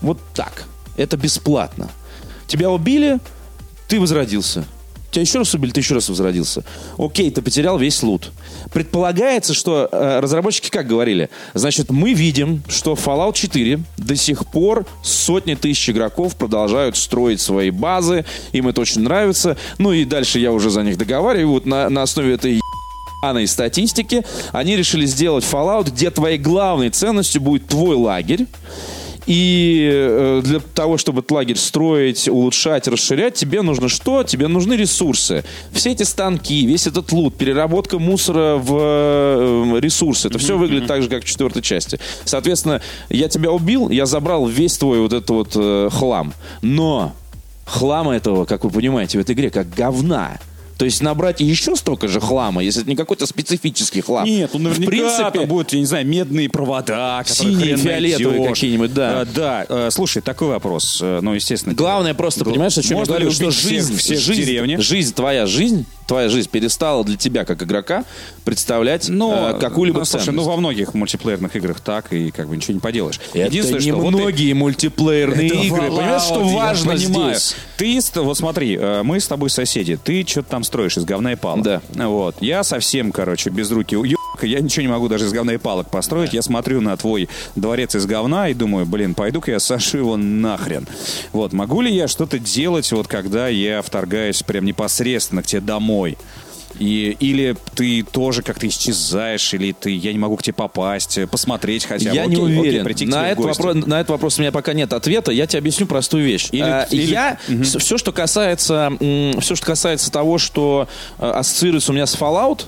Вот 0.00 0.18
так. 0.34 0.64
Это 0.96 1.16
бесплатно. 1.16 1.88
Тебя 2.48 2.68
убили, 2.68 3.20
ты 3.86 4.00
возродился. 4.00 4.64
Тебя 5.16 5.22
еще 5.22 5.38
раз 5.38 5.54
убили, 5.54 5.70
ты 5.70 5.80
еще 5.80 5.94
раз 5.94 6.10
возродился. 6.10 6.62
Окей, 6.98 7.30
ты 7.30 7.40
потерял 7.40 7.78
весь 7.78 8.02
лут. 8.02 8.32
Предполагается, 8.70 9.54
что 9.54 9.88
э, 9.90 10.20
разработчики 10.20 10.68
как 10.68 10.86
говорили? 10.86 11.30
Значит, 11.54 11.90
мы 11.90 12.12
видим, 12.12 12.62
что 12.68 12.92
Fallout 12.92 13.32
4 13.32 13.80
до 13.96 14.14
сих 14.14 14.44
пор 14.44 14.84
сотни 15.02 15.54
тысяч 15.54 15.88
игроков 15.88 16.36
продолжают 16.36 16.98
строить 16.98 17.40
свои 17.40 17.70
базы. 17.70 18.26
Им 18.52 18.68
это 18.68 18.82
очень 18.82 19.00
нравится. 19.00 19.56
Ну 19.78 19.92
и 19.92 20.04
дальше 20.04 20.38
я 20.38 20.52
уже 20.52 20.68
за 20.68 20.82
них 20.82 20.98
договариваю. 20.98 21.48
Вот 21.48 21.64
на, 21.64 21.88
на 21.88 22.02
основе 22.02 22.34
этой 22.34 22.60
ебаной 23.22 23.46
статистики 23.46 24.22
они 24.52 24.76
решили 24.76 25.06
сделать 25.06 25.46
Fallout, 25.50 25.92
где 25.92 26.10
твоей 26.10 26.36
главной 26.36 26.90
ценностью 26.90 27.40
будет 27.40 27.68
твой 27.68 27.96
лагерь. 27.96 28.46
И 29.26 29.90
э, 29.92 30.40
для 30.44 30.60
того, 30.60 30.98
чтобы 30.98 31.20
этот 31.20 31.30
лагерь 31.32 31.56
строить, 31.56 32.28
улучшать, 32.28 32.86
расширять, 32.86 33.34
тебе 33.34 33.62
нужно 33.62 33.88
что? 33.88 34.22
Тебе 34.22 34.46
нужны 34.46 34.74
ресурсы. 34.74 35.44
Все 35.72 35.92
эти 35.92 36.04
станки, 36.04 36.64
весь 36.64 36.86
этот 36.86 37.10
лут, 37.12 37.36
переработка 37.36 37.98
мусора 37.98 38.56
в 38.56 38.76
э, 38.78 39.80
ресурсы. 39.80 40.28
Это 40.28 40.38
все 40.38 40.56
выглядит 40.56 40.86
так 40.86 41.02
же, 41.02 41.08
как 41.08 41.24
в 41.24 41.26
четвертой 41.26 41.62
части. 41.62 41.98
Соответственно, 42.24 42.80
я 43.10 43.28
тебя 43.28 43.50
убил, 43.50 43.90
я 43.90 44.06
забрал 44.06 44.46
весь 44.46 44.78
твой 44.78 45.00
вот 45.00 45.12
этот 45.12 45.30
вот 45.30 45.52
э, 45.56 45.88
хлам. 45.92 46.32
Но 46.62 47.12
хлама 47.64 48.14
этого, 48.14 48.44
как 48.44 48.64
вы 48.64 48.70
понимаете, 48.70 49.18
в 49.18 49.20
этой 49.20 49.34
игре 49.34 49.50
как 49.50 49.68
говна. 49.70 50.38
То 50.78 50.84
есть 50.84 51.02
набрать 51.02 51.40
еще 51.40 51.74
столько 51.74 52.06
же 52.06 52.20
хлама, 52.20 52.62
если 52.62 52.82
это 52.82 52.90
не 52.90 52.96
какой-то 52.96 53.26
специфический 53.26 54.02
хлам. 54.02 54.24
Нет, 54.26 54.50
ну 54.52 54.58
наверняка 54.60 54.86
в 54.86 54.90
принципе, 54.90 55.38
там 55.38 55.48
будут, 55.48 55.72
я 55.72 55.78
не 55.80 55.86
знаю, 55.86 56.06
медные 56.06 56.50
провода, 56.50 57.22
Синие, 57.26 57.76
фиолетовые 57.78 58.46
какие-нибудь, 58.48 58.92
да. 58.92 59.22
Э, 59.22 59.26
да. 59.34 59.66
Э, 59.68 59.88
Слушай, 59.90 60.20
такой 60.22 60.48
вопрос. 60.48 60.98
Э, 61.02 61.20
Ну, 61.22 61.32
естественно. 61.32 61.74
Главное 61.74 62.12
просто, 62.12 62.44
Гл- 62.44 62.52
понимаешь, 62.52 62.76
о 62.76 62.82
чем 62.82 62.98
Можно 62.98 63.12
я 63.14 63.18
говорю, 63.20 63.32
что 63.34 63.50
всех- 63.50 63.70
жизнь, 63.70 63.96
всех 63.96 64.18
в 64.18 64.22
жизнь, 64.22 64.42
деревне? 64.42 64.78
жизнь, 64.78 65.14
твоя 65.14 65.46
жизнь, 65.46 65.86
твоя 66.06 66.28
жизнь 66.28 66.48
перестала 66.50 67.02
для 67.04 67.16
тебя, 67.16 67.44
как 67.46 67.62
игрока, 67.62 68.04
представлять 68.44 69.08
Но, 69.08 69.52
э, 69.56 69.58
какую-либо 69.58 70.00
ну, 70.00 70.04
слушай, 70.04 70.32
ну 70.34 70.42
во 70.42 70.56
многих 70.56 70.92
мультиплеерных 70.94 71.56
играх 71.56 71.80
так, 71.80 72.12
и 72.12 72.30
как 72.30 72.48
бы 72.48 72.56
ничего 72.56 72.74
не 72.74 72.80
поделаешь. 72.80 73.18
Это 73.32 73.46
Единственное, 73.46 73.80
не 73.80 73.90
что 73.92 74.00
вот 74.00 74.10
многие 74.12 74.52
мультиплеерные 74.52 75.46
Это 75.48 75.56
игры. 75.56 75.80
Понимаешь, 75.90 76.22
что 76.22 76.40
важно 76.40 76.96
здесь? 76.96 77.56
Ты, 77.78 77.98
вот 78.16 78.36
смотри, 78.36 78.78
мы 79.02 79.20
с 79.20 79.26
тобой 79.26 79.50
соседи. 79.50 79.98
Ты 80.02 80.24
что-то 80.26 80.50
там 80.50 80.64
строишь 80.66 80.98
из 80.98 81.04
говна 81.04 81.32
и 81.32 81.36
палок. 81.36 81.62
Да. 81.64 81.80
Вот. 81.94 82.36
Я 82.40 82.62
совсем, 82.64 83.12
короче, 83.12 83.50
без 83.50 83.70
руки 83.70 83.96
уёбка. 83.96 84.46
Я 84.46 84.60
ничего 84.60 84.82
не 84.82 84.88
могу 84.88 85.08
даже 85.08 85.24
из 85.24 85.32
говна 85.32 85.54
и 85.54 85.56
палок 85.56 85.90
построить. 85.90 86.34
Я 86.34 86.42
смотрю 86.42 86.80
на 86.80 86.96
твой 86.96 87.28
дворец 87.54 87.94
из 87.94 88.06
говна 88.06 88.48
и 88.48 88.54
думаю, 88.54 88.84
блин, 88.84 89.14
пойду-ка 89.14 89.52
я 89.52 89.60
сошу 89.60 89.98
его 89.98 90.16
нахрен. 90.16 90.86
Вот. 91.32 91.52
Могу 91.52 91.80
ли 91.80 91.94
я 91.94 92.08
что-то 92.08 92.38
делать, 92.38 92.90
вот 92.92 93.08
когда 93.08 93.48
я 93.48 93.80
вторгаюсь 93.82 94.42
прям 94.42 94.64
непосредственно 94.64 95.42
к 95.42 95.46
тебе 95.46 95.62
домой? 95.62 96.18
И, 96.78 97.16
или 97.20 97.56
ты 97.74 98.02
тоже 98.02 98.42
как-то 98.42 98.68
исчезаешь, 98.68 99.54
или 99.54 99.72
ты, 99.72 99.90
я 99.96 100.12
не 100.12 100.18
могу 100.18 100.36
к 100.36 100.42
тебе 100.42 100.52
попасть, 100.54 101.16
э, 101.16 101.26
посмотреть 101.26 101.86
хотя 101.86 102.10
бы. 102.10 102.14
Я 102.16 102.26
не 102.26 102.34
Окей, 102.36 102.44
окей, 102.46 102.58
уверен. 102.58 102.84
прийти 102.84 103.06
к 103.06 103.08
на, 103.08 103.30
этот 103.30 103.44
вопрос, 103.46 103.74
на 103.86 104.00
этот 104.00 104.10
вопрос 104.10 104.38
у 104.38 104.42
меня 104.42 104.52
пока 104.52 104.74
нет 104.74 104.92
ответа. 104.92 105.32
Я 105.32 105.46
тебе 105.46 105.60
объясню 105.60 105.86
простую 105.86 106.24
вещь. 106.24 106.48
Или- 106.52 106.62
А, 106.62 106.86
или- 106.90 107.06
Я 107.10 107.38
все, 107.64 107.96
что 107.96 108.12
касается, 108.12 108.92
все, 109.40 109.54
что 109.54 109.64
касается 109.66 110.10
того, 110.12 110.36
что 110.38 110.86
э, 111.18 111.30
ассоциируется 111.30 111.92
у 111.92 111.94
меня 111.94 112.06
с 112.06 112.14
Fallout, 112.14 112.64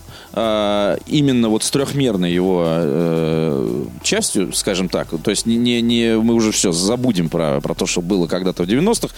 именно 1.06 1.48
вот 1.48 1.64
с 1.64 1.70
трехмерной 1.70 2.32
его 2.32 2.64
э, 2.66 3.84
частью, 4.02 4.52
скажем 4.52 4.88
так. 4.88 5.08
То 5.22 5.30
есть 5.30 5.46
не, 5.46 5.56
не, 5.56 5.80
не- 5.82 6.16
мы 6.16 6.34
уже 6.34 6.52
все 6.52 6.72
забудем 6.72 7.28
про, 7.28 7.60
про 7.60 7.74
то, 7.74 7.86
что 7.86 8.00
было 8.00 8.26
когда-то 8.26 8.62
в 8.64 8.66
90-х. 8.66 9.14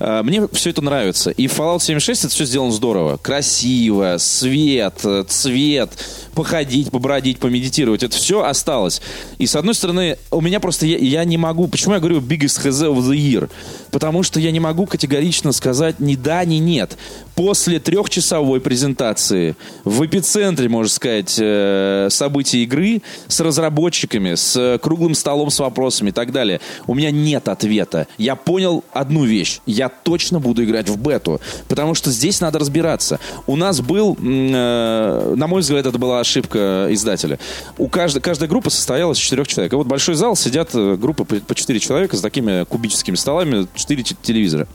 Э, 0.00 0.22
Мне 0.22 0.48
все 0.52 0.70
это 0.70 0.82
нравится. 0.82 1.30
И 1.30 1.46
Fallout 1.46 1.80
76 1.80 2.24
это 2.24 2.34
все 2.34 2.44
сделано 2.44 2.72
здорово. 2.72 3.18
Красиво, 3.18 4.16
свет, 4.34 5.00
э, 5.04 5.24
цвет, 5.28 5.90
походить, 6.34 6.90
побродить, 6.90 7.38
помедитировать. 7.38 8.02
Это 8.02 8.16
все 8.16 8.42
осталось. 8.42 9.00
И 9.38 9.46
с 9.46 9.56
одной 9.56 9.74
стороны, 9.74 10.18
у 10.30 10.40
меня 10.40 10.60
просто 10.60 10.86
я, 10.86 10.98
я 10.98 11.24
не 11.24 11.36
могу. 11.36 11.68
Почему 11.68 11.94
я 11.94 12.00
говорю 12.00 12.20
biggest 12.20 12.64
hz 12.64 12.92
of 12.92 12.98
the 12.98 13.16
year? 13.16 13.50
Потому 13.90 14.22
что 14.22 14.40
я 14.40 14.50
не 14.50 14.60
могу 14.60 14.86
категорично 14.86 15.52
сказать 15.52 16.00
ни 16.00 16.16
да, 16.16 16.44
ни 16.44 16.56
нет. 16.56 16.98
После 17.36 17.80
трехчасовой 17.80 18.60
презентации 18.60 19.56
в 19.84 20.04
эпицентре, 20.04 20.68
можно 20.68 20.90
сказать, 20.90 21.36
э, 21.38 22.08
событий 22.10 22.64
игры 22.64 23.02
с 23.28 23.40
разработчиками, 23.40 24.34
с 24.34 24.78
круглым 24.82 25.14
столом 25.14 25.50
с 25.50 25.58
вопросами 25.58 26.10
и 26.10 26.12
так 26.12 26.32
далее, 26.32 26.60
у 26.86 26.94
меня 26.94 27.10
нет 27.10 27.48
ответа. 27.48 28.06
Я 28.18 28.36
понял 28.36 28.84
одну 28.92 29.24
вещь. 29.24 29.60
Я 29.66 29.88
точно 29.88 30.40
буду 30.40 30.64
играть 30.64 30.88
в 30.88 30.96
бету, 30.96 31.40
потому 31.68 31.94
что 31.94 32.10
здесь 32.10 32.40
надо 32.40 32.58
разбираться. 32.58 33.20
У 33.46 33.56
нас 33.56 33.80
был 33.80 34.13
был, 34.14 34.54
э, 34.54 35.34
на 35.36 35.46
мой 35.46 35.60
взгляд, 35.60 35.86
это 35.86 35.98
была 35.98 36.20
ошибка 36.20 36.86
издателя. 36.90 37.38
У 37.78 37.88
каждой, 37.88 38.20
каждая 38.20 38.48
группа 38.48 38.70
состояла 38.70 39.12
из 39.12 39.18
четырех 39.18 39.46
человек. 39.46 39.72
И 39.72 39.76
вот 39.76 39.86
большой 39.86 40.14
зал 40.14 40.36
сидят 40.36 40.70
э, 40.74 40.96
группы 40.96 41.24
по 41.24 41.54
четыре 41.54 41.80
человека 41.80 42.16
с 42.16 42.20
такими 42.20 42.64
кубическими 42.64 43.16
столами, 43.16 43.66
четыре 43.74 44.02
те- 44.02 44.16
телевизора. 44.20 44.66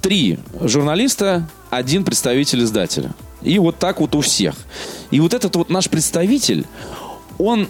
Три 0.00 0.38
журналиста, 0.60 1.48
один 1.70 2.04
представитель 2.04 2.62
издателя. 2.64 3.14
И 3.42 3.58
вот 3.58 3.78
так 3.78 4.00
вот 4.00 4.14
у 4.14 4.20
всех. 4.20 4.54
И 5.10 5.20
вот 5.20 5.34
этот 5.34 5.56
вот 5.56 5.70
наш 5.70 5.88
представитель, 5.88 6.66
он 7.38 7.68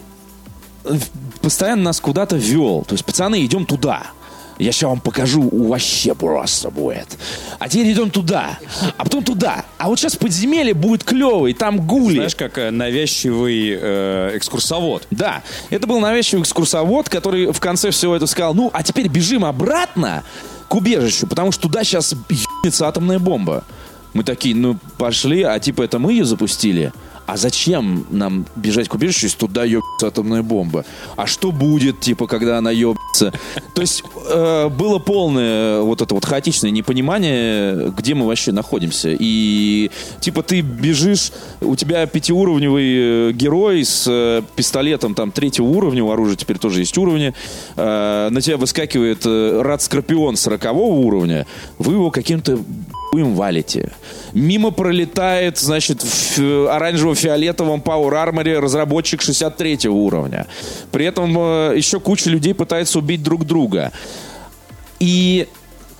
постоянно 1.41 1.83
нас 1.83 1.99
куда-то 1.99 2.35
вел. 2.35 2.83
То 2.87 2.93
есть, 2.93 3.05
пацаны, 3.05 3.45
идем 3.45 3.65
туда. 3.65 4.07
Я 4.63 4.71
сейчас 4.71 4.83
вам 4.83 5.01
покажу, 5.01 5.49
вообще 5.51 6.15
просто 6.15 6.69
будет. 6.69 7.17
А 7.59 7.67
теперь 7.67 7.91
идем 7.91 8.09
туда, 8.09 8.57
а 8.97 9.03
потом 9.03 9.21
туда. 9.21 9.65
А 9.77 9.89
вот 9.89 9.99
сейчас 9.99 10.15
подземелье 10.15 10.73
будет 10.73 11.03
клевый, 11.03 11.53
там 11.53 11.85
гули. 11.85 12.15
Знаешь, 12.15 12.35
как 12.35 12.57
э, 12.57 12.71
навязчивый 12.71 13.77
э, 13.77 14.31
экскурсовод. 14.37 15.05
Да, 15.11 15.43
это 15.69 15.85
был 15.85 15.99
навязчивый 15.99 16.43
экскурсовод, 16.43 17.09
который 17.09 17.51
в 17.51 17.59
конце 17.59 17.91
всего 17.91 18.15
этого 18.15 18.27
сказал, 18.27 18.53
ну, 18.53 18.69
а 18.73 18.83
теперь 18.83 19.09
бежим 19.09 19.43
обратно 19.43 20.23
к 20.69 20.75
убежищу, 20.75 21.27
потому 21.27 21.51
что 21.51 21.63
туда 21.63 21.83
сейчас 21.83 22.13
ебнется 22.29 22.87
атомная 22.87 23.19
бомба. 23.19 23.65
Мы 24.13 24.23
такие, 24.23 24.55
ну, 24.55 24.77
пошли, 24.97 25.43
а 25.43 25.59
типа 25.59 25.81
это 25.81 25.99
мы 25.99 26.13
ее 26.13 26.23
запустили? 26.23 26.93
А 27.25 27.37
зачем 27.37 28.05
нам 28.09 28.45
бежать 28.55 28.89
к 28.89 28.95
убежищу, 28.95 29.27
если 29.27 29.37
туда 29.37 29.63
ебнется 29.63 30.07
атомная 30.07 30.43
бомба? 30.43 30.85
А 31.15 31.25
что 31.25 31.51
будет, 31.51 32.01
типа, 32.01 32.27
когда 32.27 32.57
она 32.57 32.71
ебнется? 32.71 33.31
То 33.73 33.81
есть 33.81 34.03
э, 34.29 34.69
было 34.69 34.99
полное 34.99 35.81
вот 35.81 36.01
это 36.01 36.13
вот 36.13 36.25
хаотичное 36.25 36.71
непонимание, 36.71 37.91
где 37.97 38.13
мы 38.13 38.27
вообще 38.27 38.51
находимся. 38.51 39.15
И 39.17 39.89
типа 40.19 40.43
ты 40.43 40.61
бежишь, 40.61 41.31
у 41.61 41.75
тебя 41.75 42.05
пятиуровневый 42.05 43.29
э, 43.29 43.31
герой 43.31 43.85
с 43.85 44.05
э, 44.07 44.41
пистолетом 44.55 45.15
там 45.15 45.31
третьего 45.31 45.65
уровня, 45.65 46.03
у 46.03 46.11
оружия 46.11 46.35
теперь 46.35 46.57
тоже 46.57 46.81
есть 46.81 46.97
уровни, 46.97 47.33
э, 47.75 48.29
на 48.29 48.41
тебя 48.41 48.57
выскакивает 48.57 49.25
э, 49.25 49.61
Рад 49.61 49.81
Скорпион 49.81 50.35
40 50.35 50.73
уровня, 50.73 51.47
вы 51.77 51.93
его 51.93 52.11
каким-то 52.11 52.59
хуем 53.13 53.35
валите. 53.35 53.91
Мимо 54.33 54.71
пролетает, 54.71 55.59
значит, 55.59 56.01
в 56.01 56.39
э, 56.39 56.67
оранжево-фиолетовом 56.67 57.83
Power 57.83 58.13
Armor 58.13 58.59
разработчик 58.59 59.21
63 59.21 59.87
уровня. 59.87 60.47
При 60.91 61.05
этом 61.05 61.37
э, 61.37 61.73
еще 61.77 61.99
куча 61.99 62.31
людей 62.31 62.55
пытается 62.55 62.97
убить 62.97 63.21
друг 63.21 63.45
друга. 63.45 63.91
И 64.99 65.47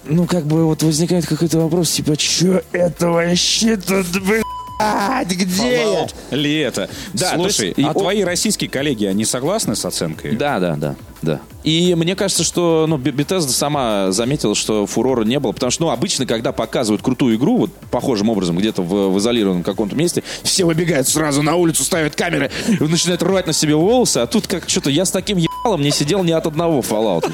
ну, 0.05 0.26
как 0.26 0.45
бы 0.45 0.66
вот 0.66 0.82
возникает 0.82 1.28
какой-то 1.28 1.59
вопрос, 1.59 1.91
типа, 1.91 2.20
что 2.20 2.64
это 2.72 3.09
вообще 3.09 3.78
тут, 3.78 4.07
блядь, 4.24 5.28
где 5.28 6.07
я? 6.32 6.36
Ли 6.36 6.57
это? 6.57 6.89
Да, 7.14 7.34
Слушай, 7.36 7.76
есть- 7.78 7.88
а 7.88 7.93
твои 7.93 8.24
российские 8.24 8.72
коллеги, 8.72 9.05
они 9.05 9.24
согласны 9.24 9.76
с 9.76 9.86
оценкой? 9.86 10.32
Да, 10.36 10.59
да, 10.59 10.76
да, 10.78 10.95
да. 11.24 11.41
И 11.63 11.95
мне 11.95 12.15
кажется, 12.15 12.43
что 12.43 12.86
ну, 12.88 12.97
Bethesda 12.97 13.47
сама 13.47 14.11
заметила, 14.11 14.53
что 14.53 14.86
фурора 14.86 15.24
не 15.24 15.39
было, 15.39 15.53
потому 15.53 15.71
что 15.71 15.86
ну, 15.86 15.89
обычно, 15.91 16.26
когда 16.26 16.51
показывают 16.51 17.01
крутую 17.01 17.38
игру, 17.38 17.57
вот 17.57 17.71
похожим 17.89 18.30
образом, 18.30 18.57
где-то 18.57 18.82
в, 18.82 19.13
в 19.13 19.17
изолированном 19.19 19.63
каком-то 19.63 19.95
месте, 19.95 20.24
все 20.43 20.65
выбегают 20.65 21.07
сразу 21.07 21.41
на 21.41 21.55
улицу, 21.55 21.84
ставят 21.84 22.15
камеры, 22.15 22.51
начинают 22.80 23.24
рвать 23.24 23.47
на 23.47 23.53
себе 23.53 23.76
волосы, 23.76 24.17
а 24.17 24.28
тут 24.28 24.47
как 24.47 24.69
что-то, 24.69 24.89
я 24.89 25.05
с 25.05 25.11
таким 25.11 25.38
ебалом 25.38 25.82
не 25.82 25.91
сидел 25.91 26.24
ни 26.24 26.32
от 26.32 26.45
одного 26.45 26.82
Fallout. 26.82 27.32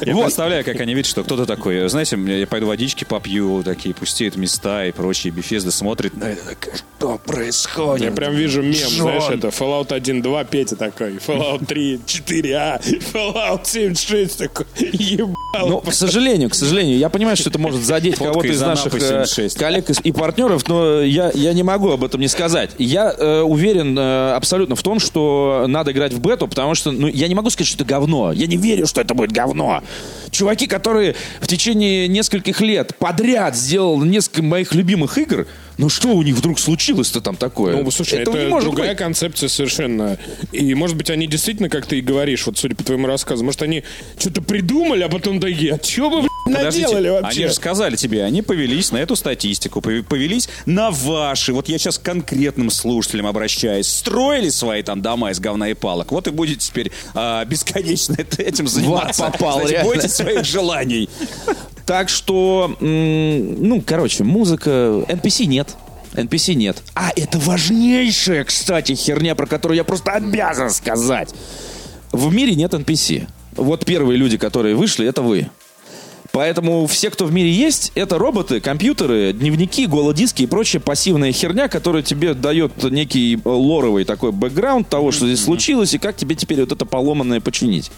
Я 0.00 0.16
представляю, 0.16 0.64
как 0.64 0.80
они 0.80 0.94
видят, 0.94 1.08
что 1.08 1.22
кто-то 1.22 1.46
такой, 1.46 1.88
знаете, 1.88 2.18
я 2.18 2.46
пойду 2.46 2.66
водички 2.66 3.04
попью, 3.04 3.62
такие 3.62 3.94
пустеют 3.94 4.36
места 4.36 4.86
и 4.86 4.92
прочие. 4.92 5.32
Бефезда 5.32 5.70
смотрит 5.70 6.16
на 6.16 6.24
это, 6.24 6.44
такая, 6.44 6.74
что 6.76 7.18
происходит? 7.18 8.06
Я 8.06 8.12
прям 8.12 8.34
вижу 8.34 8.62
мем, 8.62 8.74
знаешь, 8.74 9.30
это 9.30 9.48
Fallout 9.48 9.92
1, 9.92 10.22
2, 10.22 10.44
Петя 10.44 10.76
такой, 10.76 11.16
Fallout 11.16 11.43
3, 11.66 12.00
4, 12.06 12.54
а, 12.56 12.80
Fallout 13.12 13.60
7, 13.64 13.94
6 13.94 14.38
такой, 14.38 14.66
ебал. 14.78 15.34
Ну, 15.68 15.80
к 15.80 15.92
сожалению, 15.92 16.50
к 16.50 16.54
сожалению, 16.54 16.98
я 16.98 17.08
понимаю, 17.08 17.36
что 17.36 17.50
это 17.50 17.58
может 17.58 17.82
задеть 17.82 18.16
кого-то 18.16 18.46
из 18.46 18.60
наших 18.60 18.94
э, 18.94 19.00
76. 19.00 19.56
коллег 19.58 19.90
и- 19.90 20.12
партнеров, 20.12 20.66
но 20.68 21.00
я, 21.00 21.30
я 21.34 21.52
не 21.52 21.62
могу 21.62 21.90
об 21.90 22.04
этом 22.04 22.20
не 22.20 22.28
сказать. 22.28 22.70
Я 22.78 23.14
э, 23.16 23.40
уверен 23.40 23.98
э, 23.98 24.32
абсолютно 24.34 24.76
в 24.76 24.82
том, 24.82 25.00
что 25.00 25.64
надо 25.68 25.92
играть 25.92 26.12
в 26.12 26.20
бету, 26.20 26.48
потому 26.48 26.74
что 26.74 26.92
ну, 26.92 27.08
я 27.08 27.28
не 27.28 27.34
могу 27.34 27.50
сказать, 27.50 27.68
что 27.68 27.84
это 27.84 27.84
говно. 27.84 28.32
Я 28.32 28.46
не 28.46 28.56
верю, 28.56 28.86
что 28.86 29.00
это 29.00 29.14
будет 29.14 29.32
говно. 29.32 29.82
Чуваки, 30.30 30.66
которые 30.66 31.14
в 31.40 31.46
течение 31.46 32.08
нескольких 32.08 32.60
лет 32.60 32.96
подряд 32.98 33.56
сделали 33.56 34.08
несколько 34.08 34.42
моих 34.42 34.74
любимых 34.74 35.18
игр, 35.18 35.46
ну 35.78 35.88
что 35.88 36.08
у 36.08 36.22
них 36.22 36.36
вдруг 36.36 36.58
случилось-то 36.58 37.20
там 37.20 37.36
такое? 37.36 37.82
Ну, 37.82 37.90
слушай, 37.90 38.20
Этого 38.20 38.36
это 38.36 38.44
не 38.44 38.50
может 38.50 38.68
другая 38.68 38.90
быть. 38.90 38.98
концепция 38.98 39.48
совершенно. 39.48 40.18
И, 40.52 40.74
может 40.74 40.96
быть, 40.96 41.10
они 41.10 41.26
действительно, 41.26 41.68
как 41.68 41.86
ты 41.86 41.98
и 41.98 42.00
говоришь, 42.00 42.46
вот 42.46 42.58
судя 42.58 42.76
по 42.76 42.84
твоему 42.84 43.06
рассказу, 43.06 43.44
может, 43.44 43.62
они 43.62 43.82
что-то 44.18 44.42
придумали, 44.42 45.02
а 45.02 45.08
потом 45.08 45.40
такие, 45.40 45.74
а 45.74 45.78
вы, 46.08 46.20
блядь, 46.20 46.30
Подождите, 46.44 46.86
наделали 46.86 47.08
вообще? 47.08 47.40
они 47.40 47.48
же 47.48 47.54
сказали 47.54 47.96
тебе, 47.96 48.22
они 48.24 48.42
повелись 48.42 48.92
на 48.92 48.98
эту 48.98 49.16
статистику, 49.16 49.80
пов- 49.80 50.02
повелись 50.02 50.48
на 50.66 50.90
ваши, 50.90 51.52
вот 51.52 51.68
я 51.68 51.78
сейчас 51.78 51.98
к 51.98 52.02
конкретным 52.02 52.70
слушателям 52.70 53.26
обращаюсь, 53.26 53.88
строили 53.88 54.50
свои 54.50 54.82
там 54.82 55.00
дома 55.02 55.30
из 55.30 55.40
говна 55.40 55.68
и 55.70 55.74
палок, 55.74 56.12
вот 56.12 56.26
и 56.28 56.30
будете 56.30 56.60
теперь 56.60 56.92
а, 57.14 57.44
бесконечно 57.44 58.14
этим 58.38 58.68
заниматься. 58.68 59.24
попал, 59.24 59.54
Знаете, 59.54 59.72
реально. 59.72 59.92
бойтесь 59.94 60.12
своих 60.12 60.44
желаний. 60.44 61.08
Так 61.86 62.08
что, 62.08 62.76
ну, 62.80 63.82
короче, 63.86 64.24
музыка... 64.24 64.70
NPC 65.08 65.46
нет. 65.46 65.74
NPC 66.14 66.54
нет. 66.54 66.82
А, 66.94 67.10
это 67.16 67.38
важнейшая, 67.38 68.44
кстати, 68.44 68.94
херня, 68.94 69.34
про 69.34 69.46
которую 69.46 69.76
я 69.76 69.84
просто 69.84 70.12
обязан 70.12 70.70
сказать. 70.70 71.34
В 72.12 72.32
мире 72.32 72.54
нет 72.54 72.72
NPC. 72.72 73.26
Вот 73.56 73.84
первые 73.84 74.16
люди, 74.16 74.36
которые 74.38 74.74
вышли, 74.76 75.06
это 75.06 75.22
вы. 75.22 75.48
Поэтому 76.34 76.88
все, 76.88 77.10
кто 77.10 77.26
в 77.26 77.32
мире 77.32 77.52
есть, 77.52 77.92
это 77.94 78.18
роботы, 78.18 78.60
компьютеры, 78.60 79.32
дневники, 79.32 79.86
голодиски 79.86 80.42
и 80.42 80.46
прочая 80.46 80.82
пассивная 80.82 81.30
херня, 81.30 81.68
которая 81.68 82.02
тебе 82.02 82.34
дает 82.34 82.82
некий 82.90 83.36
э, 83.36 83.38
лоровый 83.48 84.04
такой 84.04 84.32
бэкграунд 84.32 84.88
того, 84.88 85.12
что 85.12 85.26
здесь 85.26 85.44
случилось, 85.44 85.94
и 85.94 85.98
как 85.98 86.16
тебе 86.16 86.34
теперь 86.34 86.58
вот 86.58 86.72
это 86.72 86.84
поломанное 86.86 87.40
починить. 87.40 87.92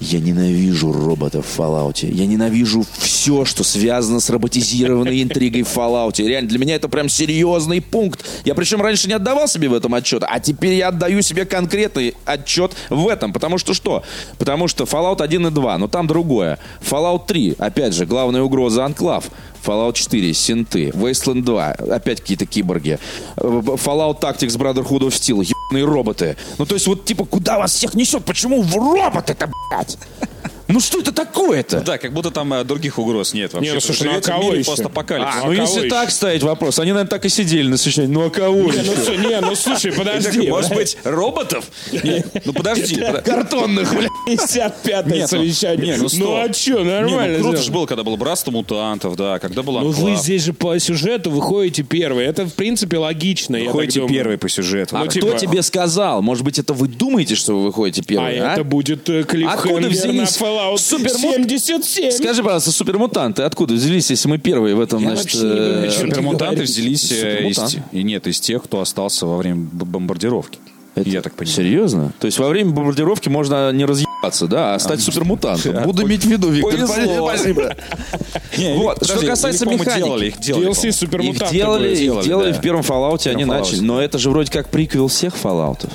Я 0.00 0.20
ненавижу 0.20 0.92
роботов 0.92 1.44
в 1.46 1.58
Fallout. 1.58 2.06
Я 2.06 2.26
ненавижу 2.26 2.84
все, 2.98 3.44
что 3.44 3.64
связано 3.64 4.20
с 4.20 4.30
роботизированной 4.30 5.22
интригой 5.24 5.62
в 5.62 5.76
Fallout. 5.76 6.24
Реально, 6.24 6.48
для 6.48 6.58
меня 6.58 6.76
это 6.76 6.88
прям 6.88 7.08
серьезный 7.08 7.80
пункт. 7.80 8.24
Я 8.44 8.54
причем 8.54 8.80
раньше 8.80 9.08
не 9.08 9.14
отдавал 9.14 9.48
себе 9.48 9.68
в 9.68 9.74
этом 9.74 9.94
отчет, 9.94 10.22
а 10.26 10.38
теперь 10.38 10.74
я 10.74 10.88
отдаю 10.88 11.20
себе 11.22 11.44
конкретный 11.44 12.14
отчет 12.24 12.72
в 12.90 13.08
этом. 13.08 13.32
Потому 13.32 13.58
что 13.58 13.74
что? 13.74 14.04
Потому 14.38 14.68
что 14.68 14.84
Fallout 14.84 15.20
1 15.20 15.48
и 15.48 15.50
2, 15.50 15.78
но 15.78 15.88
там 15.88 16.06
другое. 16.06 16.58
Fallout 16.80 17.26
3, 17.26 17.56
опять 17.58 17.94
же, 17.94 18.06
главная 18.06 18.42
угроза 18.42 18.84
Анклав. 18.84 19.24
Fallout 19.64 19.94
4, 19.94 20.32
Синты, 20.32 20.88
Wasteland 20.90 21.42
2, 21.42 21.70
опять 21.90 22.20
какие-то 22.20 22.46
киборги. 22.46 22.98
Э, 23.36 23.40
Fallout 23.42 24.20
Tactics 24.20 24.56
Brotherhood 24.56 25.00
of 25.00 25.08
Steel, 25.08 25.44
роботы. 25.76 26.36
Ну, 26.58 26.66
то 26.66 26.74
есть, 26.74 26.86
вот, 26.86 27.04
типа, 27.04 27.24
куда 27.24 27.58
вас 27.58 27.72
всех 27.72 27.94
несет? 27.94 28.24
Почему 28.24 28.62
в 28.62 28.74
роботы-то, 28.76 29.50
блядь? 29.70 29.98
Ну, 30.68 30.80
что 30.80 31.00
это 31.00 31.12
такое-то? 31.12 31.80
Да, 31.80 31.96
как 31.98 32.12
будто 32.12 32.30
там 32.30 32.52
э, 32.52 32.62
других 32.64 32.98
угроз 32.98 33.32
нет 33.34 33.52
вообще. 33.54 33.70
Не, 33.70 33.74
ну, 33.74 33.80
слушай, 33.80 34.04
ну, 34.06 34.16
а 34.18 34.20
в 34.20 34.24
кого 34.24 34.42
мире 34.50 34.60
еще? 34.60 34.70
постапокалипсиса. 34.70 35.38
А, 35.38 35.42
А 35.42 35.46
ну, 35.48 35.52
кого 35.54 35.62
если 35.62 35.80
еще? 35.80 35.88
так 35.88 36.10
ставить 36.10 36.42
вопрос, 36.42 36.78
они, 36.78 36.92
наверное, 36.92 37.08
так 37.08 37.24
и 37.24 37.28
сидели 37.30 37.68
на 37.68 37.76
совещании. 37.78 38.12
Ну, 38.12 38.26
а 38.26 38.30
кого 38.30 38.70
Не, 38.70 38.78
еще? 38.78 38.82
ну, 38.84 38.94
слушай, 38.96 39.16
не, 39.18 39.40
ну 39.40 39.54
слушай, 39.54 39.92
подожди. 39.92 40.48
Может 40.48 40.74
быть, 40.74 40.98
роботов? 41.04 41.64
Ну 42.44 42.52
подожди. 42.52 42.96
подо- 43.00 43.22
Картонных, 43.22 43.94
блядь. 43.94 44.10
55-е 44.26 45.02
Нет, 45.18 45.20
ну, 45.32 45.38
совещание. 45.38 45.96
ну, 45.96 46.02
ну 46.04 46.08
стоп. 46.10 46.28
а 46.50 46.52
что, 46.52 46.78
Не, 46.80 46.84
нормально 46.84 47.38
ну 47.38 47.44
круто 47.44 47.62
же 47.62 47.72
было, 47.72 47.86
когда 47.86 48.02
было 48.04 48.16
братство 48.16 48.50
мутантов, 48.50 49.16
да, 49.16 49.38
когда 49.38 49.62
было 49.62 49.80
Ну 49.80 49.90
вы 49.90 50.16
здесь 50.16 50.44
же 50.44 50.52
по 50.52 50.78
сюжету 50.78 51.30
выходите 51.30 51.82
первый. 51.82 52.26
Это, 52.26 52.44
в 52.44 52.52
принципе, 52.54 52.98
логично. 52.98 53.56
я 53.56 53.64
так 53.66 53.74
Выходите 53.74 54.00
думаю. 54.00 54.14
первый 54.14 54.38
по 54.38 54.48
сюжету. 54.48 54.96
А 54.96 55.02
кто 55.06 55.12
типа- 55.12 55.38
тебе 55.38 55.62
сказал? 55.62 56.20
Может 56.22 56.44
быть, 56.44 56.58
это 56.58 56.74
вы 56.74 56.88
думаете, 56.88 57.34
что 57.36 57.54
вы 57.58 57.64
выходите 57.66 58.02
А 58.02 58.04
первые, 58.04 58.42
а? 58.42 58.52
это 58.52 58.64
будет 58.64 59.08
э, 59.08 59.20
Откуда 59.20 59.32
клиффхенгер 59.32 59.80
на 59.82 59.88
взялись 59.88 60.36
Fallout 60.58 60.78
супермут- 60.78 61.48
77. 61.48 62.10
Скажи, 62.10 62.42
пожалуйста, 62.42 62.72
супермутанты 62.72 63.42
откуда 63.42 63.74
взялись, 63.74 64.10
если 64.10 64.28
мы 64.28 64.38
первые 64.38 64.74
в 64.74 64.80
этом, 64.80 65.02
Я 65.02 65.14
значит... 65.16 65.40
э, 65.42 65.84
ты 65.86 65.90
Супермутанты 65.90 66.62
взялись 66.62 67.12
э, 67.12 67.48
из, 67.48 67.76
и 67.92 68.02
нет, 68.02 68.26
из 68.26 68.40
тех, 68.40 68.62
кто 68.64 68.80
остался 68.80 69.26
во 69.26 69.36
время 69.36 69.66
бомбардировки. 69.72 70.58
Это 70.94 71.08
Я 71.10 71.22
так 71.22 71.34
понимаю. 71.34 71.54
Серьезно? 71.56 72.12
То 72.18 72.26
есть 72.26 72.38
во 72.40 72.48
время 72.48 72.70
бомбардировки 72.72 73.28
можно 73.28 73.70
не 73.70 73.84
разъебаться, 73.84 74.48
да, 74.48 74.74
а 74.74 74.78
стать 74.80 75.00
супермутантом. 75.00 75.84
Буду 75.84 76.02
иметь 76.04 76.24
в 76.24 76.28
виду, 76.28 76.48
Виктор. 76.48 76.72
Повезло. 76.88 77.28
Спасибо. 77.28 77.76
Вот, 78.76 79.04
что 79.06 79.24
касается 79.24 79.66
механики. 79.66 79.98
делали, 80.04 80.26
их 80.26 80.40
делали, 80.40 80.68
DLC 80.70 80.90
супермутанты 80.90 81.44
Их 81.44 81.52
делали, 81.52 81.96
их 81.96 82.24
делали, 82.24 82.50
да. 82.52 82.58
в 82.58 82.60
первом 82.60 82.80
Fallout, 82.82 83.28
они 83.28 83.44
Fallout. 83.44 83.46
начали. 83.46 83.80
Но 83.80 84.02
это 84.02 84.18
же 84.18 84.30
вроде 84.30 84.50
как 84.50 84.68
приквел 84.70 85.06
всех 85.06 85.34
Fallout'ов. 85.40 85.90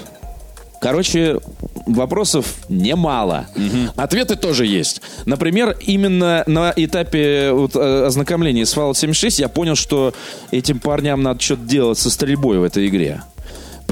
Короче, 0.80 1.40
вопросов 1.86 2.56
немало. 2.70 3.48
Ответы 3.96 4.36
тоже 4.36 4.66
есть. 4.66 5.02
Например, 5.26 5.76
именно 5.82 6.44
на 6.48 6.74
этапе 6.76 7.52
вот, 7.52 7.76
э, 7.76 8.06
ознакомления 8.06 8.66
с 8.66 8.76
Fallout 8.76 8.96
76 8.96 9.40
я 9.40 9.50
понял, 9.50 9.76
что 9.76 10.14
этим 10.52 10.80
парням 10.80 11.22
надо 11.22 11.42
что-то 11.42 11.64
делать 11.64 11.98
со 11.98 12.10
стрельбой 12.10 12.60
в 12.60 12.64
этой 12.64 12.88
игре. 12.88 13.22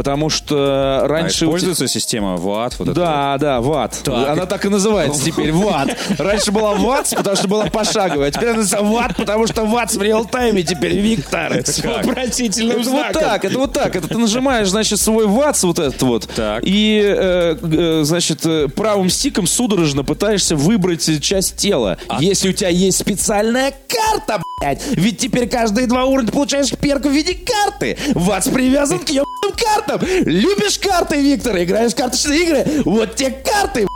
Потому 0.01 0.29
что 0.31 1.01
А 1.03 1.07
раньше... 1.07 1.41
те- 1.41 1.45
используется 1.45 1.87
система 1.87 2.35
ВАТ? 2.35 2.79
Вот 2.79 2.87
это 2.87 2.99
да, 2.99 3.37
да, 3.37 3.61
ВАТ. 3.61 4.07
Она 4.07 4.47
так 4.47 4.65
и 4.65 4.69
называется 4.69 5.23
теперь, 5.23 5.51
ВАТ. 5.51 5.95
Раньше 6.17 6.51
была 6.51 6.73
ВАТ, 6.73 7.13
потому 7.15 7.35
что 7.35 7.47
была 7.47 7.65
пошаговая, 7.67 8.29
а 8.29 8.31
теперь 8.31 8.49
она 8.49 8.57
называется 8.59 8.91
ВАТ, 8.91 9.15
потому 9.15 9.45
что 9.45 9.63
ВАТ 9.63 9.91
в 9.93 10.01
реал-тайме 10.01 10.63
теперь, 10.63 10.97
Виктор. 10.99 11.53
С 11.63 11.83
вопросительным 11.83 12.79
Это 12.79 12.89
вот 12.89 12.99
знаком. 12.99 13.21
так, 13.21 13.45
это 13.45 13.59
вот 13.59 13.73
так. 13.73 13.95
Это 13.95 14.07
ты 14.07 14.17
нажимаешь, 14.17 14.69
значит, 14.69 14.99
свой 14.99 15.27
ВАЦ 15.27 15.63
вот 15.65 15.77
этот 15.77 16.01
вот. 16.01 16.27
Так. 16.35 16.63
И, 16.65 16.99
э, 16.99 17.57
э, 17.61 18.01
значит, 18.03 18.43
э, 18.43 18.69
правым 18.69 19.11
стиком 19.11 19.45
судорожно 19.45 20.03
пытаешься 20.03 20.55
выбрать 20.55 21.07
э, 21.09 21.19
часть 21.19 21.57
тела. 21.57 21.99
Если 22.19 22.49
у 22.49 22.53
тебя 22.53 22.69
есть 22.69 22.97
специальная 22.97 23.71
карта, 23.87 24.41
блядь. 24.59 24.81
Ведь 24.93 25.19
теперь 25.19 25.47
каждые 25.47 25.85
два 25.85 26.05
уровня 26.05 26.31
получаешь 26.31 26.71
перк 26.71 27.05
в 27.05 27.11
виде 27.11 27.35
карты. 27.35 27.97
ВАЦ 28.15 28.47
привязан 28.47 28.97
к 28.97 29.09
ебаным 29.09 29.27
картам. 29.51 30.01
Любишь 30.25 30.77
карты, 30.79 31.21
Виктор? 31.21 31.57
Играешь 31.61 31.91
в 31.93 31.95
карточные 31.95 32.43
игры? 32.43 32.65
Вот 32.85 33.15
те 33.15 33.31
карты. 33.31 33.87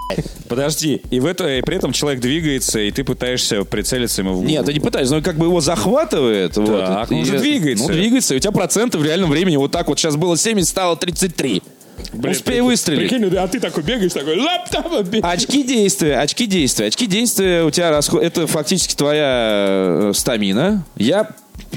Подожди, 0.47 1.01
и, 1.09 1.19
в 1.19 1.25
это, 1.25 1.47
и 1.57 1.61
при 1.61 1.77
этом 1.77 1.91
человек 1.91 2.21
двигается, 2.21 2.79
и 2.79 2.91
ты 2.91 3.03
пытаешься 3.03 3.63
прицелиться 3.63 4.21
ему 4.21 4.35
в 4.39 4.43
Нет, 4.45 4.65
ты 4.65 4.73
не 4.73 4.79
пытаешься, 4.79 5.15
но 5.15 5.21
как 5.21 5.37
бы 5.37 5.45
его 5.47 5.61
захватывает. 5.61 6.55
вот. 6.57 6.85
Так, 6.85 7.11
он 7.11 7.21
И- 7.21 7.25
же 7.25 7.39
двигается. 7.39 7.87
Ну, 7.87 7.93
двигается, 7.93 8.33
и 8.35 8.37
у 8.37 8.39
тебя 8.39 8.51
проценты 8.51 8.97
в 8.97 9.05
реальном 9.05 9.29
времени 9.31 9.57
вот 9.57 9.71
так 9.71 9.87
вот. 9.87 9.97
Сейчас 9.99 10.15
было 10.15 10.37
70, 10.37 10.69
стало 10.69 10.95
33. 10.97 11.63
Блин, 12.13 12.31
Успей 12.33 12.55
прикинь- 12.55 12.63
выстрелить. 12.63 13.09
Прикинь, 13.09 13.25
ну, 13.31 13.39
а 13.41 13.47
ты 13.47 13.59
такой 13.59 13.81
бегаешь, 13.81 14.11
такой 14.13 14.37
лаптоп, 14.39 15.07
Очки 15.23 15.63
действия, 15.63 16.17
очки 16.19 16.45
действия. 16.45 16.87
Очки 16.87 17.07
действия 17.07 17.63
у 17.63 17.71
тебя 17.71 17.89
расход... 17.89 18.21
Это 18.21 18.45
фактически 18.47 18.93
твоя 18.95 20.09
э, 20.09 20.11
стамина. 20.13 20.85
Я 20.97 21.29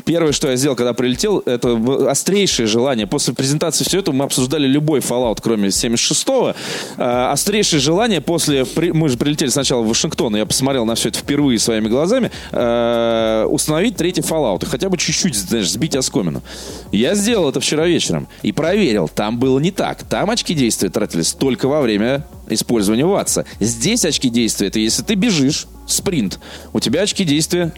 Первое, 0.04 0.32
что 0.32 0.48
я 0.48 0.56
сделал, 0.56 0.74
когда 0.74 0.94
прилетел, 0.94 1.42
это 1.44 1.78
острейшее 2.10 2.66
желание. 2.66 3.06
После 3.06 3.34
презентации 3.34 3.84
всего 3.84 4.00
этого 4.00 4.14
мы 4.14 4.24
обсуждали 4.24 4.66
любой 4.66 5.00
Fallout, 5.00 5.38
кроме 5.42 5.68
76-го. 5.68 6.54
Э, 6.96 7.30
острейшее 7.30 7.78
желание 7.80 8.20
после... 8.22 8.64
при- 8.64 8.92
Мы 8.92 9.10
же 9.10 9.18
прилетели 9.18 9.50
сначала 9.50 9.82
в 9.82 9.88
Вашингтон, 9.88 10.34
и 10.36 10.38
я 10.38 10.46
посмотрел 10.46 10.86
на 10.86 10.94
все 10.94 11.10
это 11.10 11.18
впервые 11.18 11.58
своими 11.58 11.88
глазами. 11.88 12.30
э, 12.52 13.44
установить 13.50 13.96
третий 13.96 14.22
Fallout. 14.22 14.64
Хотя 14.66 14.88
бы 14.88 14.96
чуть-чуть, 14.96 15.34
знаешь, 15.36 15.70
сбить 15.70 15.94
оскомину. 15.94 16.42
Я 16.90 17.14
сделал 17.14 17.50
это 17.50 17.60
вчера 17.60 17.86
вечером. 17.86 18.28
И 18.42 18.52
проверил. 18.52 19.08
Там 19.14 19.38
было 19.38 19.58
не 19.58 19.72
так. 19.72 20.04
Там 20.04 20.30
очки 20.30 20.54
действия 20.54 20.88
тратились 20.88 21.32
только 21.34 21.68
во 21.68 21.82
время 21.82 22.24
использования 22.54 23.06
ватса. 23.06 23.44
Здесь 23.60 24.04
очки 24.04 24.28
действия, 24.28 24.68
это 24.68 24.78
если 24.78 25.02
ты 25.02 25.14
бежишь, 25.14 25.66
спринт, 25.88 26.38
у 26.72 26.80
тебя 26.80 27.02
очки 27.02 27.24
действия 27.24 27.72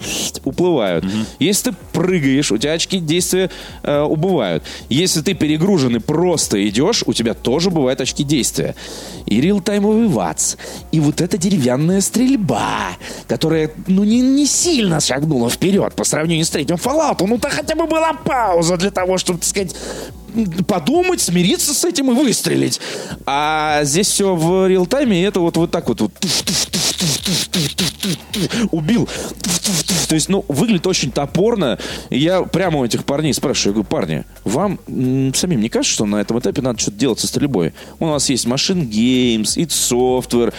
уплывают. 0.44 1.04
Если 1.38 1.70
ты 1.70 1.76
прыгаешь, 1.92 2.50
у 2.52 2.58
тебя 2.58 2.72
очки 2.72 2.98
действия 2.98 3.50
э, 3.82 4.00
убывают. 4.00 4.64
Если 4.88 5.20
ты 5.22 5.34
перегружен 5.34 5.96
и 5.96 6.00
просто 6.00 6.66
идешь, 6.68 7.04
у 7.06 7.12
тебя 7.12 7.34
тоже 7.34 7.70
бывают 7.70 8.00
очки 8.00 8.24
действия. 8.24 8.74
И 9.26 9.40
реалтаймовый 9.40 10.08
ватс. 10.08 10.56
И 10.92 11.00
вот 11.00 11.20
эта 11.20 11.38
деревянная 11.38 12.00
стрельба, 12.00 12.96
которая, 13.28 13.70
ну, 13.86 14.04
не, 14.04 14.20
не 14.20 14.46
сильно 14.46 15.00
шагнула 15.00 15.48
вперед 15.48 15.94
по 15.94 16.04
сравнению 16.04 16.44
с 16.44 16.50
третьим 16.50 16.76
Fallout. 16.76 17.24
Ну-то 17.26 17.48
хотя 17.48 17.76
бы 17.76 17.86
была 17.86 18.12
пауза 18.12 18.76
для 18.76 18.90
того, 18.90 19.18
чтобы, 19.18 19.38
так 19.38 19.48
сказать, 19.48 19.76
подумать, 20.66 21.20
смириться 21.20 21.74
с 21.74 21.84
этим 21.84 22.10
и 22.10 22.14
выстрелить. 22.14 22.80
А 23.26 23.80
здесь 23.84 24.08
все 24.08 24.34
в 24.34 24.68
реал-тайме, 24.68 25.20
и 25.20 25.22
это 25.24 25.40
вот, 25.40 25.56
вот 25.56 25.70
так 25.70 25.88
вот, 25.88 26.00
вот 26.00 26.12
убил. 28.72 29.08
То 30.08 30.14
есть, 30.14 30.28
ну, 30.28 30.44
выглядит 30.48 30.86
очень 30.86 31.10
топорно. 31.12 31.78
И 32.10 32.18
Я 32.18 32.42
прямо 32.42 32.80
у 32.80 32.84
этих 32.84 33.04
парней 33.04 33.32
спрашиваю, 33.32 33.70
я 33.70 33.72
говорю, 33.74 33.88
парни, 33.88 34.24
вам 34.44 34.78
м, 34.88 35.32
самим 35.34 35.60
не 35.60 35.68
кажется, 35.68 35.94
что 35.94 36.04
на 36.06 36.16
этом 36.20 36.38
этапе 36.38 36.62
надо 36.62 36.78
что-то 36.80 36.96
делать 36.98 37.20
со 37.20 37.26
стрельбой? 37.26 37.72
У 37.98 38.06
нас 38.06 38.28
есть 38.28 38.46
Machine 38.46 38.88
Games, 38.88 39.56
id 39.56 39.68
Software. 39.68 40.52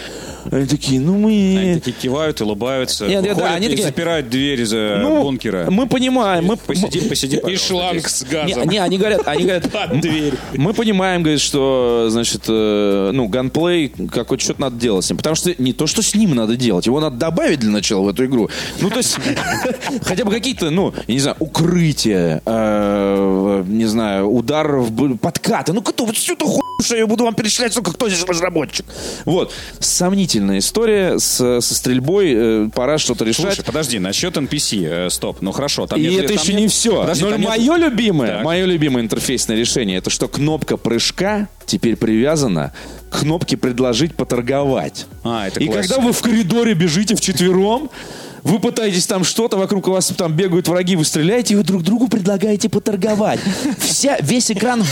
Они 0.50 0.66
такие, 0.66 1.00
ну 1.00 1.18
мы... 1.18 1.56
Они 1.58 1.74
такие 1.74 1.92
кивают, 1.94 2.40
улыбаются, 2.40 3.06
Нет, 3.06 3.22
нет, 3.22 3.36
да, 3.36 3.42
выходят 3.42 3.56
они 3.56 3.66
и 3.66 3.70
такие- 3.70 3.86
запирают 3.86 4.28
дверь 4.30 4.64
за 4.64 4.98
Ну, 5.02 5.22
бункера. 5.22 5.70
Мы 5.70 5.86
понимаем, 5.86 6.46
мы, 6.46 6.56
Посиди, 6.56 7.00
посиди, 7.00 7.36
И 7.46 7.56
шланг 7.56 8.08
с 8.08 8.22
Не, 8.22 8.28
газом. 8.30 8.68
не, 8.68 8.78
они 8.78 8.98
говорят, 8.98 9.22
они 9.26 9.42
говорят, 9.44 9.61
Под 9.70 10.00
дверь. 10.00 10.34
мы 10.54 10.72
понимаем, 10.74 11.22
говорит, 11.22 11.40
что, 11.40 12.06
значит, 12.10 12.42
э, 12.48 13.10
ну, 13.12 13.28
ганплей, 13.28 13.88
какой-то 14.10 14.42
что-то 14.42 14.60
надо 14.62 14.76
делать 14.76 15.04
с 15.04 15.10
ним. 15.10 15.16
Потому 15.18 15.36
что 15.36 15.54
не 15.58 15.72
то, 15.72 15.86
что 15.86 16.02
с 16.02 16.14
ним 16.14 16.34
надо 16.34 16.56
делать, 16.56 16.86
его 16.86 17.00
надо 17.00 17.16
добавить 17.16 17.60
для 17.60 17.70
начала 17.70 18.02
в 18.02 18.08
эту 18.08 18.24
игру. 18.26 18.48
Ну, 18.80 18.90
то 18.90 18.96
есть, 18.98 19.16
хотя 20.02 20.24
бы 20.24 20.30
какие-то, 20.30 20.70
ну, 20.70 20.92
я 21.06 21.14
не 21.14 21.20
знаю, 21.20 21.36
укрытия, 21.40 22.42
э, 22.44 23.64
не 23.66 23.86
знаю, 23.86 24.28
удар 24.30 24.82
подкаты. 25.20 25.72
Ну, 25.72 25.82
кто 25.82 26.04
вот 26.04 26.16
всю 26.16 26.34
эту 26.34 26.46
хуйню, 26.46 26.62
что 26.82 26.96
я 26.96 27.06
буду 27.06 27.24
вам 27.24 27.34
перечислять, 27.34 27.72
сука, 27.72 27.92
кто 27.92 28.08
здесь 28.08 28.24
разработчик? 28.24 28.86
Вот. 29.24 29.52
Сомнительная 29.78 30.58
история 30.58 31.18
с, 31.18 31.60
со 31.60 31.74
стрельбой, 31.74 32.32
э, 32.34 32.68
пора 32.74 32.98
что-то 32.98 33.24
решать. 33.24 33.54
Слушай, 33.54 33.64
подожди, 33.64 33.98
насчет 33.98 34.36
NPC, 34.36 35.06
э, 35.06 35.10
стоп, 35.10 35.38
ну 35.40 35.52
хорошо. 35.52 35.86
Там 35.86 35.98
И 35.98 36.02
нет- 36.02 36.24
это 36.24 36.34
там 36.34 36.42
еще 36.42 36.52
нет- 36.52 36.62
не 36.62 36.68
все. 36.68 37.00
Подожди, 37.00 37.24
Но 37.24 37.36
нет- 37.36 37.48
мое 37.48 37.76
любимое, 37.76 38.36
Так. 38.36 38.44
мое 38.44 38.64
любимое 38.64 39.02
интерфейсное 39.02 39.51
решение, 39.54 39.98
это 39.98 40.10
что 40.10 40.28
кнопка 40.28 40.76
прыжка 40.76 41.48
теперь 41.66 41.96
привязана 41.96 42.72
к 43.10 43.20
кнопке 43.20 43.56
предложить 43.56 44.14
поторговать. 44.14 45.06
А, 45.24 45.46
это 45.48 45.60
И 45.60 45.66
классика. 45.66 45.94
когда 45.94 46.06
вы 46.06 46.12
в 46.12 46.20
коридоре 46.22 46.74
бежите 46.74 47.14
вчетвером, 47.14 47.90
вы 48.42 48.58
пытаетесь 48.58 49.06
там 49.06 49.22
что-то, 49.22 49.56
вокруг 49.56 49.86
вас 49.86 50.08
там 50.16 50.32
бегают 50.34 50.66
враги, 50.66 50.96
вы 50.96 51.04
стреляете, 51.04 51.54
и 51.54 51.56
вы 51.56 51.62
друг 51.62 51.82
другу 51.82 52.08
предлагаете 52.08 52.68
поторговать. 52.68 53.38
Вся, 53.78 54.18
весь, 54.20 54.50
экран, 54.50 54.84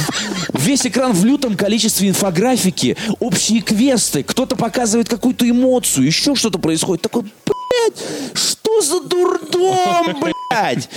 весь 0.54 0.86
экран 0.86 1.12
в 1.12 1.24
лютом 1.24 1.56
количестве 1.56 2.08
инфографики, 2.08 2.96
общие 3.18 3.60
квесты, 3.60 4.22
кто-то 4.22 4.54
показывает 4.54 5.08
какую-то 5.08 5.48
эмоцию, 5.48 6.06
еще 6.06 6.36
что-то 6.36 6.58
происходит. 6.58 7.02
Такой, 7.02 7.24
блядь, 7.70 8.38
что 8.38 8.80
за 8.80 9.00
дурдом, 9.00 10.16
блядь? 10.20 10.88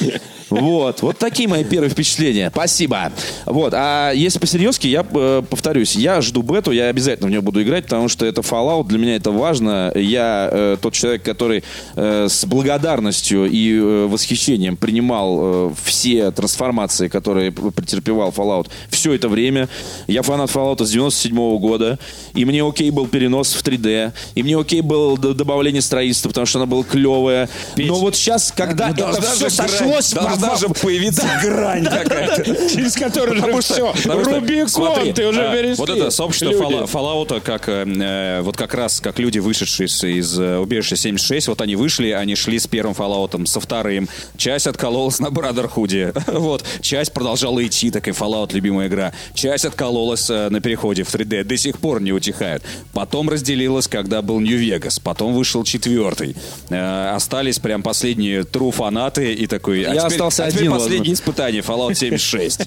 Вот, 0.50 1.02
вот 1.02 1.18
такие 1.18 1.50
мои 1.50 1.64
первые 1.64 1.90
впечатления. 1.90 2.52
Спасибо. 2.54 3.12
Вот, 3.46 3.74
а 3.76 4.12
если 4.12 4.40
по-серьезки, 4.40 4.88
я 4.88 5.06
э, 5.10 5.42
повторюсь, 5.50 5.96
я 5.96 6.22
жду 6.22 6.44
бету, 6.44 6.72
я 6.72 6.88
обязательно 6.88 7.28
в 7.28 7.32
нее 7.32 7.42
буду 7.42 7.64
играть, 7.64 7.86
потому 7.86 8.08
что 8.08 8.26
это 8.26 8.42
Fallout, 8.42 8.88
для 8.88 9.00
меня 9.00 9.16
это 9.16 9.32
важно. 9.32 9.92
Я 9.96 10.50
э, 10.52 10.78
тот 10.80 10.94
человек, 10.94 11.24
который 11.24 11.64
э, 11.96 12.28
с 12.30 12.46
благодарностью 12.46 13.46
и 13.50 13.80
э, 13.80 14.06
восхищением 14.06 14.78
принимал 14.78 15.40
э, 15.42 15.72
все 15.84 16.32
трансформации, 16.32 17.08
которые 17.08 17.52
претерпевал 17.52 18.30
Fallout 18.30 18.70
все 18.90 19.14
это 19.14 19.30
время. 19.30 19.70
Я 20.08 20.22
фанат 20.22 20.52
Fallout 20.52 20.84
с 20.86 20.92
97 20.92 21.36
года, 21.58 21.98
и 22.36 22.46
мне 22.46 22.68
окей 22.68 22.92
был 22.92 23.08
перенос 23.08 23.54
в 23.54 23.64
3D, 23.64 24.12
и 24.36 24.44
мне 24.44 24.58
окей 24.58 24.82
было 24.82 25.18
добавление 25.18 25.82
строительства, 25.82 26.30
потому 26.30 26.46
что 26.46 26.60
оно 26.64 26.68
было 26.68 26.84
клевое. 26.84 27.50
Но 27.78 27.96
вот 27.96 28.16
сейчас, 28.16 28.52
когда 28.56 28.90
это 28.90 29.04
Должна 29.04 29.32
все 29.34 29.50
сошлось... 29.50 30.12
Должна 30.12 30.56
же 30.56 30.70
появиться 30.70 31.28
грань 31.42 31.86
какая-то. 31.86 32.70
Через 32.70 32.94
который 32.96 33.36
же 33.36 33.42
Потому 33.42 33.62
что- 33.62 33.94
все. 33.94 34.14
Рубикон, 34.14 35.14
ты 35.14 35.28
уже 35.28 35.42
а, 35.48 35.54
перешли. 35.54 35.76
Вот 35.76 35.90
это 35.90 36.10
сообщество 36.10 36.86
Fallout, 36.86 37.42
как 37.42 37.68
э, 37.68 37.86
э, 37.86 38.42
вот 38.42 38.56
как 38.56 38.74
раз 38.74 39.02
как 39.02 39.20
люди, 39.20 39.40
вышедшие 39.40 39.88
из, 39.88 40.40
э, 40.40 40.58
убежища 40.58 40.96
76, 40.96 41.50
вот 41.50 41.62
они 41.62 41.76
вышли, 41.76 42.10
они 42.10 42.36
шли 42.36 42.60
с 42.60 42.68
первым 42.68 42.94
Fallout, 42.94 43.46
со 43.46 43.60
вторым. 43.60 44.08
Часть 44.38 44.68
откололась 44.68 45.20
на 45.20 45.30
Бродерхуде. 45.30 46.14
Вот. 46.44 46.64
Часть 46.82 47.14
продолжала 47.14 47.66
идти, 47.66 47.90
такая 47.92 48.14
Fallout, 48.14 48.54
любимая 48.54 48.88
игра. 48.88 49.14
Часть 49.34 49.66
откололась 49.66 50.30
на 50.30 50.60
переходе 50.62 51.04
в 51.04 51.14
3D. 51.14 51.44
До 51.44 51.58
сих 51.58 51.78
пор 51.78 52.02
не 52.02 52.12
утихает. 52.12 52.64
Потом 52.94 53.30
разделилась, 53.30 53.88
когда 53.88 54.22
был 54.22 54.40
Нью-Вегас. 54.40 55.00
Потом 55.00 55.34
вышел 55.34 55.64
четвертый. 55.64 56.36
Э, 56.70 57.10
остались 57.16 57.60
прям 57.60 57.84
последние 57.84 58.42
true 58.42 58.72
фанаты 58.72 59.34
и 59.34 59.48
такой... 59.48 59.84
а 59.84 59.94
Я 59.94 60.02
теперь- 60.02 60.06
остался 60.14 60.46
а 60.46 60.52
теперь 60.52 60.64
один, 60.68 60.72
последнее 60.74 61.14
испытание 61.14 61.62
Fallout 61.62 61.96
76. 61.96 62.62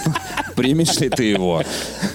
Примешь 0.56 0.98
ли 1.00 1.08
ты 1.08 1.24
его? 1.24 1.62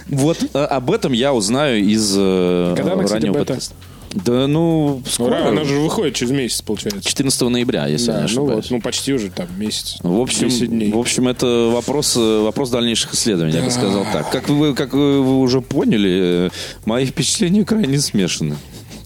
Вот 0.07 0.37
э, 0.53 0.57
об 0.63 0.91
этом 0.91 1.13
я 1.13 1.33
узнаю 1.33 1.83
из 1.83 2.13
э, 2.17 2.73
Когда 2.75 2.93
она, 2.93 3.03
кстати, 3.03 3.21
раннего 3.23 3.33
бета? 3.39 3.45
подкаста. 3.53 3.75
Да, 4.13 4.45
ну, 4.45 5.01
скоро. 5.07 5.35
Ура, 5.37 5.47
она 5.47 5.63
же 5.63 5.75
выходит 5.75 6.15
через 6.15 6.31
месяц, 6.31 6.61
получается. 6.61 7.01
14 7.07 7.41
ноября, 7.43 7.87
если 7.87 8.07
я 8.07 8.13
Да, 8.13 8.17
не 8.17 8.21
ну 8.23 8.25
ошибаюсь. 8.25 8.65
вот, 8.65 8.71
ну 8.71 8.81
почти 8.81 9.13
уже 9.13 9.29
там 9.29 9.47
месяц. 9.57 9.99
В 10.03 10.19
общем, 10.19 10.49
10 10.49 10.67
дней. 10.69 10.91
в 10.91 10.97
общем, 10.99 11.29
это 11.29 11.71
вопрос, 11.73 12.17
вопрос 12.17 12.69
дальнейших 12.71 13.13
исследований, 13.13 13.55
я 13.55 13.63
бы 13.63 13.71
сказал 13.71 14.05
так. 14.11 14.29
Как 14.29 14.49
вы, 14.49 14.75
как 14.75 14.91
вы, 14.93 15.21
уже 15.39 15.61
поняли, 15.61 16.51
мои 16.83 17.05
впечатления 17.05 17.63
крайне 17.63 17.99
смешаны. 18.01 18.57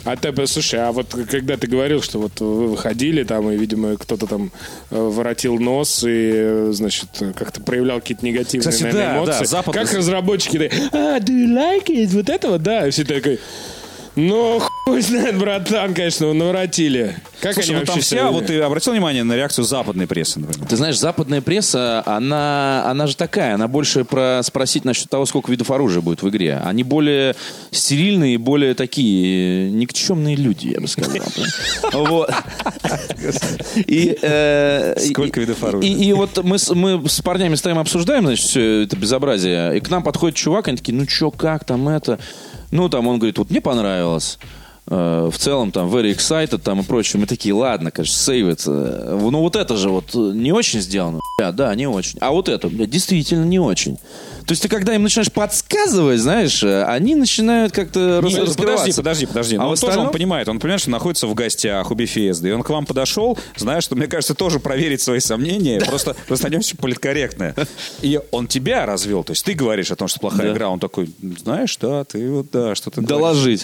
А 0.05 0.15
ты, 0.15 0.47
слушай, 0.47 0.79
а 0.79 0.91
вот 0.91 1.15
когда 1.29 1.57
ты 1.57 1.67
говорил, 1.67 2.01
что 2.01 2.19
вот 2.19 2.39
вы 2.39 2.67
выходили 2.67 3.23
там, 3.23 3.49
и, 3.49 3.57
видимо, 3.57 3.97
кто-то 3.97 4.27
там 4.27 4.51
э, 4.91 4.95
воротил 4.95 5.57
нос 5.59 6.03
и, 6.03 6.31
э, 6.33 6.69
значит, 6.73 7.09
как-то 7.35 7.59
проявлял 7.61 7.99
какие-то 7.99 8.23
негативные, 8.25 8.69
Кстати, 8.69 8.83
наверное, 8.83 9.07
да, 9.07 9.17
эмоции. 9.17 9.39
да, 9.39 9.45
Запад- 9.45 9.73
Как 9.73 9.91
разработчики 9.93 10.71
а, 10.91 11.19
do 11.19 11.31
you 11.33 11.53
like 11.53 11.87
it? 11.87 12.07
Вот 12.09 12.29
этого, 12.29 12.59
да? 12.59 12.87
И 12.87 12.91
все 12.91 13.03
такой, 13.03 13.39
ну, 14.15 14.59
хуй 14.59 15.01
знает, 15.01 15.37
братан, 15.37 15.93
конечно, 15.93 16.31
наворотили. 16.33 17.17
Как 17.41 17.53
Слушай, 17.53 17.69
они 17.71 17.79
ну 17.79 17.85
там 17.85 17.95
вообще 17.95 18.01
вся, 18.01 18.15
себя 18.17 18.31
вот 18.31 18.45
ты 18.45 18.59
обратил 18.61 18.93
внимание 18.93 19.23
на 19.23 19.33
реакцию 19.35 19.65
западной 19.65 20.07
прессы, 20.07 20.39
например? 20.39 20.67
Ты 20.67 20.75
знаешь, 20.77 20.97
западная 20.97 21.41
пресса, 21.41 22.01
она, 22.05 22.83
она 22.89 23.07
же 23.07 23.15
такая, 23.15 23.55
она 23.55 23.67
больше 23.67 24.05
про 24.05 24.41
спросить 24.43 24.85
насчет 24.85 25.09
того, 25.09 25.25
сколько 25.25 25.51
видов 25.51 25.69
оружия 25.71 26.01
будет 26.01 26.21
в 26.21 26.29
игре. 26.29 26.61
Они 26.63 26.83
более 26.83 27.35
стерильные, 27.71 28.37
более 28.37 28.73
такие 28.73 29.67
э, 29.67 29.69
никчемные 29.71 30.35
люди, 30.35 30.67
я 30.69 30.79
бы 30.79 30.87
сказал. 30.87 31.15
Вот. 31.93 32.31
И, 33.75 34.17
э, 34.21 34.95
Сколько 34.99 35.39
видов 35.39 35.63
оружия? 35.63 35.91
И, 35.91 36.13
вот 36.13 36.43
мы, 36.43 36.57
с- 36.57 36.73
мы 36.73 37.07
с 37.07 37.21
парнями 37.21 37.55
стоим, 37.55 37.79
обсуждаем, 37.79 38.25
значит, 38.25 38.45
все 38.45 38.83
это 38.83 38.95
безобразие. 38.95 39.77
И 39.77 39.79
к 39.79 39.89
нам 39.89 40.03
подходит 40.03 40.37
чувак, 40.37 40.67
они 40.67 40.77
такие, 40.77 40.93
ну 40.97 41.05
чё, 41.05 41.31
как 41.31 41.63
там 41.65 41.87
это? 41.89 42.19
Ну, 42.71 42.89
там 42.89 43.07
он 43.07 43.17
говорит, 43.19 43.37
вот 43.37 43.49
мне 43.49 43.61
понравилось. 43.61 44.39
Э, 44.87 45.29
В 45.31 45.37
целом, 45.39 45.71
там, 45.71 45.87
very 45.89 46.13
excited, 46.15 46.59
там 46.59 46.81
и 46.81 46.83
прочее. 46.83 47.19
Мы 47.19 47.25
такие, 47.27 47.53
ладно, 47.55 47.89
конечно, 47.91 48.13
save 48.31 48.51
it. 48.51 48.63
Э, 48.67 49.17
Ну, 49.19 49.39
вот 49.39 49.55
это 49.55 49.75
же 49.77 49.89
вот 49.89 50.13
э, 50.13 50.17
не 50.17 50.51
очень 50.51 50.79
сделано. 50.81 51.19
Бля, 51.39 51.51
да, 51.51 51.73
не 51.73 51.87
очень. 51.87 52.17
А 52.21 52.31
вот 52.31 52.47
это, 52.49 52.67
бля, 52.69 52.85
действительно 52.85 53.45
не 53.45 53.59
очень. 53.59 53.97
То 54.45 54.51
есть 54.51 54.61
ты 54.61 54.69
когда 54.69 54.93
им 54.93 55.01
начинаешь 55.01 55.31
подсказывать, 55.31 56.19
знаешь, 56.19 56.63
они 56.63 57.15
начинают 57.15 57.73
как-то 57.73 58.21
рас- 58.21 58.31
Нет, 58.31 58.41
подожди, 58.41 58.61
раскрываться. 58.61 58.95
подожди, 59.01 59.25
подожди. 59.25 59.55
А 59.55 59.59
Но 59.59 59.63
он 59.69 59.69
тоже 59.71 59.85
остальном- 59.87 60.05
он 60.07 60.11
понимает, 60.13 60.47
он 60.49 60.59
понимает, 60.59 60.81
что 60.81 60.91
находится 60.91 61.25
в 61.25 61.33
гостях 61.33 61.89
у 61.89 61.95
Бефезды, 61.95 62.49
и 62.49 62.51
он 62.51 62.61
к 62.61 62.69
вам 62.69 62.85
подошел, 62.85 63.39
зная, 63.57 63.81
что, 63.81 63.95
мне 63.95 64.05
кажется, 64.05 64.35
тоже 64.35 64.59
проверить 64.59 65.01
свои 65.01 65.19
сомнения, 65.19 65.79
просто, 65.81 66.15
просто 66.27 66.45
они 66.47 66.57
очень 66.57 66.77
политкорректные. 66.77 67.55
И 68.03 68.19
он 68.29 68.45
тебя 68.47 68.85
развел, 68.85 69.23
то 69.23 69.31
есть 69.31 69.43
ты 69.43 69.53
говоришь 69.55 69.89
о 69.89 69.95
том, 69.95 70.07
что 70.07 70.19
плохая 70.19 70.47
Да. 70.49 70.53
игра, 70.53 70.69
он 70.69 70.79
такой, 70.79 71.09
знаешь, 71.43 71.75
да, 71.81 72.03
ты 72.03 72.29
вот, 72.29 72.47
да, 72.53 72.75
что 72.75 72.91
ты 72.91 73.01
говоришь. 73.01 73.61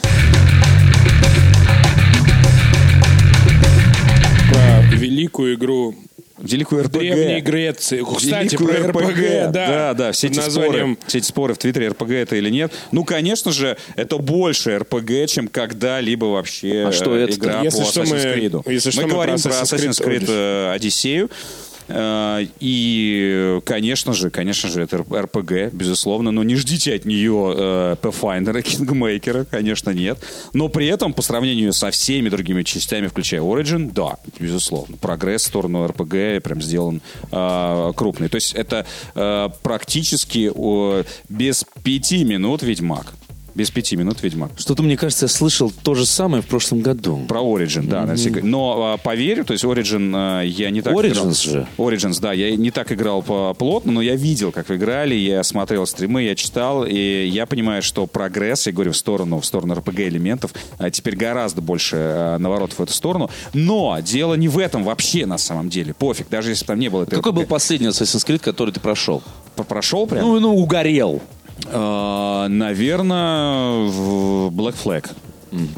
Великую 4.91 5.55
игру 5.55 5.95
Великую 6.43 6.85
РПГ. 6.85 6.93
Древней 6.93 7.39
Греции. 7.41 8.03
Кстати, 8.17 8.55
про 8.55 8.87
РПГ, 8.87 9.51
да. 9.51 9.67
Да, 9.67 9.93
да, 9.93 10.11
все 10.11 10.25
эти, 10.27 10.37
названием 10.37 10.93
споры, 10.95 10.97
все 11.07 11.17
эти 11.19 11.25
споры 11.27 11.53
в 11.53 11.57
Твиттере, 11.59 11.89
РПГ 11.89 12.09
это 12.11 12.35
или 12.35 12.49
нет. 12.49 12.73
Ну, 12.91 13.03
конечно 13.03 13.51
же, 13.51 13.77
это 13.95 14.17
больше 14.17 14.79
РПГ, 14.79 15.27
чем 15.27 15.47
когда-либо 15.47 16.25
вообще 16.25 16.85
А 16.87 16.91
что 16.91 17.15
это? 17.15 17.33
игра 17.37 17.61
Если 17.61 17.83
по 17.83 17.85
что, 17.85 17.99
мы- 17.99 18.05
Assassin's 18.07 18.35
Creed. 18.65 18.71
если 18.73 18.89
что, 18.89 19.01
мы 19.03 19.07
говорим 19.09 19.35
про 19.35 19.49
про 19.51 19.59
Assassin's 19.61 19.89
Assassin's 19.91 20.03
Creed 20.03 20.25
э, 20.29 20.71
Одиссею. 20.73 21.29
Э, 21.29 21.70
И, 22.59 23.59
конечно 23.65 24.13
же, 24.13 24.29
конечно 24.29 24.69
же, 24.69 24.81
это 24.81 24.97
РПГ, 24.97 25.73
безусловно, 25.73 26.31
но 26.31 26.43
не 26.43 26.55
ждите 26.55 26.95
от 26.95 27.05
нее 27.05 27.53
э, 27.57 27.95
Pathfinder, 28.01 28.61
Kingmaker, 28.63 29.45
конечно, 29.49 29.91
нет. 29.91 30.19
Но 30.53 30.69
при 30.69 30.87
этом, 30.87 31.13
по 31.13 31.21
сравнению 31.21 31.73
со 31.73 31.91
всеми 31.91 32.29
другими 32.29 32.63
частями, 32.63 33.07
включая 33.07 33.41
Origin, 33.41 33.91
да, 33.91 34.17
безусловно, 34.39 34.97
прогресс 34.97 35.43
в 35.43 35.47
сторону 35.47 35.85
РПГ 35.87 36.43
прям 36.43 36.61
сделан 36.61 37.01
э, 37.31 37.93
крупный. 37.95 38.29
То 38.29 38.35
есть 38.35 38.53
это 38.53 38.85
э, 39.15 39.49
практически 39.61 40.51
э, 40.53 41.03
без 41.29 41.65
пяти 41.83 42.23
минут 42.23 42.63
Ведьмак. 42.63 43.13
Без 43.53 43.69
пяти 43.69 43.95
минут 43.97 44.23
Ведьмак. 44.23 44.51
Что-то, 44.57 44.81
мне 44.83 44.95
кажется, 44.95 45.25
я 45.25 45.29
слышал 45.29 45.71
то 45.83 45.93
же 45.93 46.05
самое 46.05 46.41
в 46.41 46.47
прошлом 46.47 46.79
году. 46.81 47.25
Про 47.27 47.41
Origin, 47.41 47.87
да. 47.87 48.15
всякий- 48.15 48.41
Но 48.41 48.93
а, 48.93 48.97
поверь, 48.97 49.43
то 49.43 49.51
есть 49.53 49.65
Origin 49.65 50.11
а, 50.15 50.41
я 50.41 50.69
не 50.69 50.81
так 50.81 50.93
играл. 50.93 51.03
Origins 51.27 51.43
же. 51.43 51.67
Origins, 51.77 52.19
да. 52.21 52.31
Я 52.31 52.55
не 52.55 52.71
так 52.71 52.91
играл 52.91 53.21
плотно, 53.21 53.91
но 53.91 54.01
я 54.01 54.15
видел, 54.15 54.51
как 54.51 54.69
вы 54.69 54.75
играли, 54.77 55.15
я 55.15 55.43
смотрел 55.43 55.85
стримы, 55.85 56.23
я 56.23 56.35
читал, 56.35 56.85
и 56.85 57.25
я 57.27 57.45
понимаю, 57.45 57.81
что 57.83 58.07
прогресс, 58.07 58.67
я 58.67 58.73
говорю, 58.73 58.91
в 58.93 58.97
сторону, 58.97 59.39
в 59.41 59.45
сторону 59.45 59.73
RPG-элементов, 59.75 60.51
а, 60.77 60.89
теперь 60.89 61.15
гораздо 61.17 61.61
больше 61.61 61.97
а, 61.97 62.37
наворотов 62.37 62.79
в 62.79 62.83
эту 62.83 62.93
сторону. 62.93 63.29
Но 63.53 63.97
дело 64.01 64.35
не 64.35 64.47
в 64.47 64.57
этом 64.59 64.83
вообще, 64.83 65.25
на 65.25 65.37
самом 65.37 65.69
деле. 65.69 65.93
Пофиг, 65.93 66.29
даже 66.29 66.49
если 66.51 66.63
бы 66.63 66.67
там 66.67 66.79
не 66.79 66.89
было 66.89 67.05
Какой 67.05 67.31
был 67.33 67.41
RPG. 67.41 67.47
последний 67.47 67.87
Assassin's 67.87 68.25
Creed, 68.25 68.39
который 68.39 68.71
ты 68.73 68.79
прошел? 68.79 69.21
Прошел 69.67 70.07
прям? 70.07 70.23
Ну, 70.25 70.39
ну, 70.39 70.55
угорел. 70.55 71.21
А, 71.67 72.47
наверное, 72.47 73.87
в 73.87 74.49
Black 74.49 74.75
Flag. 74.83 75.09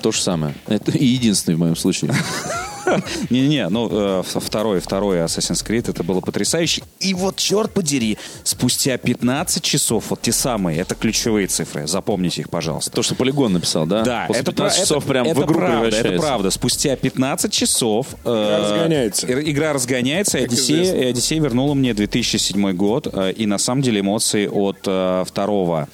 То 0.01 0.11
же 0.11 0.21
самое. 0.21 0.55
Это 0.67 0.91
единственный 0.91 1.55
в 1.55 1.59
моем 1.59 1.75
случае. 1.75 2.13
Не-не, 3.29 3.69
ну, 3.69 3.89
э, 3.91 4.23
второй, 4.25 4.79
второй 4.79 5.17
Assassin's 5.19 5.65
Creed, 5.65 5.89
это 5.89 6.03
было 6.03 6.19
потрясающе. 6.21 6.83
И 6.99 7.13
вот, 7.13 7.37
черт 7.37 7.71
подери, 7.71 8.17
спустя 8.43 8.97
15 8.97 9.63
часов, 9.63 10.05
вот 10.09 10.21
те 10.21 10.31
самые, 10.31 10.79
это 10.79 10.95
ключевые 10.95 11.47
цифры, 11.47 11.87
запомните 11.87 12.41
их, 12.41 12.49
пожалуйста. 12.49 12.91
То, 12.91 13.03
что 13.03 13.15
Полигон 13.15 13.53
написал, 13.53 13.85
да? 13.85 14.03
Да, 14.03 14.25
После 14.27 14.41
это, 14.41 14.51
15 14.51 14.75
пра- 14.77 14.83
часов 14.83 15.03
это- 15.03 15.07
прям 15.11 15.27
это 15.27 15.41
в 15.41 15.43
игру 15.45 15.55
правда, 15.59 15.97
это 15.97 16.17
правда. 16.21 16.49
Спустя 16.51 16.95
15 16.95 17.51
часов 17.53 18.07
э, 18.25 18.59
разгоняется. 18.61 19.27
ир- 19.27 19.41
игра 19.49 19.73
разгоняется, 19.73 20.37
и 20.39 20.43
Одиссея, 20.43 20.93
и 20.93 21.05
Одиссея 21.05 21.41
вернула 21.41 21.73
мне 21.73 21.93
2007 21.93 22.73
год, 22.73 23.07
э, 23.11 23.31
и 23.31 23.45
на 23.45 23.57
самом 23.57 23.81
деле 23.81 24.01
эмоции 24.01 24.47
от 24.47 24.77
э, 24.85 25.23
второго 25.27 25.87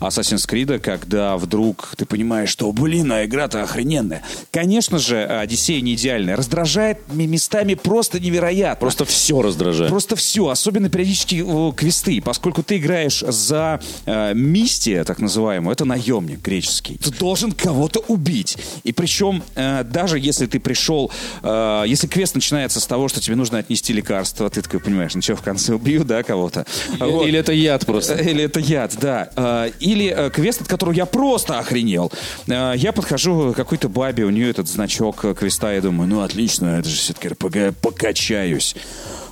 Assassin's 0.00 0.48
Creed, 0.48 0.78
когда 0.78 1.36
вдруг 1.36 1.94
ты 1.96 2.06
понимаешь, 2.06 2.48
что, 2.48 2.70
блин, 2.72 3.12
а 3.12 3.24
игра-то 3.24 3.62
охрененная. 3.62 4.22
Конечно 4.50 4.98
же, 4.98 5.24
Одиссея 5.24 5.80
не 5.80 5.94
идеальная, 5.94 6.36
раздражает 6.36 6.98
местами 7.12 7.74
просто 7.74 8.20
невероятно. 8.20 8.80
Просто 8.80 9.04
все 9.04 9.42
раздражает. 9.42 9.90
Просто 9.90 10.16
все, 10.16 10.48
особенно 10.48 10.88
периодически 10.88 11.44
э, 11.46 11.72
квесты, 11.74 12.20
поскольку 12.20 12.62
ты 12.62 12.78
играешь 12.78 13.20
за 13.20 13.80
э, 14.04 14.34
мистия, 14.34 15.04
так 15.04 15.18
называемую, 15.18 15.72
это 15.72 15.84
наемник 15.84 16.40
греческий. 16.40 16.98
Ты 16.98 17.10
должен 17.10 17.52
кого-то 17.52 18.00
убить. 18.08 18.56
И 18.84 18.92
причем, 18.92 19.42
э, 19.54 19.84
даже 19.84 20.18
если 20.18 20.46
ты 20.46 20.60
пришел, 20.60 21.10
э, 21.42 21.84
если 21.86 22.06
квест 22.06 22.34
начинается 22.34 22.80
с 22.80 22.86
того, 22.86 23.08
что 23.08 23.20
тебе 23.20 23.36
нужно 23.36 23.58
отнести 23.58 23.92
лекарство, 23.92 24.48
ты 24.50 24.62
такой 24.62 24.80
понимаешь, 24.80 25.14
ну 25.14 25.22
что, 25.22 25.36
в 25.36 25.42
конце 25.42 25.74
убью, 25.74 26.04
да, 26.04 26.22
кого-то. 26.22 26.66
Вот. 26.98 27.26
Или 27.26 27.38
это 27.38 27.52
яд 27.52 27.86
просто. 27.86 28.14
Или 28.14 28.44
это 28.44 28.60
яд, 28.60 28.96
да. 29.00 29.30
Э, 29.36 29.70
Или 29.86 30.12
э, 30.16 30.30
квест, 30.30 30.60
от 30.62 30.68
которого 30.68 30.92
я 30.94 31.06
просто 31.06 31.58
охренел. 31.58 32.10
Э, 32.48 32.74
Я 32.76 32.92
подхожу 32.92 33.52
к 33.52 33.56
какой-то 33.56 33.88
бабе, 33.88 34.24
у 34.24 34.30
нее 34.30 34.50
этот 34.50 34.68
значок 34.68 35.24
э, 35.24 35.34
квеста, 35.34 35.72
я 35.72 35.80
думаю, 35.80 36.08
ну 36.08 36.20
отлично, 36.22 36.78
это 36.78 36.88
же 36.88 36.96
все-таки 36.96 37.28
РПГ, 37.28 37.76
покачаюсь. 37.80 38.74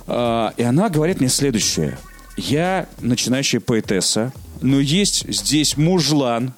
Э, 0.07 0.49
И 0.57 0.63
она 0.63 0.89
говорит 0.89 1.19
мне 1.19 1.29
следующее. 1.29 1.97
Я 2.37 2.87
начинающая 3.01 3.59
поэтесса, 3.59 4.31
но 4.61 4.79
есть 4.79 5.25
здесь 5.27 5.75
мужлан, 5.77 6.53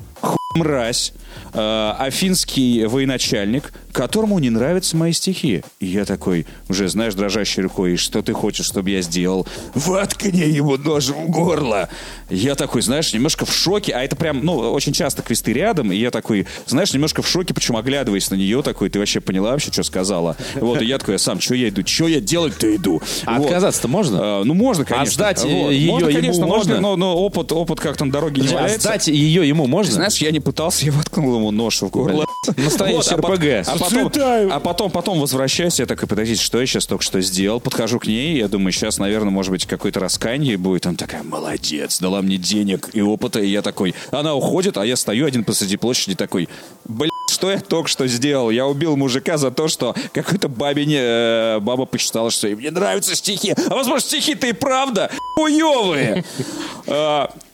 мразь, 0.56 1.14
э, 1.58 1.94
афинский 1.98 2.86
военачальник, 2.86 3.74
которому 3.92 4.38
не 4.40 4.50
нравятся 4.50 4.96
мои 4.96 5.12
стихи. 5.12 5.64
И 5.80 5.88
я 5.88 6.06
такой, 6.06 6.46
уже, 6.70 6.88
знаешь, 6.88 7.16
дрожащей 7.16 7.64
рукой, 7.64 7.94
«И 7.94 7.98
что 7.98 8.22
ты 8.22 8.34
хочешь, 8.34 8.68
чтобы 8.68 8.92
я 8.92 9.02
сделал? 9.02 9.48
Воткни 9.74 10.42
ему 10.42 10.78
нож 10.78 11.08
в 11.08 11.30
горло. 11.30 11.90
Я 12.30 12.56
такой, 12.56 12.82
знаешь, 12.82 13.14
немножко 13.14 13.46
в 13.46 13.54
шоке, 13.54 13.94
а 13.94 14.04
это 14.04 14.16
прям, 14.16 14.46
ну, 14.46 14.58
очень 14.58 14.94
часто 14.94 15.24
квесты 15.24 15.54
рядом, 15.54 15.92
и 15.92 15.96
я 15.96 16.12
такой, 16.12 16.46
знаешь, 16.68 16.94
немножко 16.94 17.22
в 17.22 17.28
шоке, 17.28 17.54
почему 17.54 17.80
оглядываясь 17.80 18.30
на 18.30 18.36
нее, 18.36 18.62
такой, 18.62 18.90
ты 18.90 19.00
вообще 19.00 19.20
поняла 19.20 19.52
вообще, 19.52 19.72
что 19.72 19.84
сказала? 19.84 20.36
Вот, 20.56 20.82
и 20.82 20.86
я 20.86 21.00
такой, 21.00 21.16
я 21.16 21.20
сам, 21.20 21.40
что 21.40 21.56
я 21.56 21.70
иду, 21.70 21.82
что 21.86 22.08
я 22.08 22.20
делать-то 22.20 22.76
иду? 22.76 23.02
А 23.26 23.38
Вот. 23.40 23.48
отказаться-то 23.48 23.88
можно? 23.88 24.18
Э, 24.18 24.44
ну, 24.44 24.54
можно, 24.54 24.86
конечно. 24.86 25.12
сдать, 25.12 25.44
э, 25.44 25.48
Вот. 25.48 25.72
ее 25.72 25.92
можно, 25.92 26.08
ему 26.10 26.22
конечно, 26.22 26.46
можно? 26.46 26.80
но, 26.80 26.96
но 26.96 27.16
опыт, 27.18 27.52
опыт 27.52 27.80
как-то 27.80 28.06
на 28.06 28.12
дороге 28.12 28.42
не 28.42 28.54
А 28.54 28.70
сдать 28.70 29.08
ее 29.08 29.48
ему 29.48 29.66
можно? 29.66 29.94
Знаешь, 29.94 30.18
я 30.18 30.32
не 30.32 30.40
пытался, 30.40 30.86
я 30.86 30.92
воткнул 30.92 31.36
ему 31.36 31.47
нож 31.52 31.82
в 31.82 31.90
горло. 31.90 32.26
Настоящий 32.56 33.16
а, 33.16 33.18
пот- 33.18 33.38
РПГ. 33.40 33.68
а 33.68 33.78
потом, 33.78 34.12
а 34.52 34.60
потом, 34.60 34.92
потом 34.92 35.20
возвращаюсь, 35.20 35.80
я 35.80 35.86
такой, 35.86 36.08
подождите, 36.08 36.42
что 36.42 36.60
я 36.60 36.66
сейчас 36.66 36.86
только 36.86 37.04
что 37.04 37.22
сделал? 37.22 37.60
Подхожу 37.60 38.00
к 38.00 38.08
ней, 38.08 38.38
я 38.38 38.48
думаю, 38.48 38.72
сейчас, 38.72 38.98
наверное, 38.98 39.32
может 39.32 39.52
быть, 39.52 39.66
какое-то 39.66 40.00
раскаяние 40.00 40.58
будет. 40.58 40.86
Она 40.86 40.96
такая, 40.96 41.24
молодец, 41.24 42.00
дала 42.00 42.22
мне 42.22 42.38
денег 42.38 42.90
и 42.94 43.02
опыта. 43.02 43.40
И 43.40 43.48
я 43.48 43.62
такой, 43.62 43.96
она 44.12 44.36
уходит, 44.36 44.78
а 44.78 44.86
я 44.86 44.96
стою 44.96 45.26
один 45.26 45.44
посреди 45.44 45.78
площади 45.78 46.16
такой, 46.16 46.50
блин, 46.86 47.12
что 47.32 47.52
я 47.52 47.60
только 47.60 47.90
что 47.90 48.08
сделал? 48.08 48.50
Я 48.50 48.66
убил 48.66 48.96
мужика 48.96 49.38
за 49.38 49.52
то, 49.52 49.68
что 49.68 49.96
какой-то 50.14 50.48
бабе 50.48 50.86
не, 50.86 50.98
э, 51.00 51.60
баба 51.60 51.86
посчитала, 51.86 52.32
что 52.32 52.48
им 52.48 52.60
не 52.60 52.70
нравятся 52.70 53.16
стихи. 53.16 53.54
А 53.70 53.76
возможно, 53.76 54.00
стихи-то 54.00 54.48
и 54.48 54.54
правда 54.54 55.12
хуевые. 55.36 56.24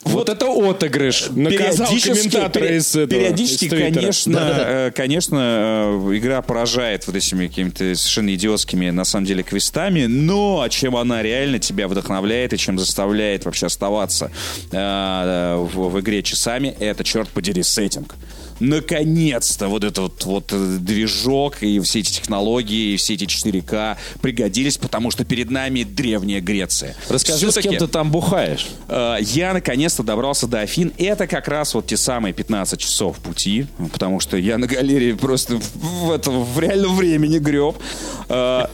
А, 0.06 0.10
Вот 0.10 0.30
это 0.30 0.46
отыгрыш. 0.48 1.28
Наказал 1.32 1.88
комментатора 1.88 2.64
пере- 2.66 2.78
из 2.78 2.96
этого, 2.96 3.08
периодически, 3.22 3.66
из 3.66 3.70
Твиттера. 3.72 3.94
конечно, 3.94 4.38
э, 4.40 4.92
конечно, 4.96 5.38
э, 5.40 6.18
игра 6.18 6.42
поражает 6.42 7.08
вот 7.08 7.16
этими 7.16 7.48
какими-то 7.48 7.96
совершенно 7.96 8.34
идиотскими, 8.36 8.90
на 8.90 9.06
самом 9.06 9.26
деле, 9.26 9.44
квестами, 9.44 10.06
но 10.06 10.66
чем 10.70 10.96
она 10.96 11.22
реально 11.22 11.60
тебя 11.60 11.88
вдохновляет 11.88 12.54
и 12.54 12.58
чем 12.58 12.78
заставляет 12.80 13.46
вообще 13.46 13.68
оставаться 13.68 14.32
э, 14.72 15.56
в, 15.74 15.90
в 15.90 16.00
игре 16.00 16.22
часами, 16.24 16.76
это, 16.80 17.04
черт 17.04 17.30
подери, 17.30 17.64
сеттинг. 17.64 18.16
Наконец-то 18.64 19.68
вот 19.68 19.84
этот 19.84 20.24
вот 20.26 20.52
э, 20.52 20.78
движок 20.80 21.62
и 21.62 21.80
все 21.80 22.00
эти 22.00 22.14
технологии, 22.14 22.94
и 22.94 22.98
все 22.98 23.14
эти 23.16 23.26
4К 23.26 23.98
пригодились, 24.22 24.78
потому 24.78 25.12
что 25.12 25.26
перед 25.26 25.52
нами 25.52 25.84
древняя 25.84 26.42
Греция. 26.42 26.96
Расскажи, 27.10 27.40
с 27.40 27.52
Всё-таки, 27.52 27.70
кем 27.70 27.78
ты 27.80 27.88
там 27.88 28.12
бухаешь. 28.12 28.68
э, 28.88 29.18
я 29.22 29.54
наконец-то 29.54 30.04
добрался 30.04 30.48
до 30.48 30.62
Афин. 30.62 30.94
Это 30.98 31.28
как 31.28 31.48
раз 31.48 31.74
вот 31.74 31.88
те 31.88 31.98
самые 31.98 32.34
15 32.34 32.80
часов 32.80 33.18
пути, 33.20 33.68
потому 33.92 34.20
что 34.20 34.38
я 34.38 34.58
на 34.58 34.68
галерее 34.68 35.16
просто 35.16 35.58
в, 35.58 36.06
в 36.08 36.12
этом, 36.12 36.44
в 36.44 36.60
реальном 36.60 36.96
времени 36.96 37.38
греб. 37.40 37.76
Э, 38.30 38.66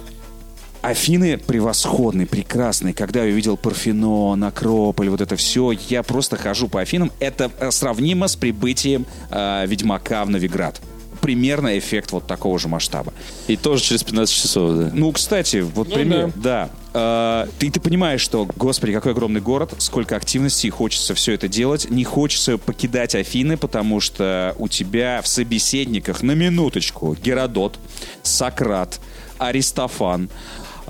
Афины 0.82 1.38
превосходные, 1.38 2.26
прекрасные. 2.26 2.94
Когда 2.94 3.24
я 3.24 3.32
увидел 3.32 3.58
Парфенон, 3.58 4.44
Акрополь, 4.44 5.10
вот 5.10 5.22
это 5.22 5.36
все, 5.36 5.72
я 5.72 6.04
просто 6.04 6.38
хожу 6.38 6.68
по 6.70 6.80
Афинам. 6.80 7.12
Это 7.20 7.52
э, 7.60 7.72
сравнимо 7.72 8.28
с 8.28 8.36
прибытием 8.36 9.06
э, 9.30 9.66
Ведьмака 9.68 10.24
в 10.24 10.30
Новиград. 10.30 10.80
Примерно 11.20 11.78
эффект 11.78 12.14
вот 12.14 12.28
такого 12.28 12.58
же 12.58 12.70
масштаба. 12.70 13.14
И 13.48 13.58
тоже 13.58 13.84
через 13.84 14.04
15 14.04 14.34
часов, 14.34 14.78
да. 14.78 14.92
Ну, 14.94 15.12
кстати, 15.12 15.58
вот 15.58 15.94
пример, 15.94 16.32
да. 16.36 16.70
Э, 16.94 17.48
ты, 17.60 17.70
ты 17.70 17.82
понимаешь, 17.82 18.22
что, 18.22 18.48
господи, 18.56 18.94
какой 18.94 19.12
огромный 19.12 19.42
город, 19.42 19.74
сколько 19.80 20.16
активности, 20.16 20.68
и 20.68 20.70
хочется 20.70 21.14
все 21.14 21.34
это 21.34 21.50
делать. 21.50 21.90
Не 21.90 22.06
хочется 22.06 22.58
покидать 22.58 23.16
Афины, 23.16 23.58
потому 23.58 24.00
что 24.00 24.56
у 24.58 24.70
тебя 24.70 25.22
в 25.22 25.28
собеседниках 25.28 26.24
на 26.24 26.32
минуточку 26.32 27.18
Геродот, 27.22 27.78
Сократ, 28.24 29.02
Аристофан, 29.40 30.30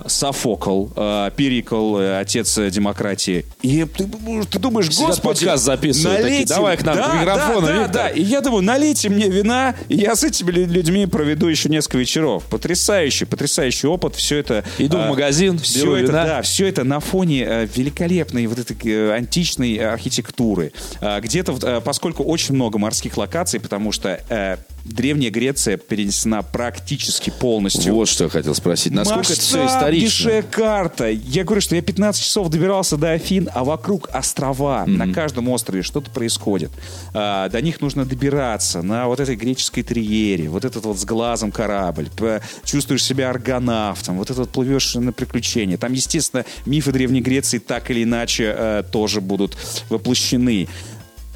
Софокл, 0.06 0.88
э, 0.96 1.30
Перикл, 1.36 1.98
э, 1.98 2.20
отец 2.20 2.58
э, 2.58 2.70
демократии. 2.70 3.44
И 3.62 3.84
ты, 3.84 4.08
ты 4.50 4.58
думаешь, 4.58 4.86
Сидят 4.86 5.08
господи, 5.08 5.40
подкаст 5.40 5.64
записывают, 5.64 6.22
такие, 6.22 6.40
налейте- 6.40 6.54
«Давай 6.54 6.76
к 6.76 6.84
нам 6.84 6.96
да, 6.96 7.08
к 7.08 7.20
микрофону, 7.20 7.60
да, 7.60 7.66
да, 7.66 7.72
Виктор». 7.72 7.92
да. 7.92 8.08
И 8.08 8.22
я 8.22 8.40
думаю, 8.40 8.62
налейте 8.62 9.08
мне 9.08 9.28
вина, 9.28 9.74
и 9.88 9.96
я 9.96 10.16
с 10.16 10.24
этими 10.24 10.50
лю- 10.50 10.66
людьми 10.66 11.06
проведу 11.06 11.46
еще 11.46 11.68
несколько 11.68 11.98
вечеров. 11.98 12.44
Потрясающий, 12.44 13.24
потрясающий 13.24 13.86
опыт. 13.86 14.14
Все 14.16 14.38
это... 14.38 14.64
Иду 14.78 14.98
в 14.98 15.02
а, 15.02 15.08
магазин, 15.08 15.58
все 15.58 15.80
беру 15.80 15.94
это, 15.94 16.12
вина. 16.12 16.24
да, 16.24 16.42
все 16.42 16.66
это 16.66 16.84
на 16.84 17.00
фоне 17.00 17.44
э, 17.44 17.68
великолепной 17.74 18.46
вот 18.46 18.58
этой 18.58 18.76
э, 18.84 19.12
античной 19.12 19.76
архитектуры. 19.76 20.72
Где-то, 21.00 21.58
э, 21.62 21.80
поскольку 21.84 22.24
очень 22.24 22.54
много 22.54 22.78
морских 22.78 23.16
локаций, 23.16 23.60
потому 23.60 23.92
что 23.92 24.20
э, 24.28 24.56
Древняя 24.84 25.30
Греция 25.30 25.76
перенесена 25.76 26.42
практически 26.42 27.30
полностью 27.30 27.94
Вот 27.94 28.08
что 28.08 28.24
я 28.24 28.30
хотел 28.30 28.54
спросить. 28.54 28.92
Насколько 28.92 29.32
это 29.32 29.40
все 29.42 29.64
Масштабнейшая 29.90 30.40
исторично? 30.40 30.64
карта. 30.64 31.10
Я 31.10 31.44
говорю, 31.44 31.60
что 31.60 31.76
я 31.76 31.82
15 31.82 32.22
часов 32.22 32.48
добирался 32.48 32.96
до 32.96 33.12
Афин, 33.12 33.48
а 33.52 33.64
вокруг 33.64 34.08
острова. 34.12 34.84
На 34.86 35.12
каждом 35.12 35.48
острове 35.48 35.82
что-то 35.82 36.10
происходит. 36.10 36.70
А, 37.14 37.48
до 37.48 37.60
них 37.60 37.80
нужно 37.80 38.04
добираться 38.04 38.82
на 38.82 39.06
вот 39.06 39.20
этой 39.20 39.36
греческой 39.36 39.82
триере. 39.82 40.48
Вот 40.48 40.64
этот 40.64 40.84
вот 40.84 40.98
с 40.98 41.04
глазом 41.04 41.52
корабль. 41.52 42.08
Чувствуешь 42.64 43.04
себя 43.04 43.30
аргонавтом. 43.30 44.18
Вот 44.18 44.30
это 44.30 44.40
вот 44.40 44.50
плывешь 44.50 44.94
на 44.94 45.12
приключения. 45.12 45.76
Там, 45.76 45.92
естественно, 45.92 46.44
мифы 46.66 46.92
Древней 46.92 47.20
Греции 47.20 47.58
так 47.58 47.90
или 47.90 48.04
иначе 48.04 48.54
э, 48.56 48.82
тоже 48.90 49.20
будут 49.20 49.56
воплощены. 49.88 50.68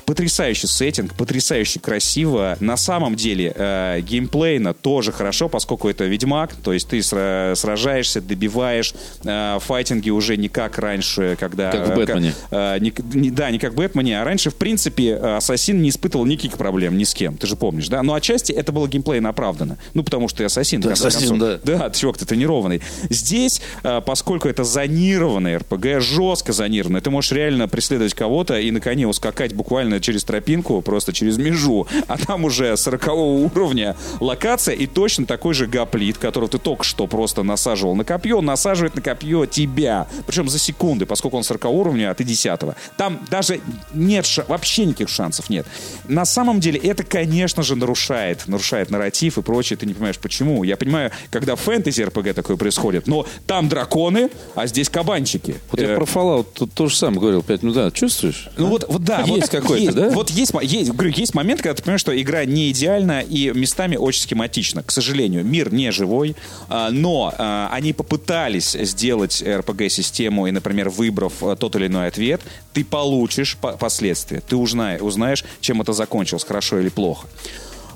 Потрясающий 0.06 0.66
сеттинг, 0.66 1.14
потрясающе 1.14 1.80
красиво. 1.80 2.56
На 2.60 2.76
самом 2.76 3.14
деле 3.16 3.52
э, 3.56 4.00
геймплейно 4.02 4.74
тоже 4.74 5.12
хорошо, 5.12 5.48
поскольку 5.48 5.88
это 5.88 6.04
Ведьмак, 6.04 6.52
то 6.62 6.72
есть 6.72 6.88
ты 6.88 6.98
сра- 6.98 7.54
сражаешься, 7.54 8.20
добиваешь. 8.20 8.92
Э, 9.24 9.58
файтинги 9.60 10.10
уже 10.10 10.36
не 10.36 10.48
как 10.48 10.78
раньше, 10.78 11.36
когда... 11.40 11.70
Как 11.70 11.88
в 11.88 11.90
э, 11.92 11.94
Бэтмене. 11.96 12.34
э, 12.50 12.78
не- 12.80 12.92
не- 13.14 13.30
да, 13.30 13.50
не 13.50 13.58
как 13.58 13.72
в 13.72 13.76
Бэтмене, 13.76 14.20
а 14.20 14.24
раньше, 14.24 14.50
в 14.50 14.56
принципе, 14.56 15.10
э, 15.20 15.36
Ассасин 15.36 15.80
не 15.80 15.88
испытывал 15.88 16.26
никаких 16.26 16.58
проблем 16.58 16.98
ни 16.98 17.04
с 17.04 17.14
кем, 17.14 17.36
ты 17.36 17.46
же 17.46 17.56
помнишь, 17.56 17.88
да? 17.88 18.02
Но 18.02 18.14
отчасти 18.14 18.52
это 18.52 18.72
было 18.72 18.86
геймплейно 18.86 19.30
оправдано. 19.30 19.78
Ну, 19.94 20.02
потому 20.04 20.28
что 20.28 20.38
ты 20.38 20.44
Ассасин. 20.44 20.82
конце 20.82 21.08
ассасин, 21.08 21.38
да. 21.38 21.58
Да, 21.64 21.90
чувак, 21.90 22.18
ты 22.18 22.26
тренированный. 22.26 22.82
Здесь, 23.08 23.62
э, 23.82 24.00
поскольку 24.04 24.48
это 24.48 24.64
зонированный 24.64 25.56
РПГ, 25.56 26.00
жестко 26.00 26.52
зонированный, 26.52 27.00
ты 27.00 27.10
можешь 27.10 27.32
реально 27.32 27.68
преследовать 27.68 28.14
кого-то 28.14 28.58
и 28.58 28.70
на 28.70 28.80
коне 28.80 29.06
ускакать 29.08 29.54
буквально 29.54 29.93
через 30.00 30.24
тропинку, 30.24 30.80
просто 30.82 31.12
через 31.12 31.38
межу, 31.38 31.86
а 32.06 32.18
там 32.18 32.44
уже 32.44 32.76
40 32.76 33.08
уровня 33.08 33.96
локация 34.20 34.74
и 34.74 34.86
точно 34.86 35.26
такой 35.26 35.54
же 35.54 35.66
гоплит, 35.66 36.18
которого 36.18 36.50
ты 36.50 36.58
только 36.58 36.84
что 36.84 37.06
просто 37.06 37.42
насаживал 37.42 37.94
на 37.94 38.04
копье, 38.04 38.38
он 38.38 38.44
насаживает 38.44 38.94
на 38.94 39.02
копье 39.02 39.46
тебя. 39.46 40.06
Причем 40.26 40.48
за 40.48 40.58
секунды, 40.58 41.06
поскольку 41.06 41.36
он 41.36 41.44
40 41.44 41.64
уровня, 41.66 42.10
а 42.10 42.14
ты 42.14 42.24
10 42.24 42.60
Там 42.96 43.20
даже 43.30 43.60
нет, 43.94 44.26
вообще 44.48 44.84
никаких 44.84 45.08
шансов 45.08 45.48
нет. 45.50 45.66
На 46.08 46.24
самом 46.24 46.60
деле 46.60 46.78
это, 46.78 47.02
конечно 47.04 47.62
же, 47.62 47.76
нарушает, 47.76 48.46
нарушает 48.46 48.90
нарратив 48.90 49.38
и 49.38 49.42
прочее. 49.42 49.76
Ты 49.76 49.86
не 49.86 49.94
понимаешь, 49.94 50.18
почему. 50.18 50.64
Я 50.64 50.76
понимаю, 50.76 51.10
когда 51.30 51.56
фэнтези 51.56 52.02
РПГ 52.02 52.34
такое 52.34 52.56
происходит, 52.56 53.06
но 53.06 53.26
там 53.46 53.68
драконы, 53.68 54.30
а 54.54 54.66
здесь 54.66 54.88
кабанчики. 54.88 55.56
Вот 55.70 55.80
я 55.80 55.94
Э, 55.94 55.96
про 55.96 56.04
Fallout 56.04 56.46
тут 56.54 56.72
то 56.72 56.88
же 56.88 56.96
самое 56.96 57.20
говорил 57.20 57.42
5 57.42 57.62
минут 57.62 57.76
назад. 57.76 57.94
Чувствуешь? 57.94 58.48
ну 58.56 58.66
вот, 58.66 58.84
вот 58.88 59.02
да, 59.02 59.20
Есть 59.20 59.52
вот 59.52 59.62
какой-то, 59.62 59.83
есть, 59.84 59.96
да? 59.96 60.10
Вот 60.10 60.30
есть, 60.30 60.52
есть, 60.62 60.90
говорю, 60.90 61.10
есть 61.10 61.34
момент, 61.34 61.62
когда 61.62 61.74
ты 61.74 61.82
понимаешь, 61.82 62.00
что 62.00 62.20
игра 62.20 62.44
не 62.44 62.70
идеальна 62.70 63.20
и 63.20 63.50
местами 63.54 63.96
очень 63.96 64.22
схематична. 64.22 64.82
К 64.82 64.90
сожалению, 64.90 65.44
мир 65.44 65.72
не 65.72 65.90
живой, 65.92 66.36
а, 66.68 66.90
но 66.90 67.32
а, 67.36 67.68
они 67.72 67.92
попытались 67.92 68.72
сделать 68.72 69.42
RPG-систему 69.42 70.46
и, 70.46 70.50
например, 70.50 70.90
выбрав 70.90 71.42
а, 71.42 71.56
тот 71.56 71.76
или 71.76 71.86
иной 71.86 72.08
ответ, 72.08 72.40
ты 72.72 72.84
получишь 72.84 73.56
по- 73.56 73.76
последствия. 73.76 74.40
Ты 74.40 74.56
узнаешь, 74.56 75.00
узнаешь, 75.00 75.44
чем 75.60 75.80
это 75.80 75.92
закончилось, 75.92 76.44
хорошо 76.44 76.80
или 76.80 76.88
плохо. 76.88 77.26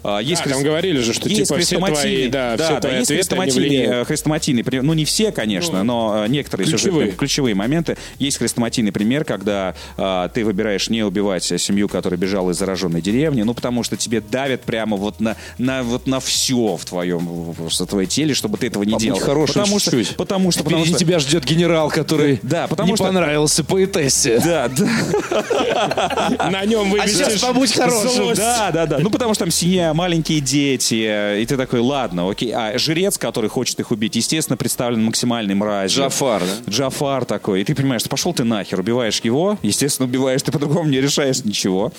А, 0.02 0.18
Есть 0.20 0.42
А, 0.44 0.48
там 0.50 0.62
говорили 0.62 0.98
же, 1.00 1.12
что, 1.12 1.28
есть 1.28 1.48
типа, 1.48 1.60
все 1.60 1.76
твои, 1.78 2.28
да, 2.28 2.56
да, 2.56 2.64
все 2.64 2.74
да, 2.74 2.80
твои 2.80 2.98
есть 2.98 3.10
ответы, 3.10 3.34
они 3.34 3.50
хрестоматийные, 3.50 3.86
э, 4.00 4.04
хрестоматийные 4.04 4.64
примеры. 4.64 4.86
Ну, 4.86 4.92
не 4.94 5.04
все, 5.04 5.32
конечно, 5.32 5.82
но 5.84 6.24
э, 6.24 6.28
некоторые 6.28 6.66
ключевые. 6.68 7.06
сюжетные- 7.08 7.16
ключевые 7.16 7.54
моменты. 7.54 7.96
Есть 8.18 8.38
хрестоматийный 8.38 8.92
пример, 8.92 9.24
когда 9.24 9.74
э, 9.96 10.28
ты 10.32 10.44
выбираешь 10.44 10.88
не 10.88 11.02
убивать 11.02 11.50
э, 11.52 11.58
семью, 11.58 11.88
которая 11.88 12.18
бежала 12.18 12.50
из 12.52 12.58
зараженной 12.58 13.00
деревни, 13.02 13.42
ну, 13.42 13.54
потому 13.54 13.82
что 13.82 13.96
тебе 13.96 14.20
давят 14.20 14.62
прямо 14.62 14.96
вот 14.96 15.20
на, 15.20 15.36
на, 15.58 15.82
вот 15.82 16.06
на 16.06 16.20
все 16.20 16.76
в 16.76 16.84
твоем, 16.84 17.26
в, 17.26 17.68
в 17.68 17.86
твоей 17.86 18.06
теле, 18.08 18.34
чтобы 18.34 18.56
ты 18.58 18.68
этого 18.68 18.82
не 18.84 18.92
Побудь 18.92 19.02
делал. 19.04 19.20
хорошим 19.20 19.54
потому 19.62 19.78
что, 19.78 19.90
чуть-чуть. 19.90 20.16
потому 20.16 20.50
что, 20.50 20.64
потому 20.64 20.84
что, 20.84 20.98
тебя 20.98 21.18
ждет 21.18 21.44
генерал, 21.44 21.88
который 21.90 22.38
Да, 22.42 22.66
потому 22.66 22.90
не 22.90 22.96
что- 22.96 23.04
понравился 23.04 23.64
поэтессе. 23.64 24.40
да, 24.44 24.68
да, 24.68 26.50
На 26.50 26.64
нем 26.64 26.90
вывесишь 26.90 27.16
сейчас 27.16 27.40
побудь 27.40 27.72
хорошим. 27.72 28.34
Да, 28.34 28.70
да, 28.72 28.86
да. 28.86 28.98
Ну, 28.98 29.10
потому 29.10 29.34
что 29.34 29.44
там 29.44 29.50
семья, 29.88 29.94
маленькие 29.94 30.40
дети, 30.40 31.06
э, 31.08 31.40
и 31.40 31.46
ты 31.46 31.56
такой, 31.56 31.80
ладно, 31.80 32.28
окей. 32.28 32.52
А 32.52 32.78
жрец, 32.78 33.18
который 33.18 33.48
хочет 33.48 33.80
их 33.80 33.90
убить, 33.90 34.16
естественно, 34.16 34.56
представлен 34.56 35.04
максимальной 35.04 35.54
мразью. 35.54 36.02
Джафар, 36.04 36.42
да? 36.42 36.70
Джафар 36.70 37.24
такой. 37.24 37.62
И 37.62 37.64
ты 37.64 37.74
понимаешь, 37.74 38.02
что 38.02 38.10
пошел 38.10 38.34
ты 38.34 38.44
нахер, 38.44 38.80
убиваешь 38.80 39.20
его, 39.20 39.58
естественно, 39.62 40.08
убиваешь, 40.08 40.42
ты 40.42 40.52
по-другому 40.52 40.88
не 40.90 41.00
решаешь 41.00 41.44
ничего. 41.44 41.92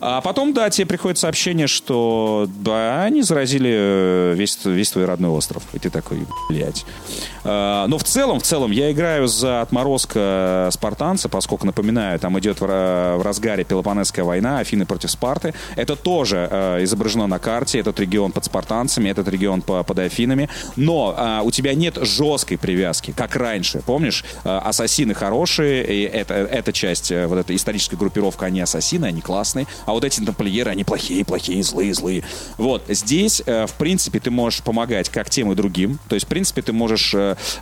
А 0.00 0.20
потом, 0.20 0.52
да, 0.52 0.70
тебе 0.70 0.86
приходит 0.86 1.18
сообщение, 1.18 1.66
что 1.66 2.48
да, 2.60 3.04
они 3.04 3.22
заразили 3.22 3.70
э, 3.72 4.34
весь, 4.36 4.58
весь 4.64 4.90
твой 4.90 5.04
родной 5.04 5.30
остров. 5.30 5.62
И 5.72 5.78
ты 5.78 5.90
такой, 5.90 6.26
блядь. 6.48 6.84
А, 7.46 7.86
Но 7.86 7.98
в 7.98 8.04
целом, 8.04 8.40
в 8.40 8.42
целом, 8.42 8.70
я 8.72 8.90
играю 8.90 9.28
за 9.28 9.62
отморозка 9.62 10.68
спартанца, 10.72 11.28
поскольку, 11.28 11.66
напоминаю, 11.66 12.18
там 12.18 12.38
идет 12.38 12.60
в 12.60 12.64
ра- 12.64 13.16
в 13.16 13.22
разгаре 13.22 13.64
Пелопонесская 13.64 14.24
война, 14.24 14.58
Афины 14.58 14.84
против 14.84 15.10
Спарты. 15.10 15.54
Это 15.76 15.94
тоже 15.96 16.48
э, 16.50 16.84
изображено 16.84 17.26
на 17.26 17.38
карте, 17.38 17.78
этот 17.78 18.00
регион 18.00 18.32
под 18.32 18.44
спартанцами, 18.44 19.08
этот 19.08 19.28
регион 19.28 19.62
по- 19.62 19.82
под 19.84 19.98
Афинами. 20.00 20.48
Но 20.76 21.42
у 21.44 21.50
тебя 21.50 21.74
нет 21.74 21.98
жесткой 22.02 22.58
привязки, 22.58 23.12
как 23.16 23.36
раньше. 23.36 23.80
Помнишь, 23.86 24.24
э, 24.44 24.48
ассасины 24.48 25.14
хорошие, 25.14 25.84
и 25.86 26.02
это, 26.02 26.34
эта 26.34 26.72
часть, 26.72 27.12
э, 27.12 27.26
вот 27.26 27.38
эта 27.38 27.54
историческая 27.54 27.96
группировка, 27.96 28.46
они 28.46 28.60
ассасины, 28.60 29.06
они 29.06 29.20
классные, 29.20 29.66
а 29.86 29.92
вот 29.92 30.04
эти 30.04 30.20
тамплиеры, 30.20 30.70
они 30.70 30.84
плохие, 30.84 31.24
плохие, 31.24 31.62
злые, 31.62 31.94
злые. 31.94 32.24
Вот, 32.58 32.82
здесь, 32.88 33.42
э, 33.46 33.66
в 33.66 33.74
принципе, 33.74 34.18
ты 34.18 34.30
можешь 34.30 34.62
помогать 34.62 35.08
как 35.08 35.30
тем 35.30 35.52
и 35.52 35.54
другим. 35.54 35.98
То 36.08 36.14
есть, 36.14 36.26
в 36.26 36.28
принципе, 36.28 36.62
ты 36.62 36.72
можешь 36.72 37.14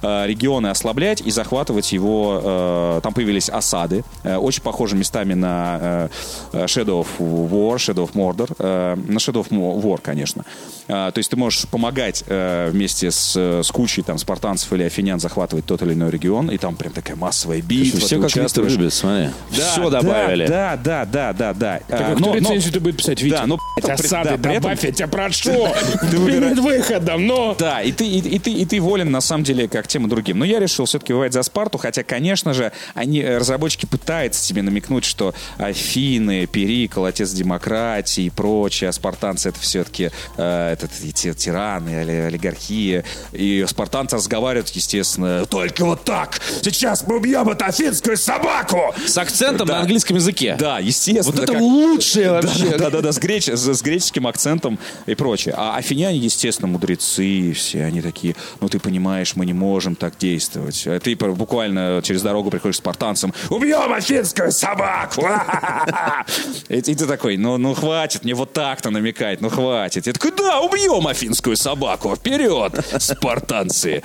э, 0.03 0.27
регионы 0.27 0.69
ослаблять 0.69 1.21
и 1.21 1.31
захватывать 1.31 1.93
его. 1.93 2.41
э, 2.43 3.01
Там 3.03 3.13
появились 3.15 3.49
осады, 3.49 4.05
э, 4.23 4.37
очень 4.37 4.63
похожи 4.63 4.97
местами 4.97 5.35
на 5.35 6.09
Shadow 6.53 7.05
of 7.05 7.09
War, 7.19 7.77
Shadow 7.77 8.09
of 8.09 8.13
Mordor, 8.13 8.97
на 8.97 9.17
Shadow 9.19 9.47
of 9.47 9.49
War, 9.51 10.01
конечно. 10.03 10.45
То 10.87 11.13
есть 11.17 11.31
ты 11.31 11.37
можешь 11.37 11.67
помогать 11.69 12.25
вместе 12.29 13.11
с, 13.11 13.35
с 13.37 13.71
кучей 13.71 14.03
там 14.03 14.19
спартанцев 14.19 14.73
или 14.73 14.83
афинян 14.83 15.19
захватывать 15.21 15.65
тот 15.67 15.83
или 15.83 15.95
иной 15.95 16.11
регион, 16.11 16.51
и 16.51 16.59
там 16.59 16.77
прям 16.77 16.93
такая 16.93 17.17
массовая 17.17 17.63
битва. 17.63 18.01
Все 18.01 18.17
как 18.21 18.27
участвуешь. 18.27 18.73
любит, 18.73 18.93
смотри. 18.93 19.29
Да, 19.57 19.71
Все 19.73 19.91
добавили. 19.91 20.47
Да, 20.47 20.77
да, 20.83 21.05
да, 21.05 21.33
да, 21.33 21.55
да. 21.55 21.81
Так, 21.89 22.01
а 22.01 22.17
кто 22.17 22.35
рецензию 22.35 22.73
ты 22.73 22.81
будет 22.81 22.97
писать, 22.99 23.21
Витя? 23.23 23.35
Да, 23.47 23.57
при- 23.77 23.91
осады, 23.93 24.31
да, 24.31 24.37
при 24.37 24.51
этом- 24.53 24.63
добавь, 24.63 24.85
я 24.85 24.93
тебя 24.93 25.09
прошу. 25.09 25.51
Перед 26.11 26.59
выходом, 26.59 27.27
но... 27.27 27.55
Да, 27.59 27.81
и 27.83 27.93
ты, 27.93 28.07
и, 28.07 28.19
и 28.19 28.39
ты, 28.39 28.53
и 28.53 28.65
ты 28.67 28.81
волен, 28.81 29.11
на 29.11 29.21
самом 29.21 29.45
деле, 29.45 29.64
как 29.69 29.89
тем 29.89 30.07
и 30.07 30.09
другим. 30.09 30.39
Но 30.39 30.45
я 30.45 30.59
решил 30.59 30.85
все-таки 30.87 31.13
воевать 31.13 31.33
за 31.33 31.43
Спарту, 31.43 31.79
хотя, 31.79 32.03
конечно 32.03 32.55
же, 32.55 32.73
они, 32.95 33.21
э, 33.21 33.39
разработчики 33.39 33.87
пытаются 33.87 34.47
тебе 34.47 34.63
намекнуть, 34.63 35.05
что 35.05 35.35
Афины, 35.59 36.47
Перикл, 36.47 37.05
отец 37.05 37.31
демократии 37.33 38.25
и 38.25 38.31
прочее, 38.31 38.91
а 38.91 38.93
спартанцы— 38.93 39.49
это 39.51 39.59
все-таки 39.61 40.11
э, 40.37 40.73
этот, 40.73 40.91
эти 41.03 41.33
тираны, 41.35 41.91
оли- 42.01 42.27
олигархия. 42.27 43.05
И 43.33 43.65
спартанцы 43.69 44.17
разговаривают, 44.17 44.69
естественно, 44.71 45.47
только 45.47 45.85
вот 45.85 46.05
так. 46.05 46.41
Сейчас 46.63 47.07
мы 47.07 47.17
убьем 47.17 47.49
эту 47.49 47.65
афинскую 47.65 48.17
собаку! 48.17 48.95
С 49.07 49.17
акцентом 49.19 49.67
Да. 49.67 49.75
на 49.75 49.81
английском 49.81 50.17
языке. 50.17 50.57
Да, 50.59 50.79
естественно. 50.79 51.25
Вот 51.33 51.43
это 51.43 51.53
как- 51.53 51.61
лучшее 51.63 52.31
вообще. 52.33 52.77
Да, 52.79 52.91
да, 52.91 53.01
да, 53.01 53.13
с, 53.13 53.19
греч- 53.19 53.49
с 53.49 53.83
греческим 53.83 54.27
акцентом 54.27 54.79
и 55.07 55.15
прочее. 55.15 55.55
А 55.57 55.77
афиняне, 55.77 56.19
естественно, 56.19 56.69
мудрецы 56.69 57.53
все, 57.53 57.85
они 57.85 58.01
такие, 58.01 58.35
ну 58.61 58.69
ты 58.69 58.79
понимаешь, 58.79 59.35
мы 59.37 59.44
не 59.45 59.53
можем 59.53 59.97
так 59.97 60.17
действовать. 60.19 60.87
А 60.87 60.99
Ты 60.99 61.17
буквально 61.17 62.01
через 62.03 62.23
дорогу 62.23 62.51
приходишь 62.51 62.77
спартанцам, 62.77 63.33
убьем 63.51 63.93
афинскую 63.93 64.53
собаку! 64.53 65.27
И, 66.69 66.81
ты 66.81 67.07
такой, 67.07 67.37
ну, 67.37 67.59
ну 67.59 67.75
хватит, 67.75 68.25
мне 68.25 68.35
вот 68.35 68.53
так-то 68.53 68.91
намекать, 68.91 69.41
ну 69.41 69.49
хватит. 69.49 70.07
Я 70.07 70.13
такой, 70.13 70.33
да, 70.37 70.61
убьем 70.61 71.07
афинскую 71.07 71.57
собаку, 71.57 72.15
вперед, 72.15 72.73
спартанцы. 72.99 74.03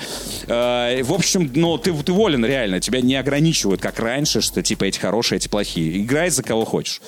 Э, 0.47 1.03
В 1.03 1.13
общем, 1.13 1.51
ну 1.55 1.77
ты, 1.77 1.93
ты 1.93 2.11
волен 2.11 2.45
реально, 2.45 2.79
тебя 2.79 3.01
не 3.01 3.15
ограничивают, 3.15 3.81
как 3.81 3.99
раньше, 3.99 4.41
что 4.41 4.61
типа 4.61 4.85
эти 4.85 4.99
хорошие, 4.99 5.37
эти 5.37 5.47
плохие. 5.47 6.01
Играй 6.01 6.29
за 6.29 6.43
кого 6.43 6.65
хочешь 6.65 7.01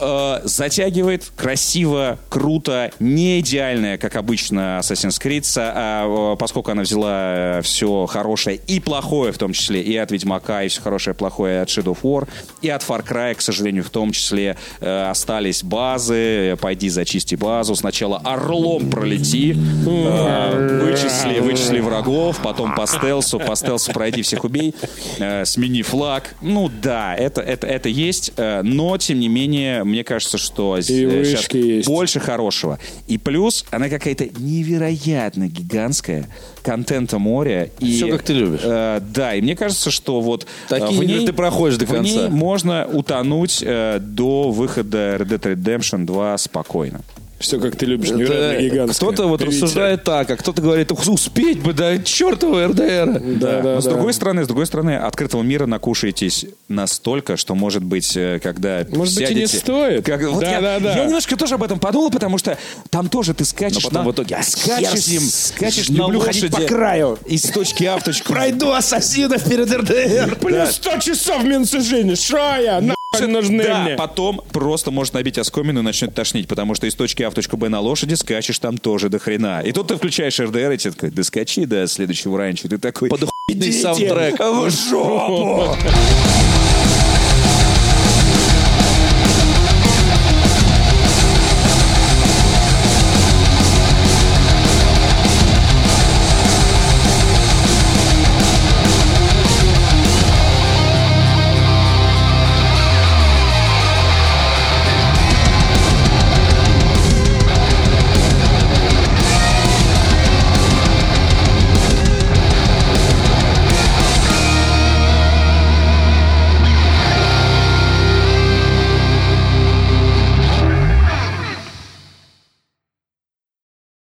э, 0.00 0.40
затягивает, 0.44 1.30
красиво, 1.36 2.18
круто, 2.28 2.90
не 2.98 3.40
идеальная, 3.40 3.98
как 3.98 4.16
обычно 4.16 4.80
Assassin's 4.80 5.20
Creed, 5.20 5.46
а, 5.56 6.32
э, 6.34 6.36
поскольку 6.36 6.70
она 6.70 6.82
взяла 6.82 7.60
все 7.62 8.06
хорошее 8.06 8.60
и 8.66 8.80
плохое, 8.80 9.32
в 9.32 9.38
том 9.38 9.52
числе 9.52 9.82
и 9.82 9.96
от 9.96 10.10
Ведьмака, 10.10 10.62
и 10.62 10.68
все 10.68 10.80
хорошее 10.80 11.14
и 11.14 11.16
плохое 11.16 11.62
от 11.62 11.68
Shadow 11.68 11.96
of 11.96 11.98
War, 12.02 12.28
и 12.62 12.68
от 12.68 12.82
Far 12.82 13.06
Cry, 13.06 13.34
к 13.34 13.40
сожалению, 13.40 13.84
в 13.84 13.90
том 13.90 14.12
числе 14.12 14.56
э, 14.80 15.10
остались 15.10 15.62
базы, 15.62 16.56
пойди 16.60 16.88
зачисти 16.88 17.34
базу, 17.34 17.74
сначала 17.74 18.18
орлом 18.18 18.90
пролети, 18.90 19.56
э, 19.86 20.80
вычисли, 20.82 21.40
вычисли 21.40 21.80
врагов, 21.80 22.40
потом 22.42 22.74
по 22.74 22.86
стелсу, 22.86 23.38
по 23.38 23.54
стелсу 23.56 23.92
пройди, 23.92 24.22
всех 24.22 24.44
убей, 24.44 24.74
э, 25.18 25.44
смени 25.44 25.82
флаг. 25.82 26.34
Ну 26.40 26.70
да, 26.82 27.14
это, 27.14 27.40
это, 27.40 27.66
это 27.66 27.88
есть, 27.88 28.32
э, 28.36 28.62
но 28.62 28.96
тем 28.98 29.20
не 29.20 29.28
менее, 29.28 29.84
мне 29.90 30.04
кажется, 30.04 30.38
что 30.38 30.76
И 30.78 31.04
э, 31.04 31.24
есть. 31.58 31.86
больше 31.86 32.18
хорошего. 32.20 32.78
И 33.06 33.18
плюс, 33.18 33.64
она 33.70 33.88
какая-то 33.88 34.26
невероятно 34.38 35.48
гигантская, 35.48 36.28
контента 36.62 37.18
моря. 37.18 37.70
И, 37.78 37.92
Всё, 37.96 38.08
как 38.08 38.22
ты 38.22 38.32
любишь. 38.32 38.60
э, 38.62 39.00
да, 39.12 39.34
и 39.34 39.40
мне 39.42 39.54
кажется, 39.56 39.90
что 39.90 40.20
вот 40.20 40.44
э, 40.44 40.46
Такие 40.68 40.98
в 40.98 41.02
игры 41.02 41.16
ней, 41.18 41.26
ты 41.26 41.32
проходишь 41.32 41.76
до 41.78 41.86
в 41.86 41.92
ней 42.02 42.14
конца. 42.14 42.28
можно 42.30 42.86
утонуть 42.90 43.62
э, 43.64 43.98
до 44.00 44.50
выхода 44.50 45.16
Red 45.16 45.28
Dead 45.38 45.54
Redemption 45.56 46.06
2 46.06 46.38
спокойно. 46.38 47.00
Все, 47.40 47.58
как 47.58 47.74
ты 47.74 47.86
любишь, 47.86 48.10
невероятно 48.10 48.52
Это 48.52 48.62
гигантское. 48.62 49.08
Кто-то 49.12 49.26
вот 49.28 49.40
рассуждает 49.42 50.04
так, 50.04 50.30
а 50.30 50.36
кто-то 50.36 50.60
говорит, 50.60 50.92
«Ух, 50.92 51.08
успеть 51.08 51.60
бы, 51.62 51.72
да 51.72 51.96
чертова 51.98 52.66
РДР. 52.68 53.18
Да, 53.40 53.62
да, 53.62 53.74
Но 53.76 53.80
с 53.80 53.84
да. 53.84 53.90
другой 53.92 54.12
стороны, 54.12 54.44
с 54.44 54.46
другой 54.46 54.66
стороны, 54.66 54.96
открытого 54.96 55.42
мира 55.42 55.64
накушаетесь 55.64 56.44
настолько, 56.68 57.38
что, 57.38 57.54
может 57.54 57.82
быть, 57.82 58.14
э, 58.14 58.40
когда 58.42 58.84
Может 58.90 59.14
быть, 59.16 59.30
и 59.30 59.34
не 59.34 59.40
сядете- 59.46 59.56
стоит. 59.58 60.04
Как- 60.04 60.22
вот 60.22 60.40
Да, 60.42 60.50
я, 60.50 60.60
да, 60.60 60.80
да. 60.80 60.96
я 60.98 61.04
немножко 61.06 61.34
тоже 61.36 61.54
об 61.54 61.62
этом 61.62 61.78
подумал, 61.78 62.10
потому 62.10 62.36
что 62.36 62.58
там 62.90 63.08
тоже 63.08 63.32
ты 63.32 63.46
скачешь 63.46 63.84
Но 63.84 63.88
потом 63.88 64.04
на- 64.04 64.10
в 64.10 64.12
итоге, 64.12 64.38
скачешь, 64.42 65.00
с 65.04 65.08
ним. 65.08 65.22
скачешь 65.22 65.88
на 65.88 65.94
Люблю 65.96 66.20
ходить 66.20 66.42
лошади 66.42 66.62
по 66.68 66.68
краю. 66.74 67.18
из 67.26 67.42
точки 67.44 67.84
А 67.84 67.96
в 67.98 68.04
точку 68.04 68.28
Б. 68.34 68.34
Пройду 68.34 68.70
ассасинов 68.72 69.42
перед 69.48 69.72
РДР. 69.72 70.36
Плюс 70.40 70.72
100 70.72 70.98
часов 70.98 71.42
в 71.42 71.46
Минсужине. 71.46 72.16
Шо 72.16 72.36
я? 72.36 72.82
Нужны 73.18 73.64
да, 73.64 73.82
мне. 73.82 73.96
потом 73.96 74.40
просто 74.52 74.92
может 74.92 75.14
набить 75.14 75.36
оскомину 75.36 75.80
и 75.80 75.82
начнет 75.82 76.14
тошнить, 76.14 76.46
потому 76.46 76.76
что 76.76 76.86
из 76.86 76.94
точки 76.94 77.24
А 77.24 77.30
в 77.30 77.34
точку 77.34 77.56
Б 77.56 77.68
на 77.68 77.80
лошади 77.80 78.14
скачешь 78.14 78.60
там 78.60 78.78
тоже 78.78 79.08
до 79.08 79.18
хрена. 79.18 79.62
И 79.62 79.72
тут 79.72 79.88
ты 79.88 79.96
включаешь 79.96 80.38
РДР, 80.38 80.70
и 80.72 80.78
тебе 80.78 80.92
такой, 80.92 81.10
да 81.10 81.24
скачи 81.24 81.64
до 81.64 81.88
следующего 81.88 82.38
ранчо. 82.38 82.68
Ты 82.68 82.78
такой, 82.78 83.08
Подохуительный 83.10 83.68
«Идите 83.68 83.82
саундтрек. 83.82 84.38
в 84.38 84.70
жопу! 84.70 85.76